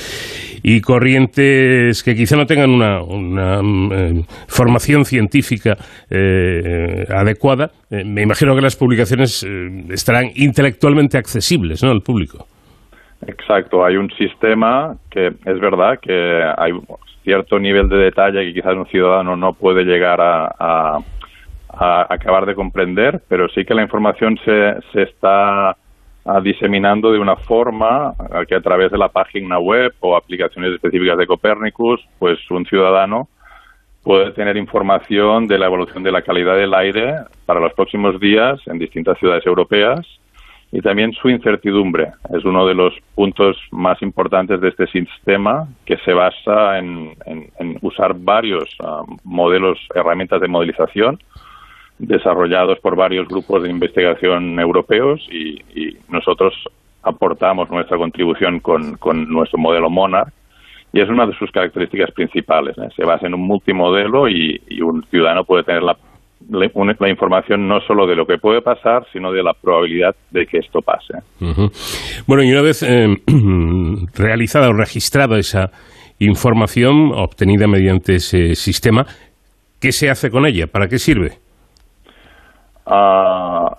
[0.62, 5.78] y corrientes que quizá no tengan una, una, mm, eh, formación científica
[6.10, 9.46] eh, adecuada, eh, me imagino que las publicaciones
[9.90, 11.92] estarán intelectualmente accesibles ¿no?
[11.92, 12.46] al público.
[13.26, 16.72] Exacto, hay un sistema que es verdad que hay
[17.24, 20.98] cierto nivel de detalle que quizás un ciudadano no puede llegar a-
[21.74, 27.20] a acabar de comprender, pero sí que la información se, se está ah, diseminando de
[27.20, 28.14] una forma
[28.48, 33.28] que a través de la página web o aplicaciones específicas de Copernicus, pues un ciudadano
[34.04, 37.16] puede tener información de la evolución de la calidad del aire
[37.46, 40.06] para los próximos días en distintas ciudades europeas
[40.74, 42.12] y también su incertidumbre.
[42.36, 47.50] Es uno de los puntos más importantes de este sistema que se basa en, en-
[47.60, 51.20] en usar varios ah, modelos, herramientas de modelización
[52.08, 55.62] desarrollados por varios grupos de investigación europeos y,
[56.10, 56.54] nosotros
[57.02, 58.98] aportamos nuestra contribución con,
[59.30, 60.32] nuestro modelo Monarch
[60.94, 62.78] y es una de sus características principales.
[62.78, 62.88] ¿eh?
[62.96, 65.98] Se basa en un multimodelo y, un ciudadano puede tener la,
[66.50, 70.46] la- la información no solo de lo que puede pasar, sino de la probabilidad de
[70.46, 71.14] que esto pase.
[72.28, 73.08] Bueno, y una vez eh,
[74.16, 75.72] realizada o registrada esa
[76.20, 79.06] información obtenida mediante ese sistema,
[79.82, 80.68] ¿qué se hace con ella?
[80.68, 81.43] ¿Para qué sirve?
[82.86, 83.78] Ah,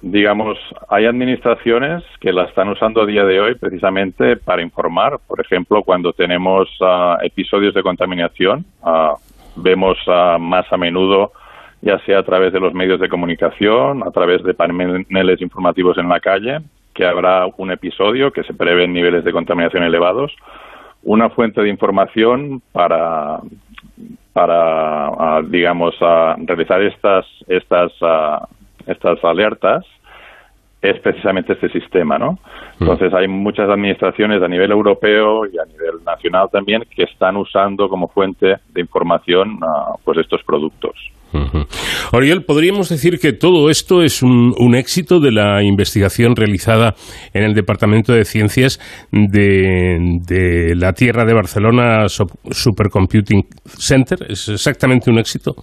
[0.00, 0.58] digamos,
[0.88, 5.20] hay administraciones que la están usando a día de hoy precisamente para informar.
[5.26, 9.14] Por ejemplo, cuando tenemos ah, episodios de contaminación, ah,
[9.56, 11.32] vemos ah, más a menudo,
[11.80, 16.08] ya sea a través de los medios de comunicación, a través de paneles informativos en
[16.08, 16.58] la calle,
[16.94, 20.34] que habrá un episodio que se prevén niveles de contaminación elevados.
[21.04, 23.40] Una fuente de información para
[24.32, 25.94] para, digamos,
[26.46, 27.92] realizar estas, estas,
[28.86, 29.84] estas alertas
[30.80, 32.38] es precisamente este sistema, ¿no?
[32.80, 37.88] Entonces hay muchas administraciones a nivel europeo y a nivel nacional también que están usando
[37.88, 40.96] como fuente de información ah, pues estos productos.
[41.32, 41.66] Ujú.
[42.12, 46.94] Oriol, ¿podríamos decir que todo esto es un, éxito de la investigación realizada
[47.32, 48.78] en el Departamento de Ciencias
[49.10, 54.18] de, la Tierra de Barcelona Sup- Supercomputing Center?
[54.28, 55.54] ¿Es exactamente un éxito?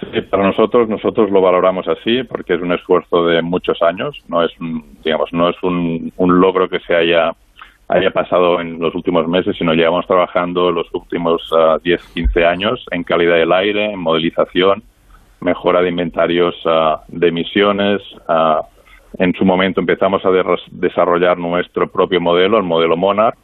[0.00, 4.42] Sí, para nosotros, nosotros lo valoramos así porque es un esfuerzo de muchos años, no
[4.42, 4.50] es
[5.04, 7.32] digamos, no es un logro que se haya
[7.88, 12.84] haya pasado en los últimos meses, sino llevamos trabajando los últimos ah, 10, 15 años
[12.90, 14.82] en calidad del aire, en modelización,
[15.40, 18.02] mejora de inventarios ah, de emisiones.
[18.28, 18.60] ah,
[19.18, 20.30] en su momento empezamos a
[20.70, 23.38] desarrollar nuestro propio modelo, el modelo Monarch.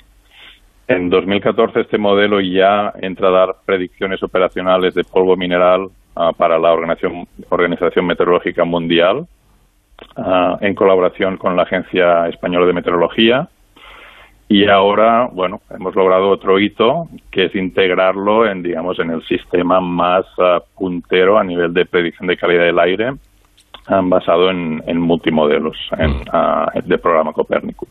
[0.87, 6.59] En 2014 este modelo ya entra a dar predicciones operacionales de polvo mineral ah, para
[6.59, 9.27] la Organización, Meteorológica Mundial
[10.61, 13.49] en colaboración con la Agencia Española de Meteorología.
[14.49, 19.81] Y ahora, bueno, hemos logrado otro hito, que es integrarlo en, digamos, en el sistema
[19.81, 23.15] más ah, puntero a nivel de predicción de calidad del aire,
[23.89, 27.89] basado en, en multimodelos en, ah, de programa Copernicus.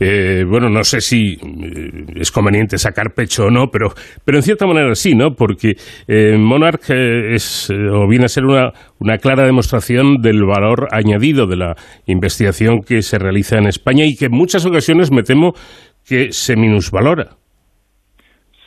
[0.00, 3.88] Eh, bueno, no sé si eh, es conveniente sacar pecho o no, pero,
[4.24, 5.30] pero en cierta manera sí, ¿no?
[5.30, 5.72] Porque
[6.06, 8.70] eh, Monarch eh, es, o viene a ser una,
[9.00, 11.74] una clara demostración del valor añadido de la
[12.06, 15.52] investigación que se realiza en España y que en muchas ocasiones me temo
[16.06, 17.30] que se minusvalora.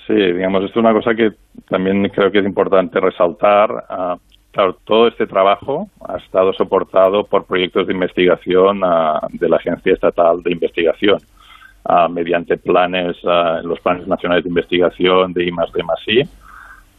[0.07, 1.29] Sí, digamos, esto es una cosa que
[1.69, 3.69] también creo que es importante resaltar.
[3.89, 4.15] Ah,
[4.51, 9.93] claro, todo este trabajo ha estado soportado por proyectos de investigación ah, de la Agencia
[9.93, 11.19] Estatal de Investigación,
[11.85, 16.23] ah, mediante planes, ah, los planes nacionales de investigación de I+D+I,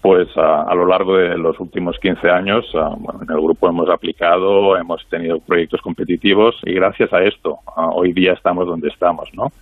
[0.01, 3.89] pues a, a lo largo de los últimos 15 años, bueno, en el grupo hemos
[3.89, 9.53] aplicado, hemos tenido proyectos competitivos y gracias a esto hoy día estamos donde estamos, ¿no?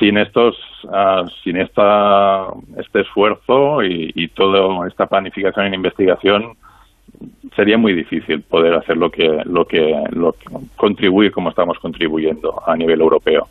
[0.00, 0.56] Sin estos,
[1.44, 2.46] sin esta,
[2.78, 6.56] este esfuerzo y, y toda esta planificación e investigación,
[7.56, 10.46] sería muy difícil poder hacer lo que, lo que, lo que
[10.76, 13.44] contribuir como estamos contribuyendo a nivel europeo.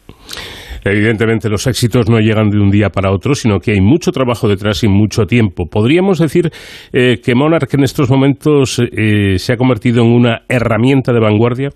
[0.85, 4.49] Evidentemente los éxitos no llegan de un día para otro, sino que hay mucho trabajo
[4.49, 5.65] detrás y mucho tiempo.
[5.71, 6.49] ¿Podríamos decir
[6.91, 11.69] eh, que Monarch en estos momentos eh, se ha convertido en una herramienta de vanguardia?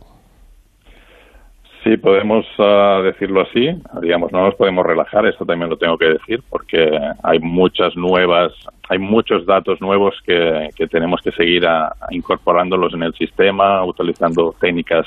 [1.83, 3.69] Sí, podemos ah, decirlo así.
[4.01, 8.51] Digamos, no nos podemos relajar, esto también lo tengo que decir, porque hay muchas nuevas,
[8.89, 14.53] hay muchos datos nuevos que, tenemos que seguir a- a incorporándolos en el sistema, utilizando
[14.59, 15.05] técnicas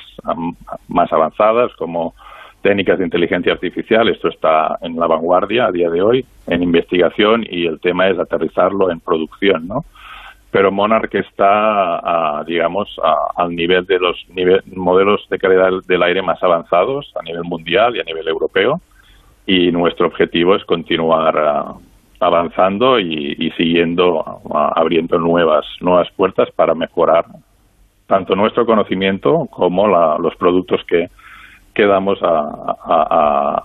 [0.88, 2.14] más avanzadas como
[2.62, 4.08] técnicas de inteligencia artificial.
[4.08, 8.18] Esto está en la vanguardia a día de hoy, en investigación, y el tema es
[8.18, 9.84] aterrizarlo en producción, ¿no?
[10.50, 16.02] Pero Monarch está, ah, digamos, a- al nivel de los nive- modelos de calidad del-
[16.02, 18.80] aire más avanzados a nivel mundial y a nivel europeo.
[19.46, 21.74] Y nuestro objetivo es continuar
[22.20, 24.22] avanzando y, y siguiendo
[24.74, 27.24] abriendo nuevas nuevas puertas para mejorar
[28.06, 31.08] tanto nuestro conocimiento como la- los productos que,
[31.74, 32.76] que damos a,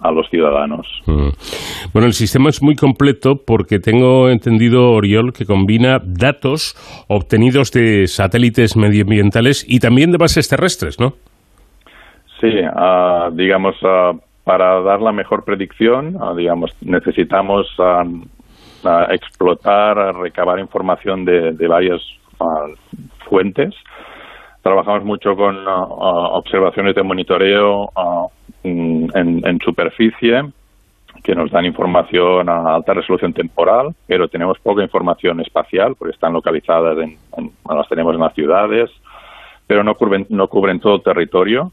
[0.02, 0.88] a- los ciudadanos.
[1.08, 1.30] Mm.
[1.92, 6.76] Bueno, el sistema es muy completo porque tengo entendido, Oriol, que combina datos
[7.10, 11.14] obtenidos de satélites medioambientales y también de bases terrestres, ¿no?
[12.40, 14.14] Sí, ah, digamos, ah,
[14.44, 17.68] para dar la mejor predicción, ah, digamos, necesitamos
[19.10, 22.02] explotar, recabar información de, de varias
[23.28, 23.74] fuentes.
[24.66, 25.84] Trabajamos mucho con ah,
[26.32, 27.88] observaciones de monitoreo
[28.64, 30.42] mm, en, superficie
[31.24, 36.34] que nos dan información a alta resolución temporal, pero tenemos poca información espacial porque están
[36.34, 38.90] localizadas en, en- las tenemos en las ciudades,
[39.68, 41.72] pero no cubren, no cubren todo territorio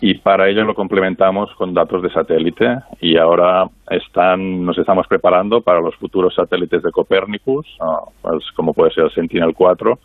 [0.00, 5.60] y para ello lo complementamos con datos de satélite y ahora están nos estamos preparando
[5.60, 7.66] para los futuros satélites de Copernicus,
[8.22, 9.98] pues como puede ser el Sentinel-4,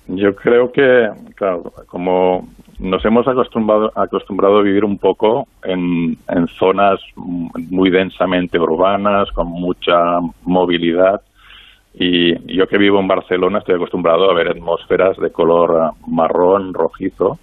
[0.07, 2.47] Yo creo que, claro, como
[2.79, 9.47] nos hemos acostumbrado, acostumbrado a vivir un poco en, en zonas muy densamente urbanas, con
[9.47, 11.21] mucha movilidad,
[11.99, 16.73] y yo que vivo en Barcelona estoy acostumbrado a ver atmósferas de color ah, marrón,
[16.73, 17.39] rojizo.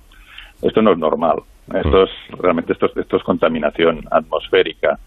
[0.62, 1.38] Esto no es normal.
[1.74, 4.98] Esto es realmente esto, es- esto es contaminación atmosférica.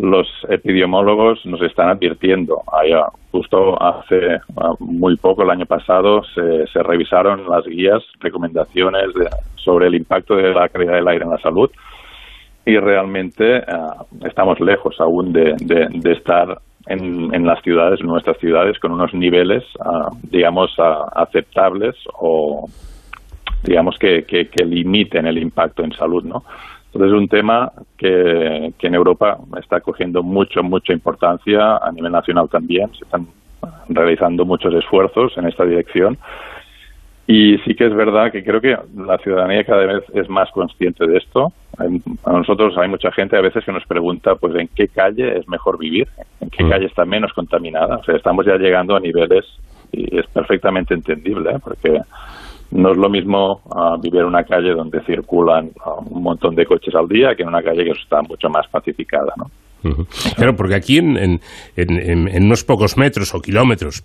[0.00, 2.62] Los epidemiólogos nos están advirtiendo.
[2.72, 8.02] Hay, ah, justo hace ah, muy poco, el año pasado, se, se revisaron las guías,
[8.20, 11.68] recomendaciones de- sobre el impacto de la calidad del aire en la salud
[12.64, 18.06] y realmente ah, estamos lejos aún de, de- de estar en, en las ciudades, en
[18.06, 22.68] nuestras ciudades, con unos niveles, ah, digamos, ah, aceptables o,
[23.64, 26.44] digamos, que, que, que limiten el impacto en salud, ¿no?
[26.88, 32.12] Entonces es un tema que, que en Europa está cogiendo mucho, mucha importancia, a nivel
[32.12, 33.26] nacional también, se están
[33.88, 36.18] realizando muchos esfuerzos en esta dirección
[37.30, 41.06] y sí que es verdad que creo que la ciudadanía cada vez es más consciente
[41.06, 41.52] de esto.
[42.24, 45.46] A nosotros hay mucha gente a veces que nos pregunta, pues, ¿en qué calle es
[45.46, 46.08] mejor vivir?
[46.40, 47.98] ¿En qué calle está menos contaminada?
[47.98, 49.44] O sea, estamos ya llegando a niveles
[49.92, 51.58] y es perfectamente entendible, ¿eh?
[51.62, 52.00] porque
[52.70, 56.66] no es lo mismo ah, vivir en una calle donde circulan ah, un montón de
[56.66, 59.46] coches al día que en una calle que está mucho más pacificada, ¿no?
[60.36, 61.40] Claro, porque aquí en, en-
[61.76, 64.02] en- en- unos pocos metros o kilómetros,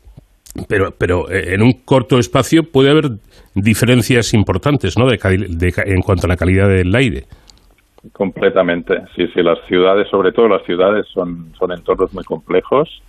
[0.69, 3.09] pero, pero eh, en un corto espacio puede haber
[3.55, 5.07] diferencias importantes ¿no?
[5.07, 7.23] de de en cuanto a la calidad del aire.
[8.11, 13.01] Completamente, sí, sí, las ciudades, sobre todo las ciudades, son, son entornos muy complejos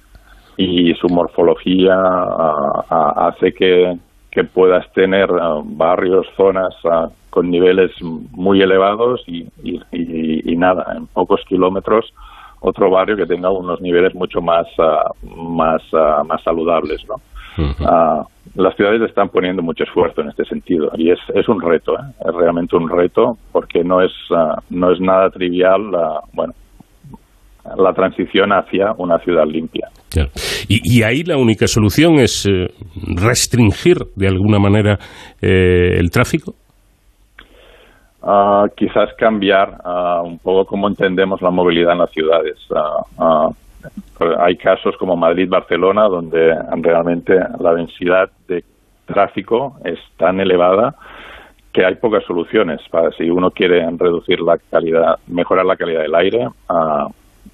[0.56, 3.92] y su morfología ah, hace que,
[4.34, 5.28] que puedas tener
[5.64, 12.12] barrios, zonas ah, con niveles muy elevados y, y- y- y nada, en pocos kilómetros
[12.60, 15.82] otro barrio que tenga unos niveles mucho más, ah, más,
[16.26, 17.16] más saludables, ¿no?
[17.86, 18.24] Ah,
[18.56, 22.02] las ciudades están poniendo mucho esfuerzo en este sentido y es, es un reto, ¿eh?
[22.26, 24.12] es realmente un reto porque no es,
[24.70, 25.82] no es nada trivial
[26.32, 26.52] bueno,
[27.76, 29.88] la transición hacia una ciudad limpia.
[30.10, 30.30] Claro.
[30.68, 32.68] Y, y ahí la única solución es eh,
[33.16, 34.98] restringir de alguna manera
[35.40, 36.52] eh, el tráfico.
[38.22, 42.56] Ah, quizás cambiar ah, un poco cómo entendemos la movilidad en las ciudades.
[43.18, 43.48] Ah,
[44.38, 48.64] hay casos como Madrid-Barcelona donde realmente la densidad de
[49.04, 50.94] tráfico es tan elevada
[51.74, 56.14] que hay pocas soluciones para si uno quiere reducir la calidad, mejorar la calidad del
[56.14, 56.46] aire.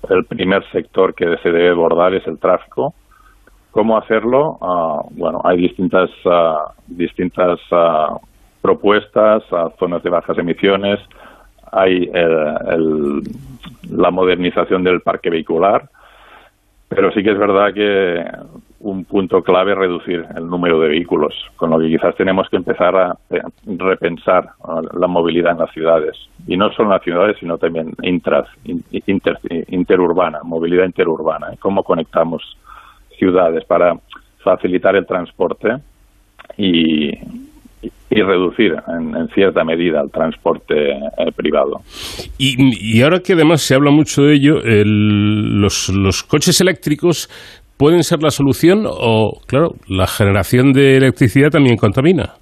[0.09, 2.95] El primer sector que se debe abordar es el tráfico.
[3.71, 4.59] ¿Cómo hacerlo?
[4.61, 8.19] Ah, bueno, hay distintas ah, distintas ah,
[8.63, 9.43] propuestas,
[9.79, 10.99] zonas de bajas emisiones,
[11.73, 13.23] hay eh, el-
[13.91, 15.89] la modernización del parque vehicular,
[16.89, 18.25] pero sí que es verdad que
[18.83, 22.97] un punto clave reducir el número de vehículos, con lo que quizás tenemos que empezar
[22.97, 24.51] a eh, repensar
[24.99, 26.17] la movilidad en las ciudades.
[26.47, 29.39] Y no solo en las ciudades, sino también intras, in- inter-
[29.69, 31.53] interurbana, movilidad interurbana.
[31.53, 31.57] ¿eh?
[31.61, 32.43] Cómo conectamos
[33.19, 33.99] ciudades para
[34.43, 35.77] facilitar el transporte
[36.57, 37.11] y,
[38.13, 41.83] y reducir en, cierta medida el transporte eh, privado.
[42.39, 47.29] Y, y ahora que además se habla mucho de ello, el- los, los coches eléctricos
[47.81, 52.35] pueden ser la solución o, claro, la generación de electricidad también contamina.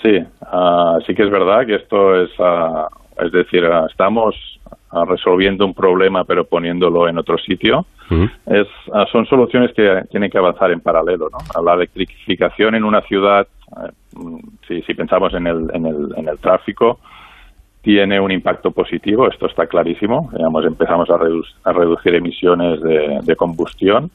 [0.00, 2.86] Sí, ah, sí que es verdad que esto es, ah,
[3.20, 4.36] es decir, ah, estamos
[5.06, 7.86] resolviendo un problema pero poniéndolo en otro sitio.
[8.46, 11.28] Es, ah, son soluciones que tienen que avanzar en paralelo.
[11.32, 11.62] ¿no?
[11.62, 13.48] La electrificación en una ciudad,
[13.82, 14.38] eh, mm,
[14.68, 17.00] si, si pensamos en el, en, el, en el tráfico,
[17.82, 20.30] tiene un impacto positivo, esto está clarísimo.
[20.32, 24.10] Digamos, empezamos a, redu- a reducir emisiones de, combustión.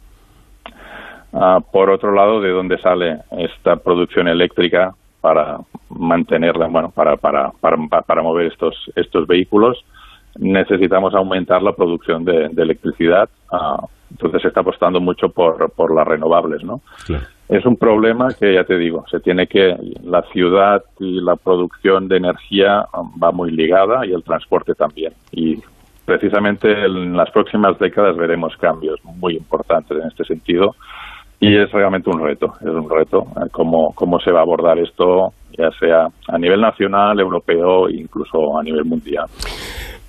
[1.34, 5.58] Ah, por otro lado, ¿de dónde sale esta producción eléctrica para
[5.90, 9.84] mantenerla, bueno, para, para, para, para mover estos, estos vehículos?
[10.38, 13.30] Necesitamos aumentar la producción de, electricidad.
[13.52, 16.82] ah, entonces se está apostando mucho por, por las renovables, ¿no?
[17.54, 22.08] Es un problema que, ya te digo, se tiene que, la ciudad y la producción
[22.08, 25.14] de energía um, va muy ligada y el transporte también.
[25.32, 25.62] Y
[26.04, 30.72] precisamente en las próximas décadas veremos cambios muy importantes en este sentido
[31.40, 34.80] y es realmente un reto, es un reto eh, cómo, cómo se va a abordar
[34.80, 39.28] esto, ya sea a nivel nacional, europeo incluso a nivel mundial.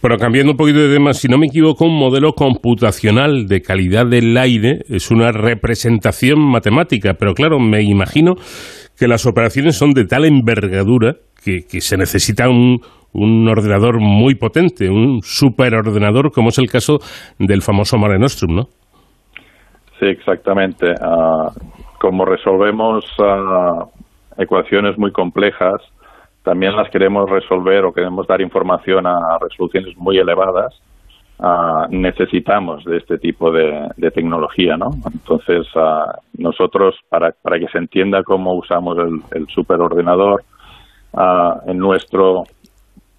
[0.04, 4.04] Pero cambiando un poquito de tema, si no me equivoco, un modelo computacional de calidad
[4.04, 8.34] del aire es una representación matemática, pero claro, me imagino
[8.98, 12.80] que las operaciones son de tal envergadura que, que se necesita un,
[13.14, 16.98] un ordenador muy potente, un superordenador, como es el caso
[17.38, 18.64] del famoso Mare Nostrum, ¿no?
[19.98, 20.86] Sí, exactamente.
[21.00, 21.48] Ah,
[21.98, 23.86] como resolvemos ah,
[24.36, 25.80] ecuaciones muy complejas,
[26.44, 30.78] también las queremos resolver o queremos dar información a resoluciones muy elevadas,
[31.40, 34.90] ah, necesitamos de este tipo de, tecnología, ¿no?
[35.10, 38.98] Entonces, ah, nosotros, para, para que se entienda cómo usamos
[39.32, 40.44] el, superordenador,
[41.14, 42.44] ah, en nuestro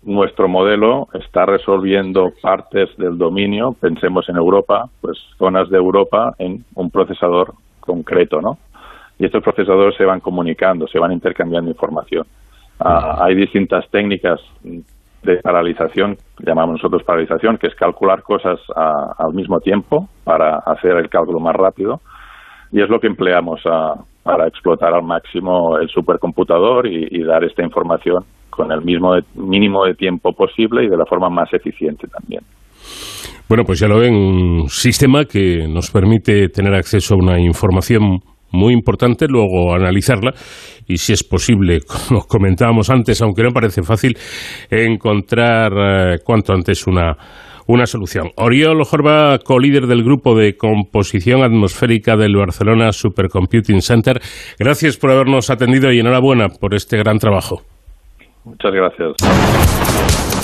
[0.04, 6.64] nuestro modelo está resolviendo partes del dominio, pensemos en Europa, pues zonas de Europa en
[6.76, 8.60] un procesador concreto, ¿no?
[9.18, 12.28] Y estos procesadores se van comunicando, se van intercambiando información.
[12.80, 14.40] Ah, hay distintas técnicas
[15.24, 20.92] de paralización, llamamos nosotros paralización, que es calcular cosas ah, al mismo tiempo para hacer
[20.98, 22.00] el cálculo más rápido.
[22.72, 23.94] Y es lo que empleamos ah,
[24.24, 29.24] para explotar al máximo el supercomputador y, y dar esta información con el mismo de-
[29.36, 32.42] mínimo de tiempo posible y de la forma más eficiente también.
[33.48, 38.20] Bueno, pues ya lo ven, un sistema que nos permite tener acceso a una información
[38.56, 40.32] muy importante, luego analizarla
[40.88, 44.18] y, si es posible, como comentábamos antes, aunque no parece fácil,
[44.70, 47.16] encontrar eh, cuanto antes una,
[47.68, 48.30] una solución.
[48.38, 54.20] Oriol Jorba, co-líder del grupo de composición atmosférica del Barcelona Supercomputing Center,
[54.60, 57.62] gracias por habernos atendido y enhorabuena por este gran trabajo.
[58.46, 60.35] Muchas gracias.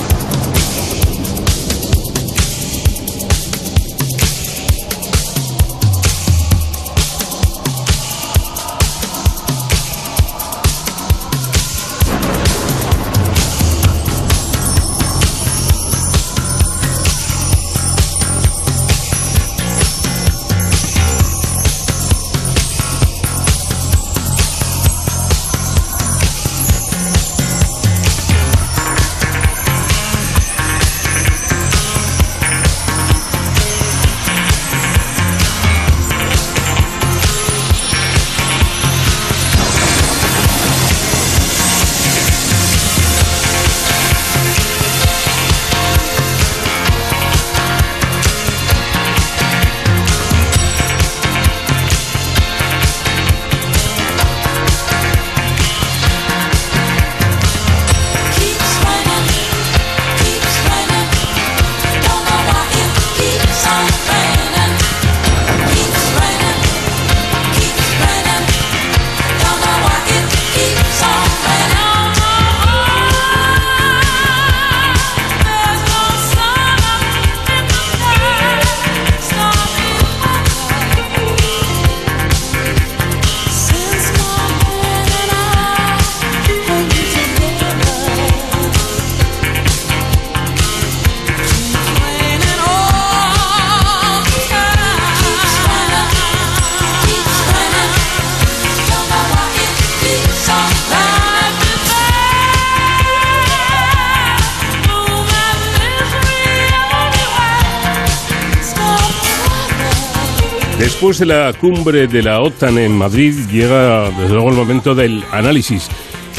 [111.22, 115.88] De la cumbre de la OTAN en Madrid llega desde luego el momento del análisis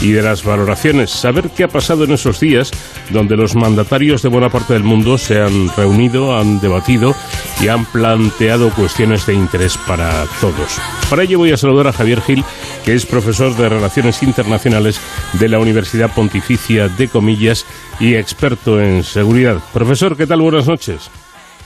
[0.00, 1.10] y de las valoraciones.
[1.10, 2.72] Saber qué ha pasado en esos días
[3.10, 7.14] donde los mandatarios de buena parte del mundo se han reunido, han debatido
[7.60, 10.80] y han planteado cuestiones de interés para todos.
[11.08, 12.44] Para ello voy a saludar a Javier Gil,
[12.84, 15.00] que es profesor de Relaciones Internacionales
[15.34, 17.66] de la Universidad Pontificia de Comillas
[18.00, 19.60] y experto en seguridad.
[19.72, 20.42] Profesor, ¿qué tal?
[20.42, 21.08] Buenas noches.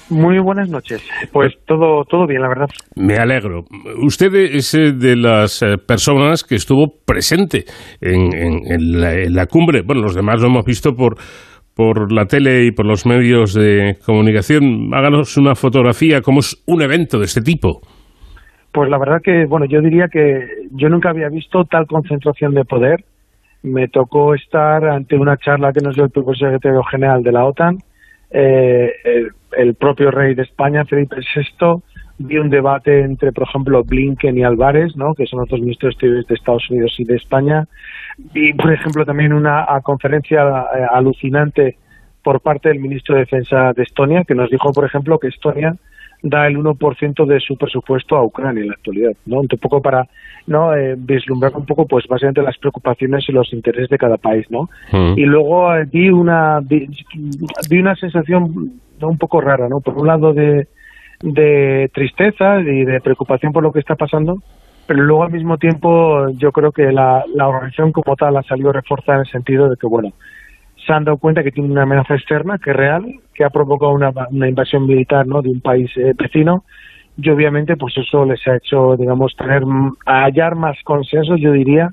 [0.09, 1.03] Muy buenas noches.
[1.33, 2.69] Pues todo, todo bien, la verdad.
[2.95, 3.65] Me alegro.
[4.03, 7.65] Usted es eh, de las eh, personas que estuvo presente
[8.01, 9.83] en, en- en la, en la cumbre.
[9.85, 11.17] Bueno, los demás lo hemos visto por,
[11.75, 14.91] por la tele y por los medios de comunicación.
[14.95, 17.81] Háganos una fotografía, cómo es un evento de este tipo.
[18.73, 20.39] Pues la verdad que, bueno, yo diría que
[20.71, 23.05] yo nunca había visto tal concentración de poder.
[23.63, 27.45] Me tocó estar ante una charla que nos dio el propio secretario general de la
[27.47, 27.79] OTAN,
[28.39, 28.93] eh,
[29.57, 31.83] el, propio rey de España, Felipe VI.
[32.19, 35.15] Vi un debate entre, por ejemplo, Blinken y Álvarez, ¿no?
[35.15, 37.67] que son otros ministros exteriores de Estados Unidos y de España.
[38.35, 41.79] Vi, por ejemplo, también una conferencia eh, alucinante
[42.23, 45.75] por parte del ministro de Defensa de Estonia, que nos dijo, por ejemplo, que Estonia
[46.23, 49.41] da el 1% de su presupuesto a Ucrania en la actualidad, ¿no?
[49.41, 50.07] Un poco para
[50.47, 54.47] no Eh, vislumbrar un poco, pues básicamente las preocupaciones y los intereses de cada país,
[54.51, 54.69] ¿no?
[55.17, 59.09] Y luego eh, vi una vi una sensación ¿no?
[59.09, 59.81] un poco rara, ¿no?
[59.81, 60.69] Por un lado de,
[61.23, 64.39] de tristeza y de preocupación por lo que está pasando,
[64.87, 68.73] pero luego al mismo tiempo yo creo que la, la organización como tal ha salido
[68.73, 70.13] reforzada en el sentido de que, bueno,
[70.87, 73.05] se han dado cuenta que tiene una amenaza externa que es real,
[73.35, 74.13] que ha provocado una,
[74.49, 75.43] invasión militar ¿no?
[75.43, 76.65] de un país eh, vecino
[77.19, 81.91] y obviamente pues eso les ha hecho, digamos, tener mm, hallar más consensos, yo diría,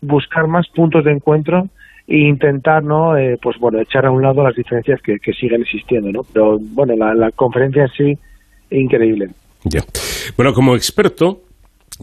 [0.00, 1.68] buscar más puntos de encuentro
[2.06, 3.16] e intentar, ¿no?
[3.16, 6.20] Eh, pues bueno, echar a un lado las diferencias que, siguen existiendo, ¿no?
[6.32, 8.18] Pero bueno, la, la conferencia en sí,
[8.70, 9.30] increíble.
[10.36, 11.40] Bueno, como experto,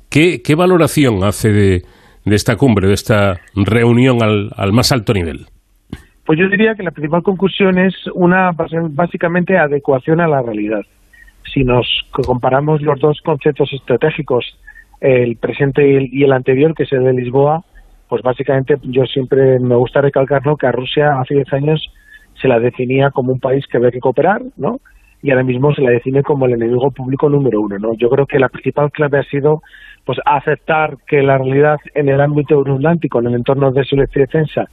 [0.09, 1.83] ¿qué, qué valoración hace de,
[2.25, 5.45] de esta cumbre, de esta reunión al, al más alto nivel?
[6.25, 10.81] Pues yo diría que la principal conclusión es una básicamente adecuación a la realidad.
[11.53, 14.57] Si nos comparamos los dos conceptos estratégicos,
[15.01, 17.63] el presente y el, y el anterior, que es el de Lisboa,
[18.07, 21.93] pues básicamente yo siempre me gusta recalcarlo que a Rusia hace 10 años
[22.41, 24.79] se la definía como un país que había que cooperar, ¿no?
[25.21, 27.93] Y ahora mismo se la define como el enemigo público número uno, ¿no?
[27.95, 29.61] Yo creo que la principal clave ha sido
[30.05, 34.19] pues aceptar que la realidad en el ámbito euroatlántico, en el entorno de seguridad y
[34.19, 34.69] defensa,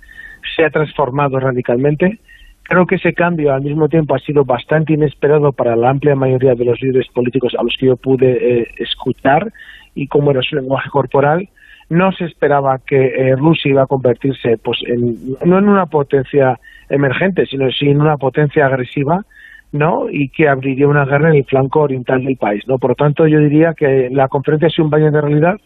[0.56, 2.18] se ha transformado radicalmente.
[2.62, 6.54] Creo que ese cambio al mismo tiempo ha sido bastante inesperado para la amplia mayoría
[6.54, 9.52] de los líderes políticos a los que yo pude eh, escuchar
[9.94, 11.48] y cómo era su lenguaje corporal.
[11.88, 16.60] No se esperaba que eh, Rusia iba a convertirse pues en, no en una potencia
[16.88, 19.24] emergente, sino en una potencia agresiva,
[19.72, 20.08] ¿no?
[20.10, 22.78] Y que abriría una guerra en el flanco oriental del país, ¿no?
[22.78, 25.56] Por lo tanto, yo diría que la conferencia sido un baño de realidad.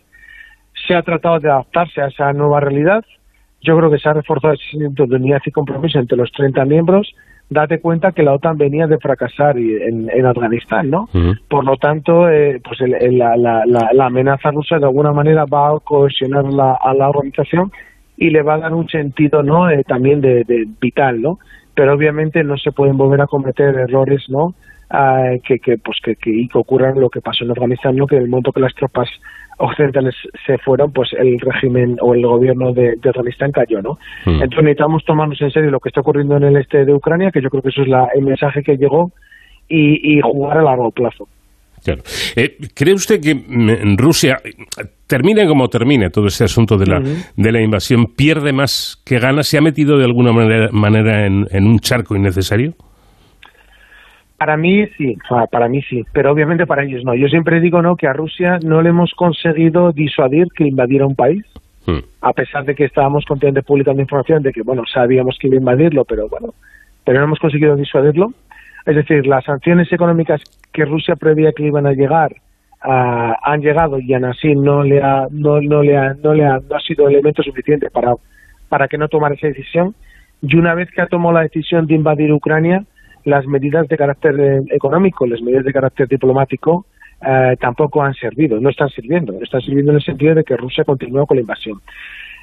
[0.87, 3.05] Se ha tratado de adaptarse a esa nueva realidad.
[3.65, 6.65] Yo creo que se ha reforzado ese sentimiento de unidad y compromiso entre los 30
[6.65, 7.15] miembros.
[7.51, 11.09] Date cuenta que la OTAN venía de fracasar y- en, en Afganistán, ¿no?
[11.49, 15.13] Por lo tanto, eh, pues el- el- la, la- la- la amenaza rusa de alguna
[15.13, 17.71] manera va a cohesionar la, a la organización
[18.17, 19.69] y le va a dar un sentido, ¿no?
[19.71, 21.39] Eh, también de, de vital, ¿no?
[21.75, 24.55] Pero obviamente no se pueden volver a cometer errores, ¿no?
[24.91, 28.07] Ah, que, que pues que, que, y que ocurran lo que pasó en Afganistán, ¿no?
[28.07, 29.09] Que en el momento que las tropas
[29.59, 30.15] occidentales
[30.47, 33.99] se fueron, pues el régimen o el gobierno de, de Afganistán cayó, ¿no?
[34.27, 34.43] Mm.
[34.43, 37.41] Entonces necesitamos tomarnos en serio lo que está ocurriendo en el este de Ucrania, que
[37.41, 39.13] yo creo que eso es la, el mensaje que llegó,
[39.69, 41.29] y, y jugar a largo plazo.
[41.85, 42.03] Claro.
[42.37, 44.39] Eh, ¿Cree usted que mm, en Rusia,
[45.07, 47.01] termine como termine todo este asunto de la,
[47.37, 49.43] de la invasión, pierde más que gana?
[49.43, 52.73] ¿Se ha metido de alguna manera, manera en, en un charco innecesario?
[54.45, 55.17] Para mí sí,
[55.51, 57.15] para mí sí, pero obviamente para ellos no.
[57.15, 61.15] Yo siempre digo no que a Rusia no le hemos conseguido disuadir que invadiera un
[61.15, 61.43] país,
[61.87, 62.01] Hmm.
[62.21, 65.61] a pesar de que estábamos continuamente publicando información de que bueno sabíamos que iba a
[65.61, 66.55] invadirlo, pero bueno,
[67.05, 68.35] pero no hemos conseguido disuadirlo.
[68.85, 70.43] Es decir, las sanciones económicas
[70.73, 72.37] que Rusia prevía que iban a llegar
[72.83, 76.45] ah, han llegado y aún así no le ha no, no le ha no le
[76.45, 78.13] ha, no ha sido elemento suficiente para
[78.69, 79.95] para que no tomara esa decisión.
[80.43, 82.85] Y una vez que ha tomado la decisión de invadir Ucrania,
[83.25, 86.87] las medidas de carácter eh, económico, las medidas de carácter diplomático,
[87.27, 89.33] eh, tampoco han servido, no están sirviendo.
[89.33, 91.81] No están sirviendo en el sentido de que Rusia continúa con la invasión.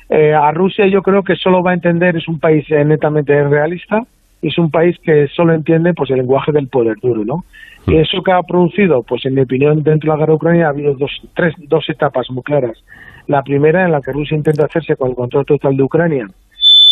[0.10, 3.44] Eh, a Rusia yo creo que solo va a entender, es un país eh, netamente
[3.48, 4.02] realista,
[4.42, 7.46] es un país que solo entiende pues el lenguaje del poder duro, ¿no?
[7.88, 10.66] Y eso que ha producido, pues en mi opinión, dentro de la guerra de Ucrania
[10.68, 12.84] ha habido dos, tres, dos etapas muy claras.
[13.28, 16.28] La primera en la que Rusia intenta hacerse con el control total de Ucrania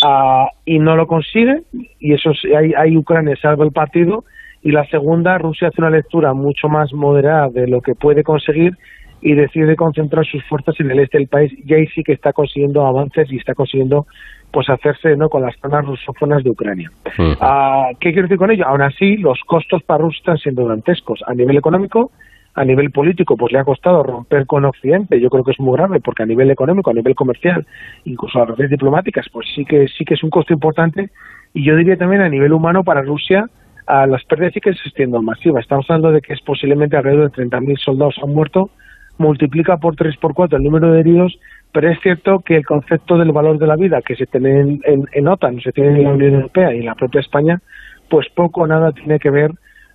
[0.01, 1.61] ah, y no lo consigue,
[1.99, 4.23] y eso es- ahí, ahí Ucrania salva el partido,
[4.61, 8.73] Y la segunda, Rusia hace una lectura mucho más moderada de lo que puede conseguir
[9.21, 12.33] y decide concentrar sus fuerzas en el este del país y ahí sí que está
[12.33, 14.05] consiguiendo avances y está consiguiendo
[14.51, 16.91] pues hacerse no con las zonas rusófonas de Ucrania.
[17.39, 18.67] Ah, ¿Qué quiero decir con ello?
[18.67, 22.11] Aún así, los costos para Rusia están siendo dantescos a nivel económico,
[22.59, 25.17] a nivel político, pues le ha costado romper con Occidente.
[25.21, 27.65] Yo creo que es muy grave porque a nivel económico, a nivel comercial,
[28.03, 31.09] incluso a las redes diplomáticas, pues sí que sí que es un costo importante.
[31.53, 33.45] Y yo diría también a nivel humano para Rusia,
[33.87, 35.61] las pérdidas sí que se extienden masivas.
[35.61, 38.71] Estamos hablando de que es posiblemente alrededor de 30.000 soldados han muerto,
[39.17, 41.39] multiplica por 3 por 4 el número de heridos,
[41.71, 44.81] pero es cierto que el concepto del valor de la vida que se tiene en,
[44.83, 47.61] en, en OTAN, se tiene en la Unión Europea y en la propia España,
[48.09, 49.51] pues poco o nada tiene que ver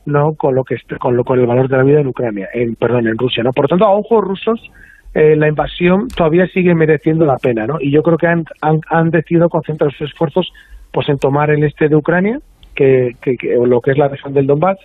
[0.06, 2.74] no con lo que con lo con el valor de la vida en Ucrania, en
[2.76, 3.52] perdón, en Rusia, ¿no?
[3.52, 4.70] Por lo tanto, a ojos rusos
[5.14, 7.78] eh, la invasión todavía sigue mereciendo la pena, ¿no?
[7.80, 10.52] Y yo creo que han, han, decidido concentrar sus esfuerzos
[10.92, 12.40] pues en tomar el este de Ucrania,
[12.74, 14.78] que, que, lo que es la región del Donbass,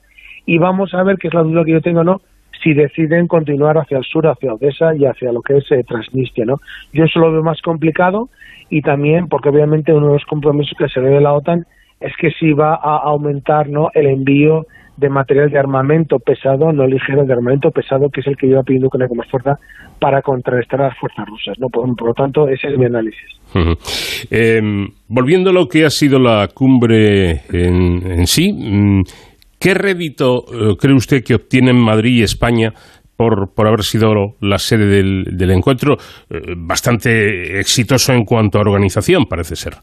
[0.46, 2.22] y vamos a ver, que es la duda que yo tengo, ¿no?
[2.64, 6.46] si deciden continuar hacia el sur, hacia Odessa y hacia lo que es eh, Transnistria,
[6.46, 6.60] ¿no?
[6.94, 8.30] Yo eso lo veo más complicado
[8.70, 11.66] y también porque obviamente uno de los compromisos que se ve de la OTAN
[12.00, 13.90] es que si va a aumentar, ¿no?
[13.94, 14.66] El envío
[15.00, 18.64] de material de armamento pesado, no ligero, de armamento pesado, que es el que lleva
[18.64, 19.58] pidiendo con más fuerza
[20.00, 21.68] para contrarrestar a las fuerzas rusas, ¿no?
[21.68, 23.40] Por, por lo tanto, ese es mi análisis.
[24.30, 24.62] Eh,
[25.08, 29.04] volviendo a lo que ha sido la cumbre en, en sí, mm,
[29.60, 32.74] ¿qué rédito eh, cree usted que obtienen Madrid y España
[33.16, 35.98] por, por haber sido la sede del, del encuentro?
[36.30, 39.74] Eh, bastante exitoso en cuanto a organización, parece ser.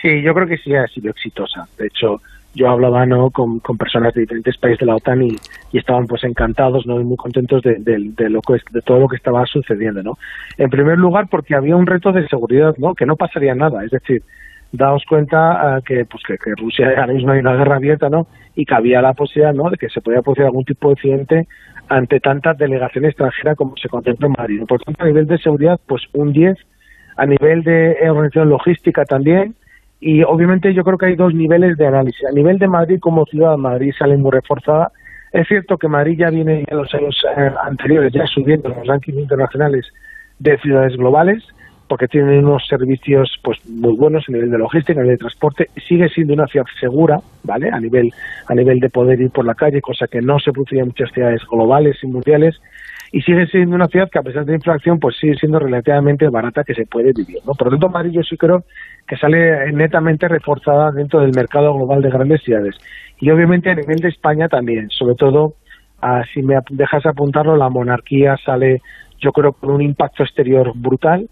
[0.00, 1.64] Sí, yo creo que sí ha sido exitosa.
[1.78, 2.20] De hecho,
[2.54, 5.36] yo hablaba no con, con personas de diferentes países de la OTAN y,
[5.72, 9.08] estaban pues encantados no y muy contentos de, de, de lo que, de todo lo
[9.08, 10.18] que estaba sucediendo no
[10.58, 13.84] en primer lugar porque había un reto de seguridad no que no pasaría nada.
[13.84, 14.22] Es decir
[14.72, 18.26] daos cuenta uh, que pues que, que, Rusia ahora mismo hay una guerra abierta no
[18.54, 21.48] y que había la posibilidad no de que se podía producir algún tipo de accidente
[21.88, 24.62] ante tanta delegación extranjera como se contempla en Madrid.
[24.66, 26.56] Por tanto a nivel de seguridad pues un 10
[27.16, 29.54] a nivel de organización logística también
[30.04, 32.26] y obviamente yo creo que hay dos niveles de análisis.
[32.28, 34.90] A nivel de Madrid como ciudad, Madrid sale muy reforzada.
[35.32, 38.86] Es cierto que Madrid ya viene en los años eh, anteriores ya subiendo en los
[38.88, 39.86] rankings internacionales
[40.40, 41.44] de ciudades globales
[41.86, 45.66] porque tienen unos servicios pues muy buenos a nivel de logística, a nivel de transporte,
[45.86, 47.68] sigue siendo una ciudad segura, ¿vale?
[47.70, 48.10] A nivel
[48.48, 51.12] a nivel de poder ir por la calle, cosa que no se producía en muchas
[51.12, 52.60] ciudades globales y mundiales
[53.12, 56.28] y sigue siendo una ciudad que a pesar de la inflación pues sigue siendo relativamente
[56.30, 57.52] barata que se puede vivir, ¿no?
[57.52, 58.64] Por lo tanto, Madrid sí creo
[59.06, 62.74] que sale netamente reforzada dentro del mercado global de grandes ciudades.
[63.20, 65.54] Y obviamente a nivel de España también, sobre todo,
[66.02, 68.80] uh, si me dejas apuntarlo, la monarquía sale,
[69.20, 71.28] yo creo, con un impacto exterior brutal.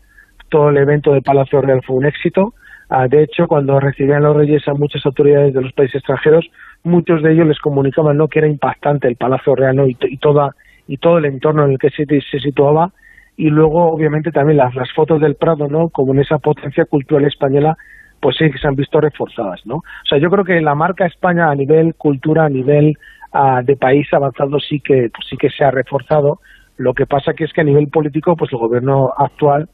[0.50, 2.52] Todo el evento de Palacio Real fue un éxito.
[2.90, 6.46] Uh, de hecho, cuando recibían los reyes a muchas autoridades de los países extranjeros,
[6.82, 8.28] muchos de ellos les comunicaban ¿no?
[8.28, 9.86] que era impactante el Palacio Real ¿no?
[9.86, 10.54] y, y, toda,
[10.90, 12.92] y todo el entorno en el que se, se situaba
[13.36, 15.88] y luego obviamente también las, las fotos del Prado, ¿no?
[15.88, 17.76] Como en esa potencia cultural española,
[18.20, 19.76] pues sí que se han visto reforzadas, ¿no?
[19.76, 22.94] O sea, yo creo que la marca España a nivel cultura, a nivel
[23.32, 26.40] uh, de país avanzado sí que pues sí que se ha reforzado.
[26.76, 29.68] Lo que pasa que es que a nivel político, pues el gobierno actual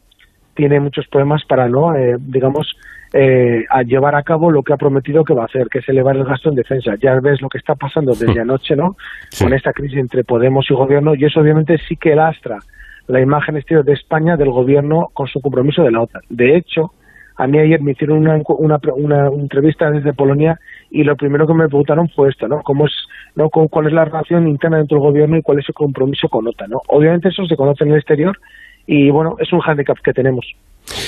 [0.55, 2.77] tiene muchos problemas para no, eh, digamos,
[3.19, 5.89] eh, a llevar a cabo lo que ha prometido que va a hacer, que es
[5.89, 6.97] elevar el gasto en defensa.
[7.01, 8.97] Ya ves lo que está pasando desde anoche, ¿no?
[9.31, 9.45] Sí.
[9.45, 12.59] Con esta crisis entre Podemos y gobierno, y eso obviamente sí que lastra
[13.07, 16.23] la imagen exterior de España del gobierno con su compromiso de la OTAN.
[16.29, 16.93] De hecho,
[17.37, 20.61] a mí ayer me hicieron una, una, una, entrevista desde Polonia
[20.91, 22.63] y lo primero que me preguntaron fue esto, ¿no?
[22.63, 22.93] ¿Cómo es,
[23.35, 26.47] no cuál es la relación interna dentro del gobierno y cuál es su compromiso con
[26.47, 26.83] OTAN, ¿no?
[26.89, 28.37] Obviamente eso se conoce en el exterior
[28.87, 30.47] y bueno, es un hándicap que tenemos.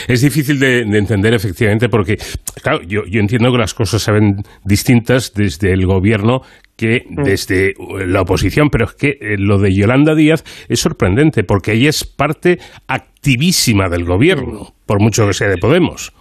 [0.08, 2.18] Es difícil de, de, entender efectivamente porque,
[2.62, 6.42] claro, yo, yo entiendo que las cosas se ven distintas desde el gobierno
[6.76, 7.74] que desde
[8.06, 12.58] la oposición, pero es que lo de Yolanda Díaz es sorprendente porque ella es parte
[12.86, 16.12] activísima del gobierno, por mucho que sea de Podemos.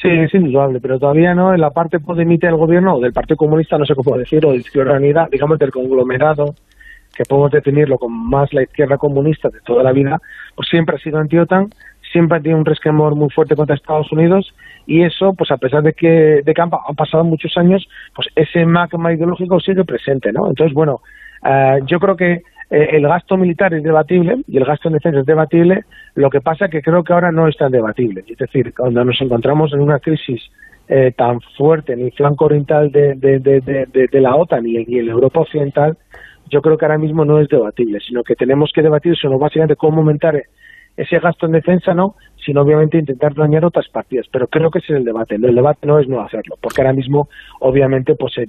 [0.00, 3.36] Sí, es indudable, pero todavía no en la parte podemita del gobierno o del Partido
[3.36, 6.54] Comunista, no sé cómo decir, o de Izquierda Unida, digamos del conglomerado
[7.14, 10.18] que podemos definirlo como más la izquierda comunista de toda la vida,
[10.54, 11.68] pues siempre ha sido anti-OTAN,
[12.12, 14.54] siempre ha tenido un resquemor muy fuerte contra Estados Unidos
[14.86, 18.64] y eso, pues a pesar de que, de que han, pasado muchos años, pues ese
[18.64, 20.48] magma ideológico sigue presente, ¿no?
[20.48, 21.00] Entonces, bueno,
[21.42, 25.20] uh, yo creo que eh, el gasto militar es debatible y el gasto en defensa
[25.20, 28.24] es debatible, lo que pasa que creo que ahora no es tan debatible.
[28.26, 30.40] Es decir, cuando nos encontramos en una crisis
[30.88, 34.98] eh, tan fuerte en el flanco oriental de, de, de, de la OTAN y, y
[34.98, 35.96] en Europa Occidental,
[36.50, 39.76] yo creo que ahora mismo no es debatible, sino que tenemos que debatir sobre básicamente
[39.76, 40.42] cómo aumentar
[40.98, 42.16] ese gasto en defensa no,
[42.48, 44.24] sino obviamente intentar dañar otras partidas.
[44.32, 45.34] Pero creo que ese es el debate.
[45.34, 47.28] El debate no es no hacerlo, porque ahora mismo,
[47.60, 48.46] obviamente, pues eh,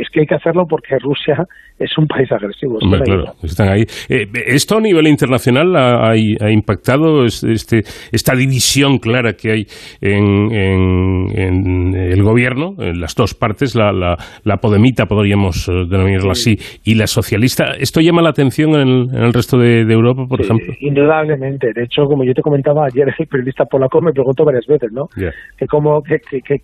[0.00, 1.46] es que hay que hacerlo porque Rusia
[1.78, 2.78] es un país agresivo.
[2.80, 3.82] Hombre, claro, están ahí.
[4.08, 9.50] Eh, ¿Esto a nivel internacional ha, ha- ha impactado es- este, esta división clara que
[9.52, 9.66] hay
[10.00, 15.72] en, en- en el gobierno, en las dos partes, la, la, la podemita, podríamos eh,
[15.90, 17.72] denominarla así, y la socialista?
[17.78, 20.72] ¿Esto llama la atención en el, en el resto de, de Europa, por ejemplo?
[20.80, 21.72] Indudablemente.
[21.74, 25.08] De hecho, como yo te comentaba ayer, el periodista polaco me preguntó varias veces, ¿no?
[25.56, 26.60] Que cómo que, que, que,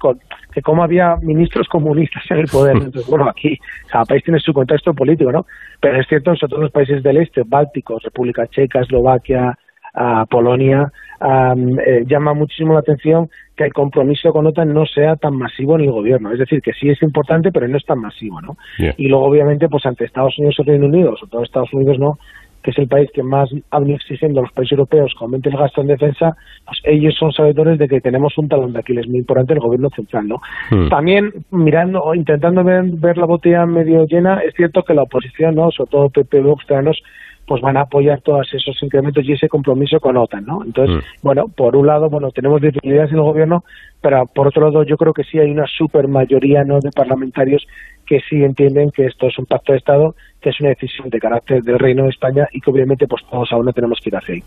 [0.53, 2.77] que cómo había ministros comunistas en el poder.
[2.77, 3.59] Entonces, bueno, aquí
[3.91, 5.47] cada país tiene su contexto político, ¿no?
[5.81, 9.59] Pero es cierto, sobre todo los países del este, bálticos, República Checa, Eslovaquia,
[9.95, 10.91] ah, Polonia,
[11.21, 15.83] eh, llama muchísimo la atención que el compromiso con OTAN no sea tan masivo en
[15.83, 16.33] el gobierno.
[16.33, 18.57] Es decir, que sí es importante, pero no es tan masivo, ¿no?
[18.97, 22.19] Y luego, obviamente, pues ante Estados Unidos y Reino Unido, sobre todo Estados Unidos, ¿no?
[22.63, 25.49] Que es el país que más ha venido exigiendo a los países europeos que aumente
[25.49, 26.37] el gasto en defensa,
[26.67, 29.91] pues ellos son sabedores de que tenemos un talón de Aquiles muy importante el gobierno
[29.91, 30.41] central, ¿no?
[30.71, 30.89] Hmm.
[30.89, 35.55] También mirando o intentando ver, ver la botella medio llena, es cierto que la oposición,
[35.55, 35.71] ¿no?
[35.71, 37.03] Sobre todo PP, Vox, Ciudadanos,
[37.49, 40.63] pues van a apoyar todos esos incrementos y ese compromiso con OTAN, ¿no?
[40.65, 41.01] Entonces, Hmm.
[41.23, 43.65] bueno, por un lado, bueno, tenemos debilidades en el gobierno,
[44.03, 47.67] pero por otro lado, yo creo que sí hay una super mayoría, ¿no?, de parlamentarios
[48.07, 51.19] que sí entienden que esto es un pacto de Estado, que es una decisión de
[51.19, 54.17] carácter del Reino de España y que obviamente pues todos aún no tenemos que ir
[54.17, 54.43] hacia ahí.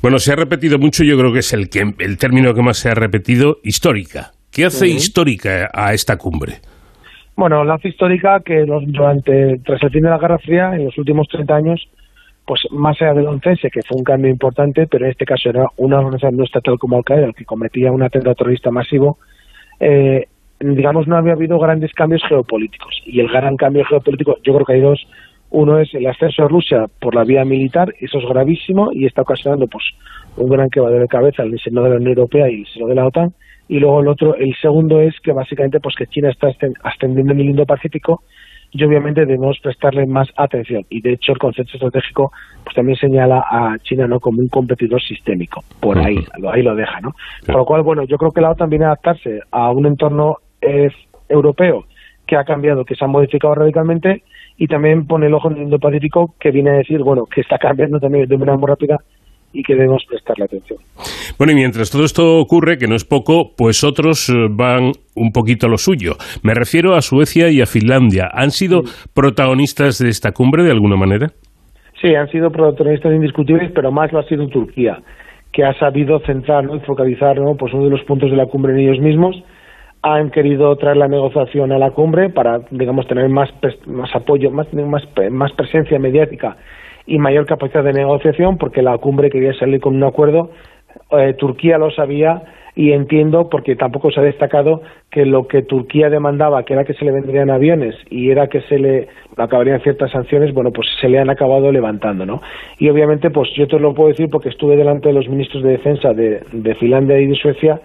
[0.00, 2.78] Bueno, se ha repetido mucho, yo creo que es el, que, el término que más
[2.78, 4.30] se ha repetido, histórica.
[4.52, 6.54] ¿Qué hace histórica a esta cumbre?
[7.36, 10.86] Bueno, la hace histórica que los- durante, tras el fin de la Guerra Fría, en
[10.86, 11.88] los últimos 30 años,
[12.48, 15.66] pues más allá del oncense, que fue un cambio importante, pero en este caso era
[15.76, 19.18] una organización no estatal como Al-Qaeda, que cometía un atentado terrorista masivo,
[19.78, 20.24] eh,
[20.58, 23.02] digamos, no había habido grandes cambios geopolíticos.
[23.04, 25.06] Y el gran cambio geopolítico, yo creo que hay dos.
[25.50, 29.22] Uno es el ascenso de Rusia por la vía militar, eso es gravísimo y está
[29.22, 29.84] ocasionando pues
[30.36, 32.94] un gran quebradero de cabeza en el de la Unión Europea y el seno de
[32.94, 33.32] la OTAN.
[33.68, 37.34] Y luego el otro, el segundo es que básicamente pues que China está ascen- ascendiendo
[37.34, 38.22] en el Indo-Pacífico
[38.70, 40.84] y obviamente debemos prestarle más atención.
[40.90, 42.32] Y de hecho el concepto estratégico
[42.64, 45.62] pues también señala a China no como un competidor sistémico.
[45.80, 47.14] Por ahí, lo- ahí lo deja, ¿no?
[47.46, 50.36] Por lo cual, bueno, yo creo que la OTAN viene a adaptarse a un entorno
[50.60, 50.90] eh,
[51.28, 51.84] europeo
[52.26, 54.22] que ha cambiado, que se ha modificado radicalmente
[54.58, 57.56] y también pone el ojo en el Indo-Pacífico que viene a decir, bueno, que está
[57.58, 58.98] cambiando también de manera muy rápida
[59.52, 60.78] y que debemos prestarle atención.
[61.38, 65.32] Bueno, y mientras todo esto ocurre, que no es poco, pues otros eh, van un
[65.32, 66.12] poquito a lo suyo.
[66.42, 68.28] Me refiero a Suecia y a Finlandia.
[68.32, 68.82] ¿Han sido
[69.14, 71.28] protagonistas de esta cumbre de alguna manera?
[72.00, 74.98] Sí, han sido protagonistas indiscutibles, pero más lo ha sido Turquía,
[75.52, 76.76] que ha sabido centrar ¿no?
[76.76, 77.56] y focalizar ¿no?
[77.56, 79.36] pues uno de los puntos de la cumbre en ellos mismos.
[80.00, 83.50] Han querido traer la negociación a la cumbre para, digamos, tener más,
[83.86, 85.02] más apoyo, más, más,
[85.32, 86.56] más presencia mediática
[87.08, 90.50] y mayor capacidad de negociación, porque la cumbre quería salir con un acuerdo.
[91.10, 92.42] Eh, Turquía lo sabía
[92.76, 96.92] y entiendo, porque tampoco se ha destacado que lo que Turquía demandaba, que era que
[96.92, 99.08] se le vendrían aviones y era que se le
[99.38, 102.42] acabarían ciertas sanciones, bueno, pues se le han acabado levantando, ¿no?
[102.78, 105.70] Y obviamente, pues yo te lo puedo decir porque estuve delante de los ministros de
[105.70, 107.80] defensa de, de Finlandia y de Suecia,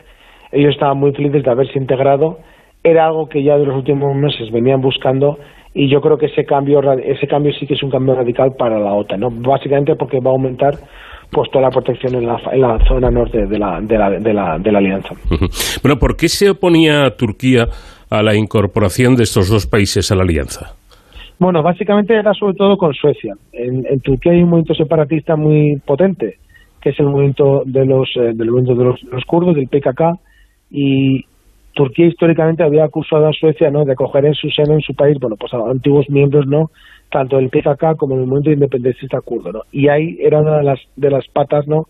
[0.52, 2.40] ellos estaban muy felices de haberse integrado,
[2.84, 5.40] era algo que ya de los últimos meses venían buscando
[5.74, 8.80] y yo creo que ese cambio ese cambio sí que es un cambio radical para
[8.80, 9.30] la OTAN, ¿no?
[9.32, 10.76] Básicamente porque va a aumentar
[11.32, 14.34] pues toda la protección en la, en la zona norte de la, de la, de
[14.34, 15.16] la, de la alianza.
[15.82, 17.68] Bueno, ¿por qué se oponía Turquía
[18.12, 20.76] a la incorporación de estos dos países a la alianza?
[21.40, 23.34] Bueno, básicamente era sobre todo con Suecia.
[23.52, 26.38] En, en Turquía hay un movimiento separatista muy potente,
[26.80, 30.20] que es el movimiento de los, eh, del movimiento de los, los kurdos, del PKK,
[30.70, 31.26] y
[31.74, 33.84] Turquía históricamente había acusado a Suecia ¿no?
[33.84, 36.70] de acoger en su seno, en su país, bueno, pues a antiguos miembros, ¿no?
[37.14, 39.62] tanto del PKK como del movimiento independentista kurdo, ¿no?
[39.72, 41.86] Y ahí era una de las, de las patas, ¿no?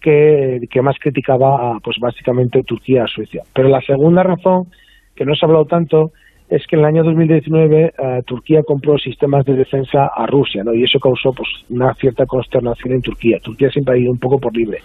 [0.00, 3.42] Que, que más criticaba, a, pues básicamente Turquía a Suecia.
[3.54, 4.66] Pero la segunda razón,
[5.14, 6.10] que no se ha hablado tanto,
[6.48, 10.74] es que en el año 2019 eh, Turquía compró sistemas de defensa a Rusia, ¿no?
[10.74, 13.38] Y eso causó pues una cierta consternación en Turquía.
[13.38, 14.78] Turquía siempre ha ido un poco por libre.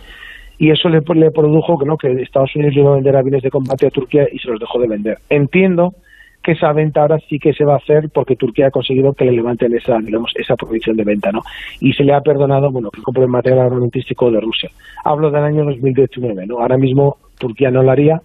[0.60, 1.98] Y eso le, le produjo ¿no?
[1.98, 4.77] que Estados Unidos iba a vender aviones de combate a Turquía y se los dejó
[4.80, 5.18] de vender.
[5.30, 5.95] Entiendo
[6.44, 9.26] que esa venta ahora sí que se va a hacer porque Turquía ha conseguido que
[9.26, 11.41] le levanten esa, digamos, esa prohibición de venta, ¿no?
[11.80, 14.69] Y se le ha perdonado, bueno, que compre material armamentístico de Rusia.
[15.03, 16.60] Hablo del año 2019, ¿no?
[16.60, 18.22] Ahora mismo Turquía no lo haría,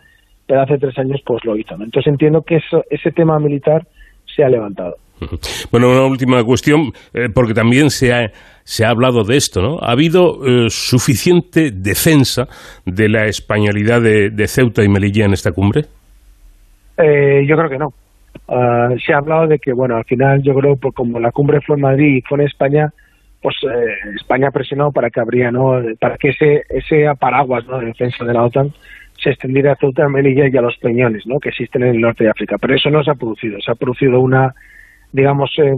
[0.47, 1.85] pero hace tres años pues lo hizo, ¿no?
[1.85, 3.87] Entonces entiendo que eso, ese tema militar
[4.35, 4.97] se ha levantado.
[5.71, 8.31] Bueno, una última cuestión, eh, porque también se ha,
[8.65, 9.79] se ha hablado de esto, ¿no?
[9.81, 12.49] ¿Ha habido eh, suficiente defensa
[12.85, 15.85] de la españolidad de, Ceuta y Melilla en esta cumbre?
[16.97, 17.93] Eh, yo creo que no.
[18.49, 21.61] Ah, se ha hablado de que, bueno, al final yo creo, pues como la cumbre
[21.61, 22.93] fue en Madrid y fue en España,
[23.43, 25.81] pues eh, España presionó para que habría, ¿no?
[26.01, 27.79] Para que ese, ese paraguas ¿no?
[27.79, 28.73] de defensa de la OTAN
[29.23, 31.39] se extendiera a Ceuta, Melilla y a los Peñones, ¿no?
[31.39, 32.57] Que existen en el norte de África.
[32.59, 33.61] Pero eso no se ha producido.
[33.61, 34.55] Se ha producido una,
[35.15, 35.73] digamos, eh,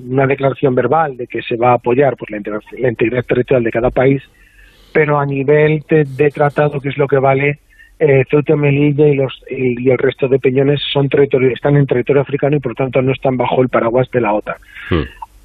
[0.00, 3.62] una declaración verbal de que se va a apoyar pues, la, integridad, la integridad territorial
[3.62, 4.20] de cada país,
[4.92, 7.60] pero a nivel de, de tratado, que es lo que vale,
[8.00, 12.22] eh, Ceuta, Melilla y, los, y, el resto de Peñones son territorio, están en territorio
[12.22, 14.56] africano y por tanto no están bajo el paraguas de la OTAN.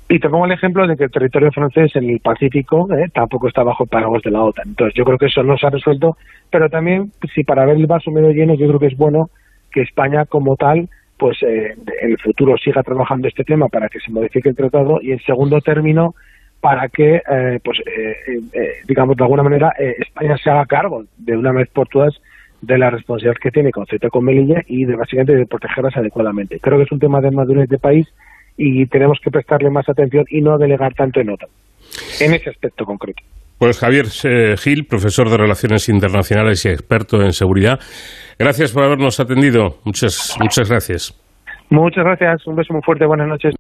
[0.09, 3.49] Y te pongo el ejemplo de que el territorio francés en el Pacífico eh, tampoco
[3.49, 4.69] está bajo el paraguas de la OTAN.
[4.69, 6.17] Entonces yo creo que eso no se ha resuelto,
[6.49, 9.29] pero también, si para ver el vaso medio lleno, yo creo que es bueno
[9.71, 13.99] que España como tal, pues eh, en el futuro siga trabajando este tema para que
[13.99, 16.15] se modifique el tratado y en segundo término
[16.61, 21.05] para que, eh, pues eh, eh, digamos, de alguna manera eh, España se haga cargo
[21.17, 22.13] de una vez por todas
[22.61, 26.59] de la responsabilidad que tiene con y con Melilla y de básicamente de protegerlas adecuadamente.
[26.59, 28.07] Creo que es un tema de madurez de país
[28.57, 31.49] y tenemos que prestarle más atención y no delegar tanto en OTAN,
[32.19, 33.21] en ese aspecto concreto.
[33.57, 37.79] Pues Javier eh, Gil, profesor de Relaciones Internacionales y experto en seguridad,
[38.37, 39.77] gracias por habernos atendido.
[39.83, 41.13] Muchas, muchas gracias.
[41.69, 43.53] Muchas gracias, un beso muy fuerte, buenas noches.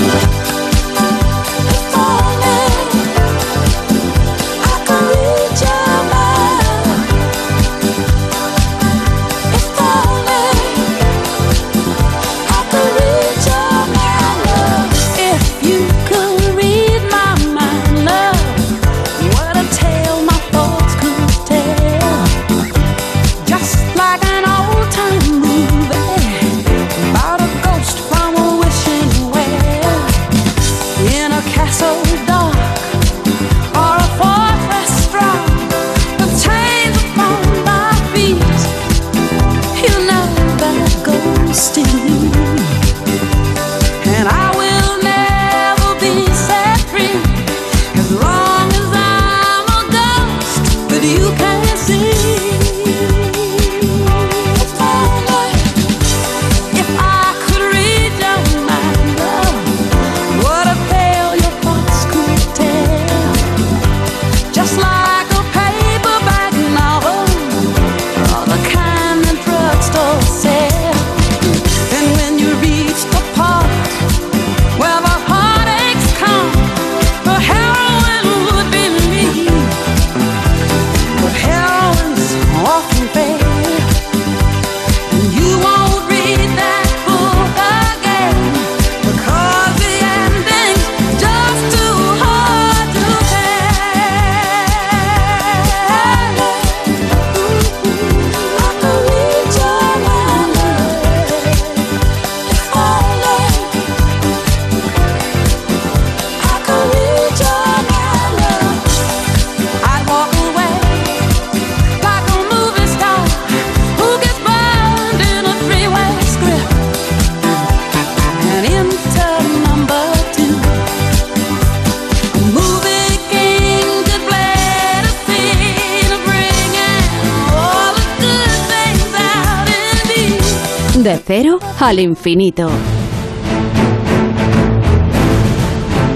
[131.07, 132.69] De cero al infinito.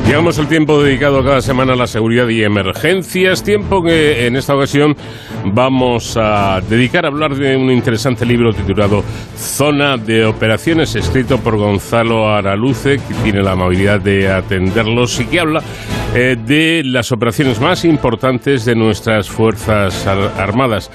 [0.06, 4.54] Llegamos al tiempo dedicado cada semana a la seguridad y emergencias, tiempo que en esta
[4.54, 4.98] ocasión
[5.46, 9.06] vamos a dedicar a hablar de un interesante libro titulado
[9.38, 15.40] Zona de Operaciones, escrito por Gonzalo Araluce, que tiene la amabilidad de atenderlos y que
[15.40, 15.64] habla
[16.14, 20.92] eh, de las operaciones más importantes de nuestras Fuerzas Ar- Armadas.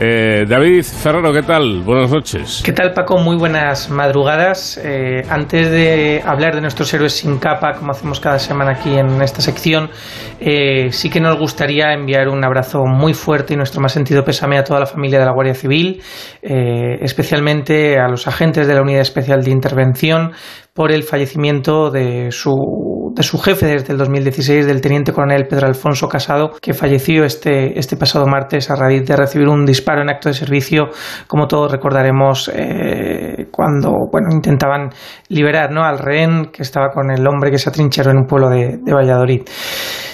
[0.00, 1.82] Eh, David Ferraro, ¿qué tal?
[1.82, 2.62] Buenas noches.
[2.64, 3.18] ¿Qué tal Paco?
[3.18, 4.78] Muy buenas madrugadas.
[4.84, 9.20] Eh, antes de hablar de nuestros héroes sin capa, como hacemos cada semana aquí en
[9.22, 9.90] esta sección,
[10.38, 14.56] eh, sí que nos gustaría enviar un abrazo muy fuerte y nuestro más sentido pésame
[14.58, 16.00] a toda la familia de la Guardia Civil,
[16.42, 20.30] especialmente a los agentes de la Unidad Especial de Intervención
[20.74, 22.54] por el fallecimiento de su,
[23.14, 27.78] de su jefe desde el 2016, del teniente coronel Pedro Alfonso Casado, que falleció este,
[27.78, 30.90] este pasado martes a raíz de recibir un disparo en acto de servicio,
[31.26, 34.90] como todos recordaremos, eh, cuando bueno, intentaban
[35.28, 35.84] liberar ¿no?
[35.84, 39.42] al rehén que estaba con el hombre que se atrincheró en un pueblo de, Valladolid.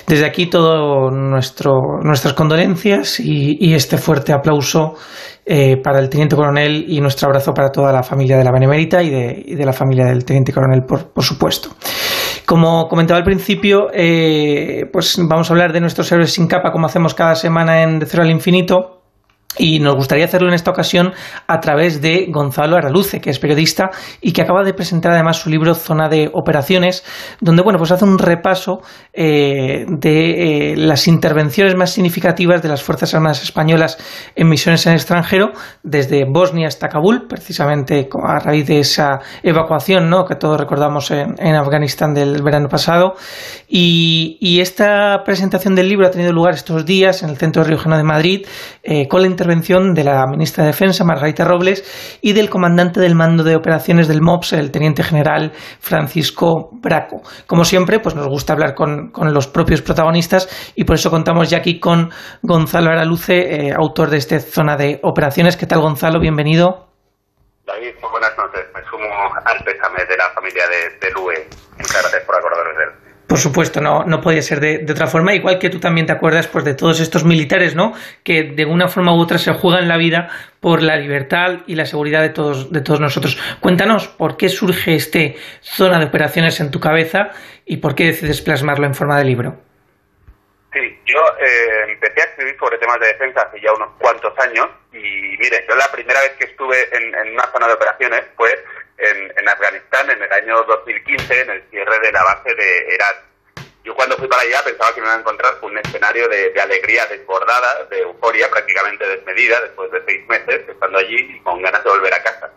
[0.06, 1.72] Desde aquí todo nuestro,
[2.02, 4.94] nuestras condolencias y, y este fuerte aplauso
[5.46, 9.02] eh, para el teniente coronel y nuestro abrazo para toda la familia de la Benemérita
[9.02, 11.68] y de, y de la familia del teniente coronel, por, por supuesto.
[12.46, 16.86] Como comentaba al principio, eh, pues vamos a hablar de nuestros héroes sin capa, como
[16.86, 19.03] hacemos cada semana en De Cero al Infinito.
[19.56, 21.12] Y nos gustaría hacerlo en esta ocasión
[21.46, 23.90] a través de Gonzalo Araluce, que es periodista
[24.20, 27.04] y que acaba de presentar además su libro Zona de Operaciones,
[27.40, 28.80] donde bueno, pues hace un repaso
[29.12, 33.98] eh, de eh, las intervenciones más significativas de las Fuerzas Armadas Españolas
[34.34, 35.52] en misiones en el extranjero,
[35.82, 40.24] desde Bosnia hasta Kabul, precisamente a raíz de esa evacuación ¿no?
[40.24, 43.14] que todos recordamos en, Afganistán del verano pasado.
[43.68, 47.96] Y, y, esta presentación del libro ha tenido lugar estos días en el Centro Riojano
[47.96, 48.46] de Madrid,
[48.82, 53.14] eh, con la intervención de la ministra de Defensa, Margarita Robles, y del comandante del
[53.14, 57.20] mando de operaciones del MOPS, el teniente general Francisco Braco.
[57.46, 61.58] Como siempre, pues nos gusta hablar con, los propios protagonistas y por eso contamos ya
[61.58, 62.10] aquí con
[62.42, 65.58] Gonzalo Araluce, eh, autor de esta zona de operaciones.
[65.58, 66.20] ¿Qué tal, Gonzalo?
[66.20, 66.88] Bienvenido.
[67.66, 68.64] David, muy buenas noches.
[68.74, 69.04] Me sumo
[69.44, 71.14] al pésame de la familia de, de.
[71.76, 73.03] Muchas gracias por acordaros de él.
[73.34, 76.46] Por supuesto, no, no podía ser de, otra forma, igual que tú también te acuerdas
[76.46, 77.92] pues, de todos estos militares, ¿no?
[78.22, 80.28] Que de una forma u otra se juegan la vida
[80.60, 83.36] por la libertad y la seguridad de todos, de todos nosotros.
[83.58, 87.30] Cuéntanos por qué surge este zona de operaciones en tu cabeza
[87.66, 89.56] y por qué decides plasmarlo en forma de libro.
[90.72, 94.68] Sí, yo eh, empecé a escribir sobre temas de defensa hace ya unos cuantos años
[94.92, 98.50] y mire, yo la primera vez que estuve en, una zona de operaciones fue
[98.98, 103.16] en, en, Afganistán en el año 2015, en el cierre de la base de Herat.
[103.84, 106.50] Yo cuando fui para allá pensaba que me iba a encontrar con un escenario de,
[106.50, 111.60] de, alegría desbordada, de euforia prácticamente desmedida después de seis meses estando allí y con
[111.60, 112.50] ganas de volver a casa.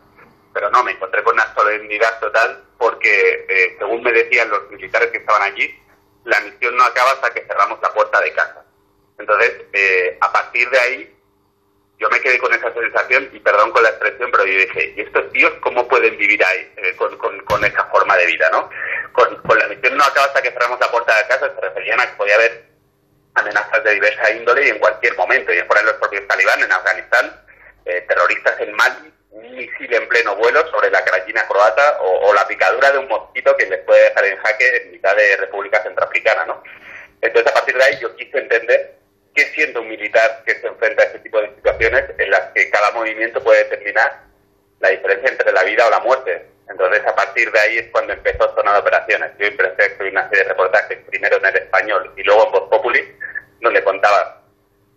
[0.54, 5.10] Pero no, me encontré con una solemnidad total porque, eh, según me decían los militares
[5.12, 5.78] que estaban allí,
[6.24, 8.66] la misión no acaba hasta que cerramos la puerta de casa.
[9.18, 11.17] Entonces, eh, a partir de ahí,
[12.00, 15.02] yo me quedé con esa sensación, y perdón con la expresión, pero yo dije, ¿y
[15.02, 18.70] estos tíos cómo pueden vivir ahí eh, con, con, con, esa forma de vida, no?
[19.14, 22.00] Con, con, la misión no acaba hasta que cerramos la puerta de casa, se referían
[22.00, 22.66] a que podía haber
[23.34, 27.42] amenazas de diversa índole y en cualquier momento, y fueran los propios talibán en Afganistán,
[27.86, 32.34] eh, terroristas en Mali, un misil en pleno vuelo sobre la carallina croata o, o,
[32.34, 35.82] la picadura de un mosquito que les puede dejar en jaque en mitad de República
[35.82, 36.64] Centroafricana, ¿no?
[37.22, 38.98] Entonces, a partir de ahí, yo quise entender
[39.38, 42.72] qué siente un militar que se enfrenta a este tipo de situaciones en las que
[42.72, 44.24] cada movimiento puede determinar
[44.80, 46.48] la diferencia entre la vida o la muerte.
[46.68, 49.32] Entonces, a partir de ahí es cuando empezó Zona de Operaciones.
[49.38, 52.70] Yo empecé a una serie de reportajes, primero en el español y luego en Voz
[52.70, 53.16] Populi,
[53.62, 54.42] donde contaba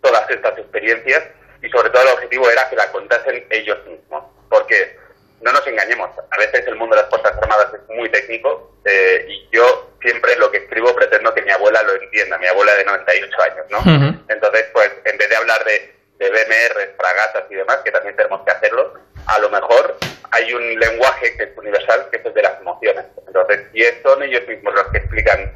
[0.01, 1.23] todas estas experiencias
[1.61, 4.23] y sobre todo el objetivo era que la contasen ellos mismos.
[4.49, 4.97] Porque,
[5.41, 9.25] no nos engañemos, a veces el mundo de las Fuerzas Armadas es muy técnico eh,
[9.27, 12.85] y yo siempre lo que escribo pretendo que mi abuela lo entienda, mi abuela de
[12.85, 13.79] 98 años, ¿no?
[13.79, 14.23] Uh -huh.
[14.29, 18.41] Entonces, pues, en vez de hablar de, de BMR, fragatas y demás, que también tenemos
[18.45, 18.93] que hacerlo,
[19.27, 19.97] a lo mejor
[20.31, 23.05] hay un lenguaje que es universal, que es el de las emociones.
[23.27, 25.53] Entonces, si son ellos mismos los que explican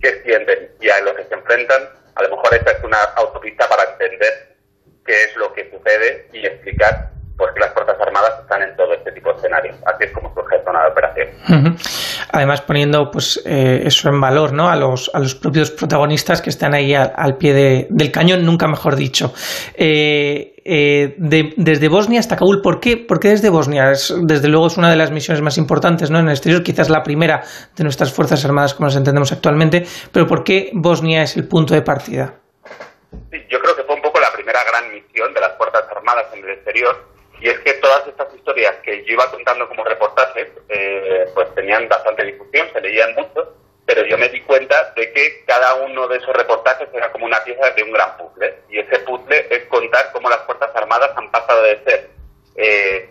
[0.00, 3.68] qué sienten y a lo que se enfrentan, a lo mejor esta es una autopista
[3.68, 4.56] para entender
[5.06, 8.92] qué es lo que sucede y explicar pues que las Fuerzas Armadas están en todo
[8.94, 9.76] este tipo de escenarios.
[9.86, 11.28] Así es como surge zona de operación.
[11.48, 12.28] Uh -huh.
[12.32, 14.68] Además, poniendo pues eh, eso en valor ¿no?
[14.68, 18.44] a, los, a los propios protagonistas que están ahí al, al pie de, del cañón,
[18.44, 19.32] nunca mejor dicho.
[19.74, 23.90] Eh, eh, de, desde Bosnia hasta Kabul, ¿por qué, ¿por qué desde Bosnia?
[23.90, 26.18] Es, desde luego es una de las misiones más importantes ¿no?
[26.18, 27.42] en el exterior, quizás la primera
[27.76, 31.74] de nuestras Fuerzas Armadas como las entendemos actualmente, pero ¿por qué Bosnia es el punto
[31.74, 32.34] de partida?
[33.30, 36.26] Sí, yo creo que fue un poco la primera gran misión de las Fuerzas Armadas
[36.32, 40.48] en el exterior y es que todas estas historias que yo iba contando como reportajes,
[40.68, 43.54] eh, pues tenían bastante difusión, se leían mucho,
[43.86, 47.42] pero yo me di cuenta de que cada uno de esos reportajes era como una
[47.44, 48.60] pieza de un gran puzzle.
[48.70, 52.10] Y ese puzzle es contar cómo las Fuerzas Armadas han pasado de ser
[52.56, 53.10] eh,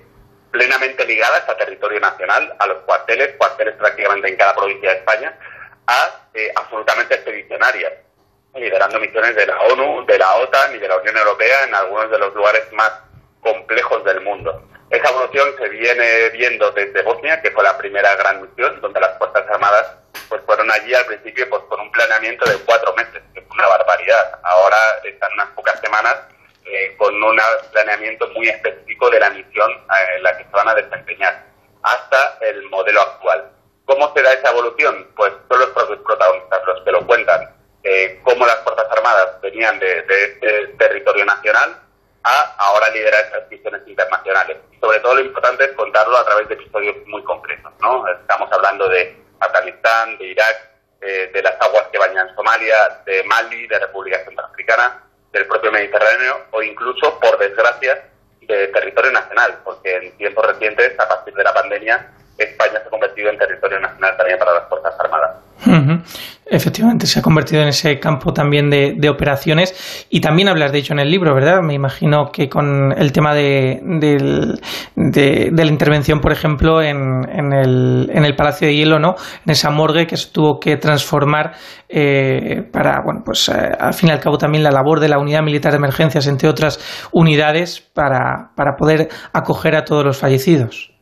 [0.51, 5.37] plenamente ligadas a territorio nacional, a los cuarteles, cuarteles prácticamente en cada provincia de España,
[5.85, 7.93] a eh, absolutamente expedicionarias,
[8.55, 12.09] liderando misiones de la ONU, de la OTAN y de la Unión Europea en algunos
[12.09, 13.02] de los lugares más
[13.43, 14.63] complejos del mundo.
[14.89, 19.17] Esa evolución se viene viendo desde Bosnia, que fue la primera gran misión, donde las
[19.17, 19.97] Fuerzas Armadas
[20.29, 23.67] pues fueron allí al principio pues con un planeamiento de cuatro meses, que es una
[23.67, 24.39] barbaridad.
[24.43, 26.15] Ahora están unas pocas semanas
[26.65, 27.39] eh, con un
[27.71, 31.43] planeamiento muy específico de la misión eh, en la que se van a desempeñar,
[31.81, 33.51] hasta el modelo actual.
[33.85, 35.11] ¿Cómo se da esa evolución?
[35.15, 37.49] Pues son los propios protagonistas los que lo cuentan.
[37.83, 41.82] Eh, cómo las Fuerzas Armadas venían de, de este territorio nacional
[42.23, 44.57] a ahora liderar estas misiones internacionales.
[44.79, 48.07] Sobre todo lo importante es contarlo a través de episodios muy concretos, ¿no?
[48.07, 50.69] Estamos hablando de Afganistán, de Irak,
[51.01, 56.45] eh, de las aguas que bañan Somalia, de Mali, de República Centroafricana, del propio Mediterráneo
[56.51, 58.09] o incluso, por desgracia,
[58.41, 62.89] de territorio nacional, porque en tiempos recientes, a partir de la pandemia, España se ha
[62.89, 65.37] convertido en territorio nacional también para las Fuerzas Armadas.
[66.45, 70.93] Efectivamente, se ha convertido en ese campo también de, operaciones y también hablas de ello
[70.93, 71.61] en el libro, ¿verdad?
[71.63, 73.79] Me imagino que con el tema de-
[74.95, 76.97] de la intervención, por ejemplo, en,
[77.29, 79.15] en el, en el Palacio de Hielo, ¿no?
[79.45, 81.53] En esa morgue que se tuvo que transformar
[81.89, 85.17] eh, para, bueno, pues eh, al fin y al cabo también la labor de la
[85.19, 90.92] Unidad Militar de Emergencias, entre otras unidades, para, para poder acoger a todos los fallecidos.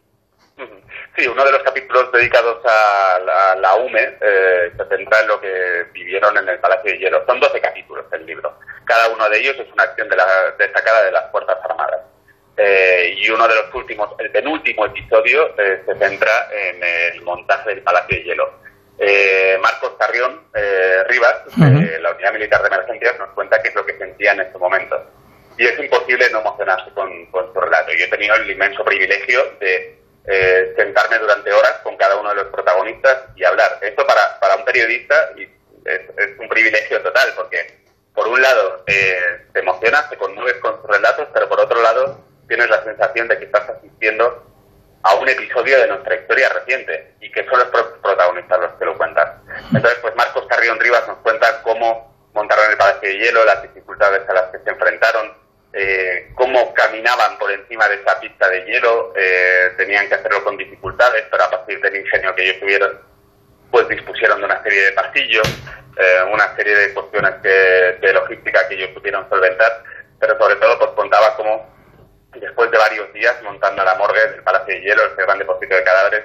[1.21, 5.39] Sí, uno de los capítulos dedicados a la, la UME eh, se centra en lo
[5.39, 7.23] que vivieron en el Palacio de Hielo.
[7.27, 8.57] Son 12 capítulos del libro.
[8.85, 10.25] Cada uno de ellos es una acción de la,
[10.57, 12.01] destacada de las Fuerzas Armadas.
[12.57, 17.69] Eh, y uno de los últimos, el penúltimo episodio, eh, se centra en el montaje
[17.69, 18.53] del Palacio de Hielo.
[18.97, 23.75] Eh, Marcos Carrión eh, Rivas, de la Unidad Militar de Emergencias, nos cuenta qué es
[23.75, 24.99] lo que sentía en ese momento.
[25.55, 27.91] Y es imposible no emocionarse con, con su relato.
[27.91, 32.35] Yo he tenido el inmenso privilegio de eh, sentarme durante horas con cada uno de
[32.35, 33.79] los protagonistas y hablar.
[33.81, 35.49] Esto para, para un periodista es,
[36.37, 37.81] un privilegio total, porque
[38.13, 42.23] por un lado eh, te emocionas, te conmueves con sus relatos, pero por otro lado
[42.47, 44.45] tienes la sensación de que estás asistiendo
[45.03, 47.69] a un episodio de nuestra historia reciente y que son los
[48.01, 49.41] protagonistas los que lo cuentan.
[49.73, 54.27] Entonces, pues Marcos Carrión Rivas nos cuenta cómo montaron el Palacio de Hielo, las dificultades
[54.29, 55.33] a las que se enfrentaron,
[55.73, 60.57] eh, cómo caminaban por encima de esa pista de hielo, eh, tenían que hacerlo con
[60.57, 62.99] dificultades, pero a partir del ingenio que ellos tuvieron,
[63.71, 65.47] pues dispusieron de una serie de pasillos,
[65.97, 69.83] eh, una serie de cuestiones que, de logística que ellos pudieron solventar,
[70.19, 71.71] pero sobre todo pues contaba cómo
[72.33, 75.83] después de varios días montando la morgue del Palacio de Hielo, ese gran depósito de
[75.83, 76.23] cadáveres,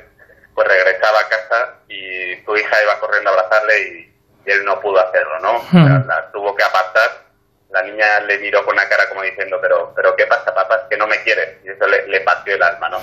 [0.55, 4.17] pues regresaba a casa y su hija iba corriendo a abrazarle y,
[4.47, 5.57] y él no pudo hacerlo, ¿no?
[5.57, 7.26] O sea, la tuvo que apartar.
[7.71, 10.77] La niña le miró con una cara como diciendo, pero, pero ¿qué pasa, papá?
[10.77, 11.57] Es que no me quieres.
[11.65, 12.99] Y eso le, le partió el alma, ¿no?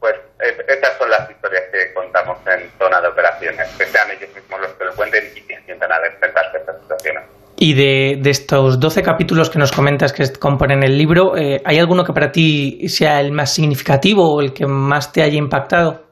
[0.00, 4.34] Pues es- estas son las historias que contamos en zona de operaciones, que sean ellos
[4.34, 7.24] mismos los que lo cuenten y que sientan a enfrentarse a estas situaciones.
[7.60, 11.78] Y de, de estos 12 capítulos que nos comentas que componen el libro, eh, ¿hay
[11.78, 16.04] alguno que para ti sea el más significativo o el que más te haya impactado?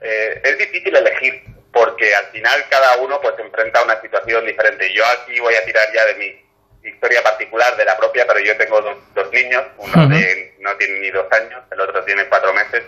[0.00, 1.42] Eh, es difícil elegir
[1.72, 4.92] porque al final cada uno pues enfrenta a una situación diferente.
[4.94, 6.43] Yo aquí voy a tirar ya de mi
[6.84, 10.98] historia particular, de la propia, pero yo tengo dos, dos niños, uno de, no tiene
[11.00, 12.82] ni dos años, el otro tiene cuatro meses.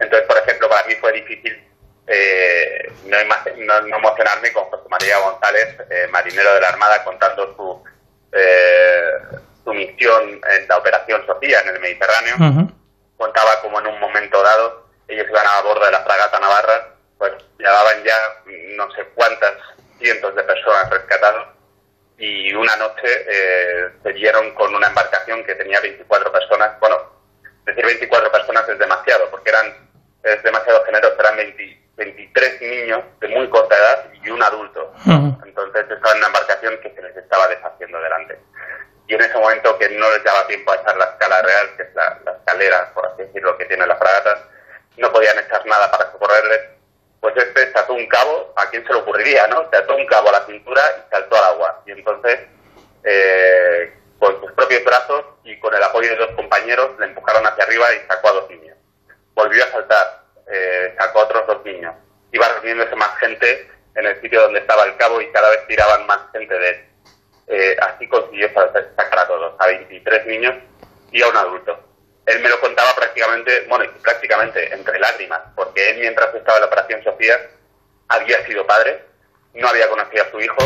[0.00, 1.62] Entonces, por ejemplo, para mí fue difícil
[2.08, 7.02] eh, no, ima- no- no emocionarme con José María González, eh, marinero de la Armada,
[7.02, 7.84] contando su,
[8.32, 9.10] eh,
[9.64, 12.34] su misión en la Operación Sofía en el Mediterráneo.
[13.16, 17.32] Contaba como en un momento dado ellos iban a bordo de la fragata Navarra, pues
[17.58, 18.14] llevaban ya
[18.76, 19.52] no sé cuántas
[19.98, 21.46] cientos de personas rescatadas
[22.18, 26.78] y una noche eh, se dieron con una embarcación que tenía 24 personas.
[26.80, 26.96] Bueno,
[27.64, 29.86] decir 24 personas es demasiado, porque eran
[30.22, 34.92] es demasiado generoso, eran 20 23 niños de muy corta edad y un adulto.
[35.06, 38.38] Entonces estaban en una embarcación que se les estaba deshaciendo delante.
[39.08, 41.82] Y en ese momento que no les daba tiempo a echar la escala real, que
[41.84, 44.48] es la, la escalera, por así decirlo, que tiene la fragata,
[44.98, 46.60] no podían echar nada para socorrerles,
[47.34, 49.58] pues este se ató un cabo, ¿a quién se le ocurriría, no?
[49.60, 51.82] Ató un cabo a la cintura y saltó al agua.
[51.86, 52.38] Y entonces,
[53.02, 57.64] eh, con sus propios brazos y con el apoyo de dos compañeros, le empujaron hacia
[57.64, 58.76] arriba y sacó a dos niños.
[59.34, 60.22] Volvió a saltar,
[60.52, 61.94] eh, sacó a otros dos niños.
[62.30, 66.06] Iba reuniéndose más gente en el sitio donde estaba el cabo y cada vez tiraban
[66.06, 66.84] más gente de él.
[67.48, 70.54] Eh, así consiguió sa- sacar a todos, a 23 niños
[71.10, 71.78] y a un adulto.
[72.26, 76.66] Él me lo contaba prácticamente, bueno, prácticamente entre lágrimas, porque él mientras estaba en la
[76.66, 77.38] Operación Sofía
[78.08, 79.00] había sido padre,
[79.54, 80.56] no había conocido a su hijo,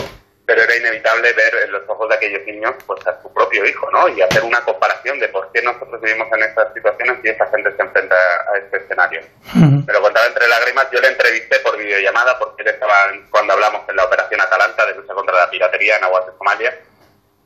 [0.47, 3.89] pero era inevitable ver en los ojos de aquellos niños pues a su propio hijo,
[3.93, 4.09] ¿no?
[4.09, 7.71] Y hacer una comparación de por qué nosotros vivimos en estas situaciones y esa gente
[7.77, 9.21] se enfrenta a este escenario.
[9.55, 12.97] Me lo contaba entre lágrimas, yo le entrevisté por videollamada porque él estaba
[13.31, 16.79] cuando hablamos en la operación Atalanta de lucha contra la piratería en aguas de Somalia,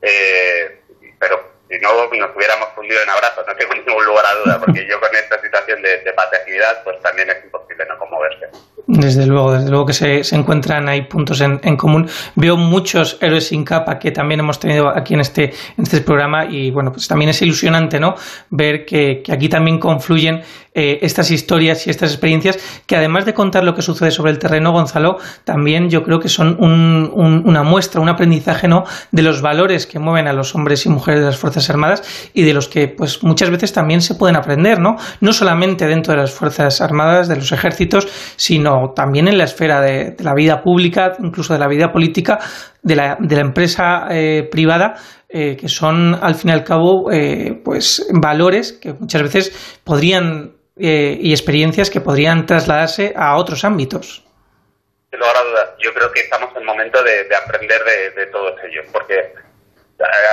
[0.01, 0.81] eh,
[1.19, 4.87] pero si no nos hubiéramos fundido en abrazos, no tengo ningún lugar a duda, porque
[4.87, 8.47] yo con esta situación de, de paternidad pues también es imposible no conmoverse.
[8.87, 12.07] Desde luego, desde luego que se, se encuentran ahí puntos en, en común.
[12.35, 16.45] Veo muchos héroes sin capa que también hemos tenido aquí en este, en este programa
[16.45, 18.15] y bueno, pues también es ilusionante, ¿no?
[18.51, 20.43] Ver que, que aquí también confluyen
[20.75, 24.37] eh, estas historias y estas experiencias que además de contar lo que sucede sobre el
[24.39, 28.83] terreno, Gonzalo, también yo creo que son un- un- una muestra, un aprendizaje, ¿no?
[29.11, 32.03] De los valores que mueven a los hombres y mujeres de las Fuerzas Armadas
[32.33, 34.97] y de los que pues muchas veces también se pueden aprender, ¿no?
[35.21, 39.79] No solamente dentro de las Fuerzas Armadas, de los ejércitos, sino también en la esfera
[39.81, 42.37] de, la vida pública, incluso de la vida política,
[42.83, 44.95] de la, de la empresa eh, privada,
[45.29, 47.05] eh, que son al fin y al cabo
[47.63, 54.23] pues valores que muchas veces podrían eh, y experiencias que podrían trasladarse a otros ámbitos.
[55.09, 57.81] Sin lugar a dudas, yo creo que estamos en el momento de, de aprender
[58.15, 59.33] de, todos ellos, porque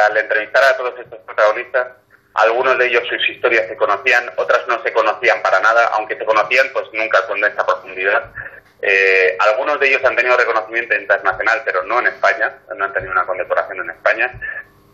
[0.09, 1.89] al entrevistar a todos estos protagonistas,
[2.35, 6.25] algunos de ellos sus historias se conocían, otras no se conocían para nada, aunque se
[6.25, 8.33] conocían, pues nunca con esta profundidad.
[8.81, 13.13] Eh, algunos de ellos han tenido reconocimiento internacional, pero no en España, no han tenido
[13.13, 14.41] una condecoración en España.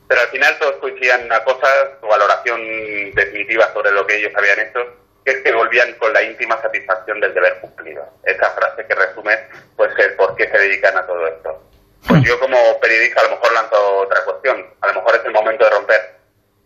[0.07, 1.69] Pero al final todos coincidían en una cosa,
[2.01, 2.61] su valoración
[3.15, 4.81] definitiva sobre lo que ellos habían hecho,
[5.43, 8.09] que volvían con la íntima satisfacción del deber cumplido.
[8.25, 9.39] Esa frase que resume
[9.77, 11.63] pues el por qué se dedican a todo esto.
[12.07, 14.67] Pues yo como periodista a lo mejor lanzo otra cuestión.
[14.81, 16.15] A lo mejor es el momento de romper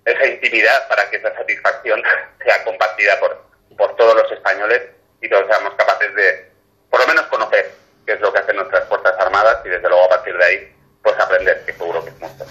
[0.05, 2.03] esa intimidad para que esa satisfacción
[2.45, 3.43] sea compartida por,
[3.77, 4.83] por todos los españoles
[5.21, 6.51] y todos seamos capaces de,
[6.91, 7.71] por lo menos, conocer
[8.07, 10.77] qué es lo que hacen nuestras Fuerzas Armadas y desde luego a partir de ahí,
[11.03, 12.45] pues aprender, que seguro que es mucho.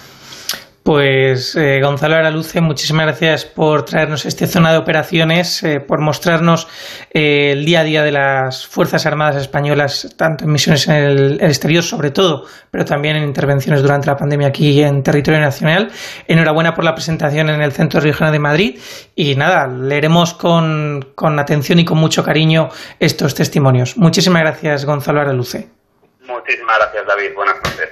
[0.82, 6.66] Pues eh, Gonzalo Araluce, muchísimas gracias por traernos este zona de operaciones, eh, por mostrarnos
[7.12, 11.40] eh, el día a día de las Fuerzas Armadas Españolas, tanto en misiones en el,
[11.40, 15.92] exterior sobre todo, pero también en intervenciones durante la pandemia aquí en territorio nacional.
[16.26, 18.80] Enhorabuena por la presentación en el Centro Regional de Madrid
[19.14, 23.96] y nada, leeremos con, con atención y con mucho cariño estos testimonios.
[23.96, 25.81] Muchísimas gracias Gonzalo Araluce.
[26.26, 27.90] Muchísimas gracias David, buenas noches.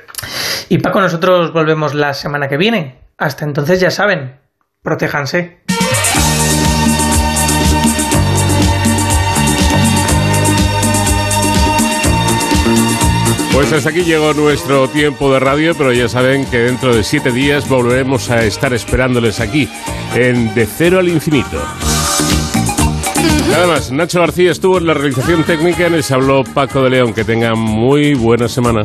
[0.68, 3.00] Y Paco, nosotros volvemos la semana que viene.
[3.18, 4.38] Hasta entonces ya saben,
[4.82, 5.60] protéjanse.
[13.52, 17.32] Pues hasta aquí llegó nuestro tiempo de radio, pero ya saben que dentro de siete
[17.32, 19.68] días volveremos a estar esperándoles aquí,
[20.14, 21.60] en De Cero al Infinito.
[23.50, 27.12] Nada más, Nacho García estuvo en la realización técnica, les habló Paco de León.
[27.12, 28.84] Que tengan muy buena semana.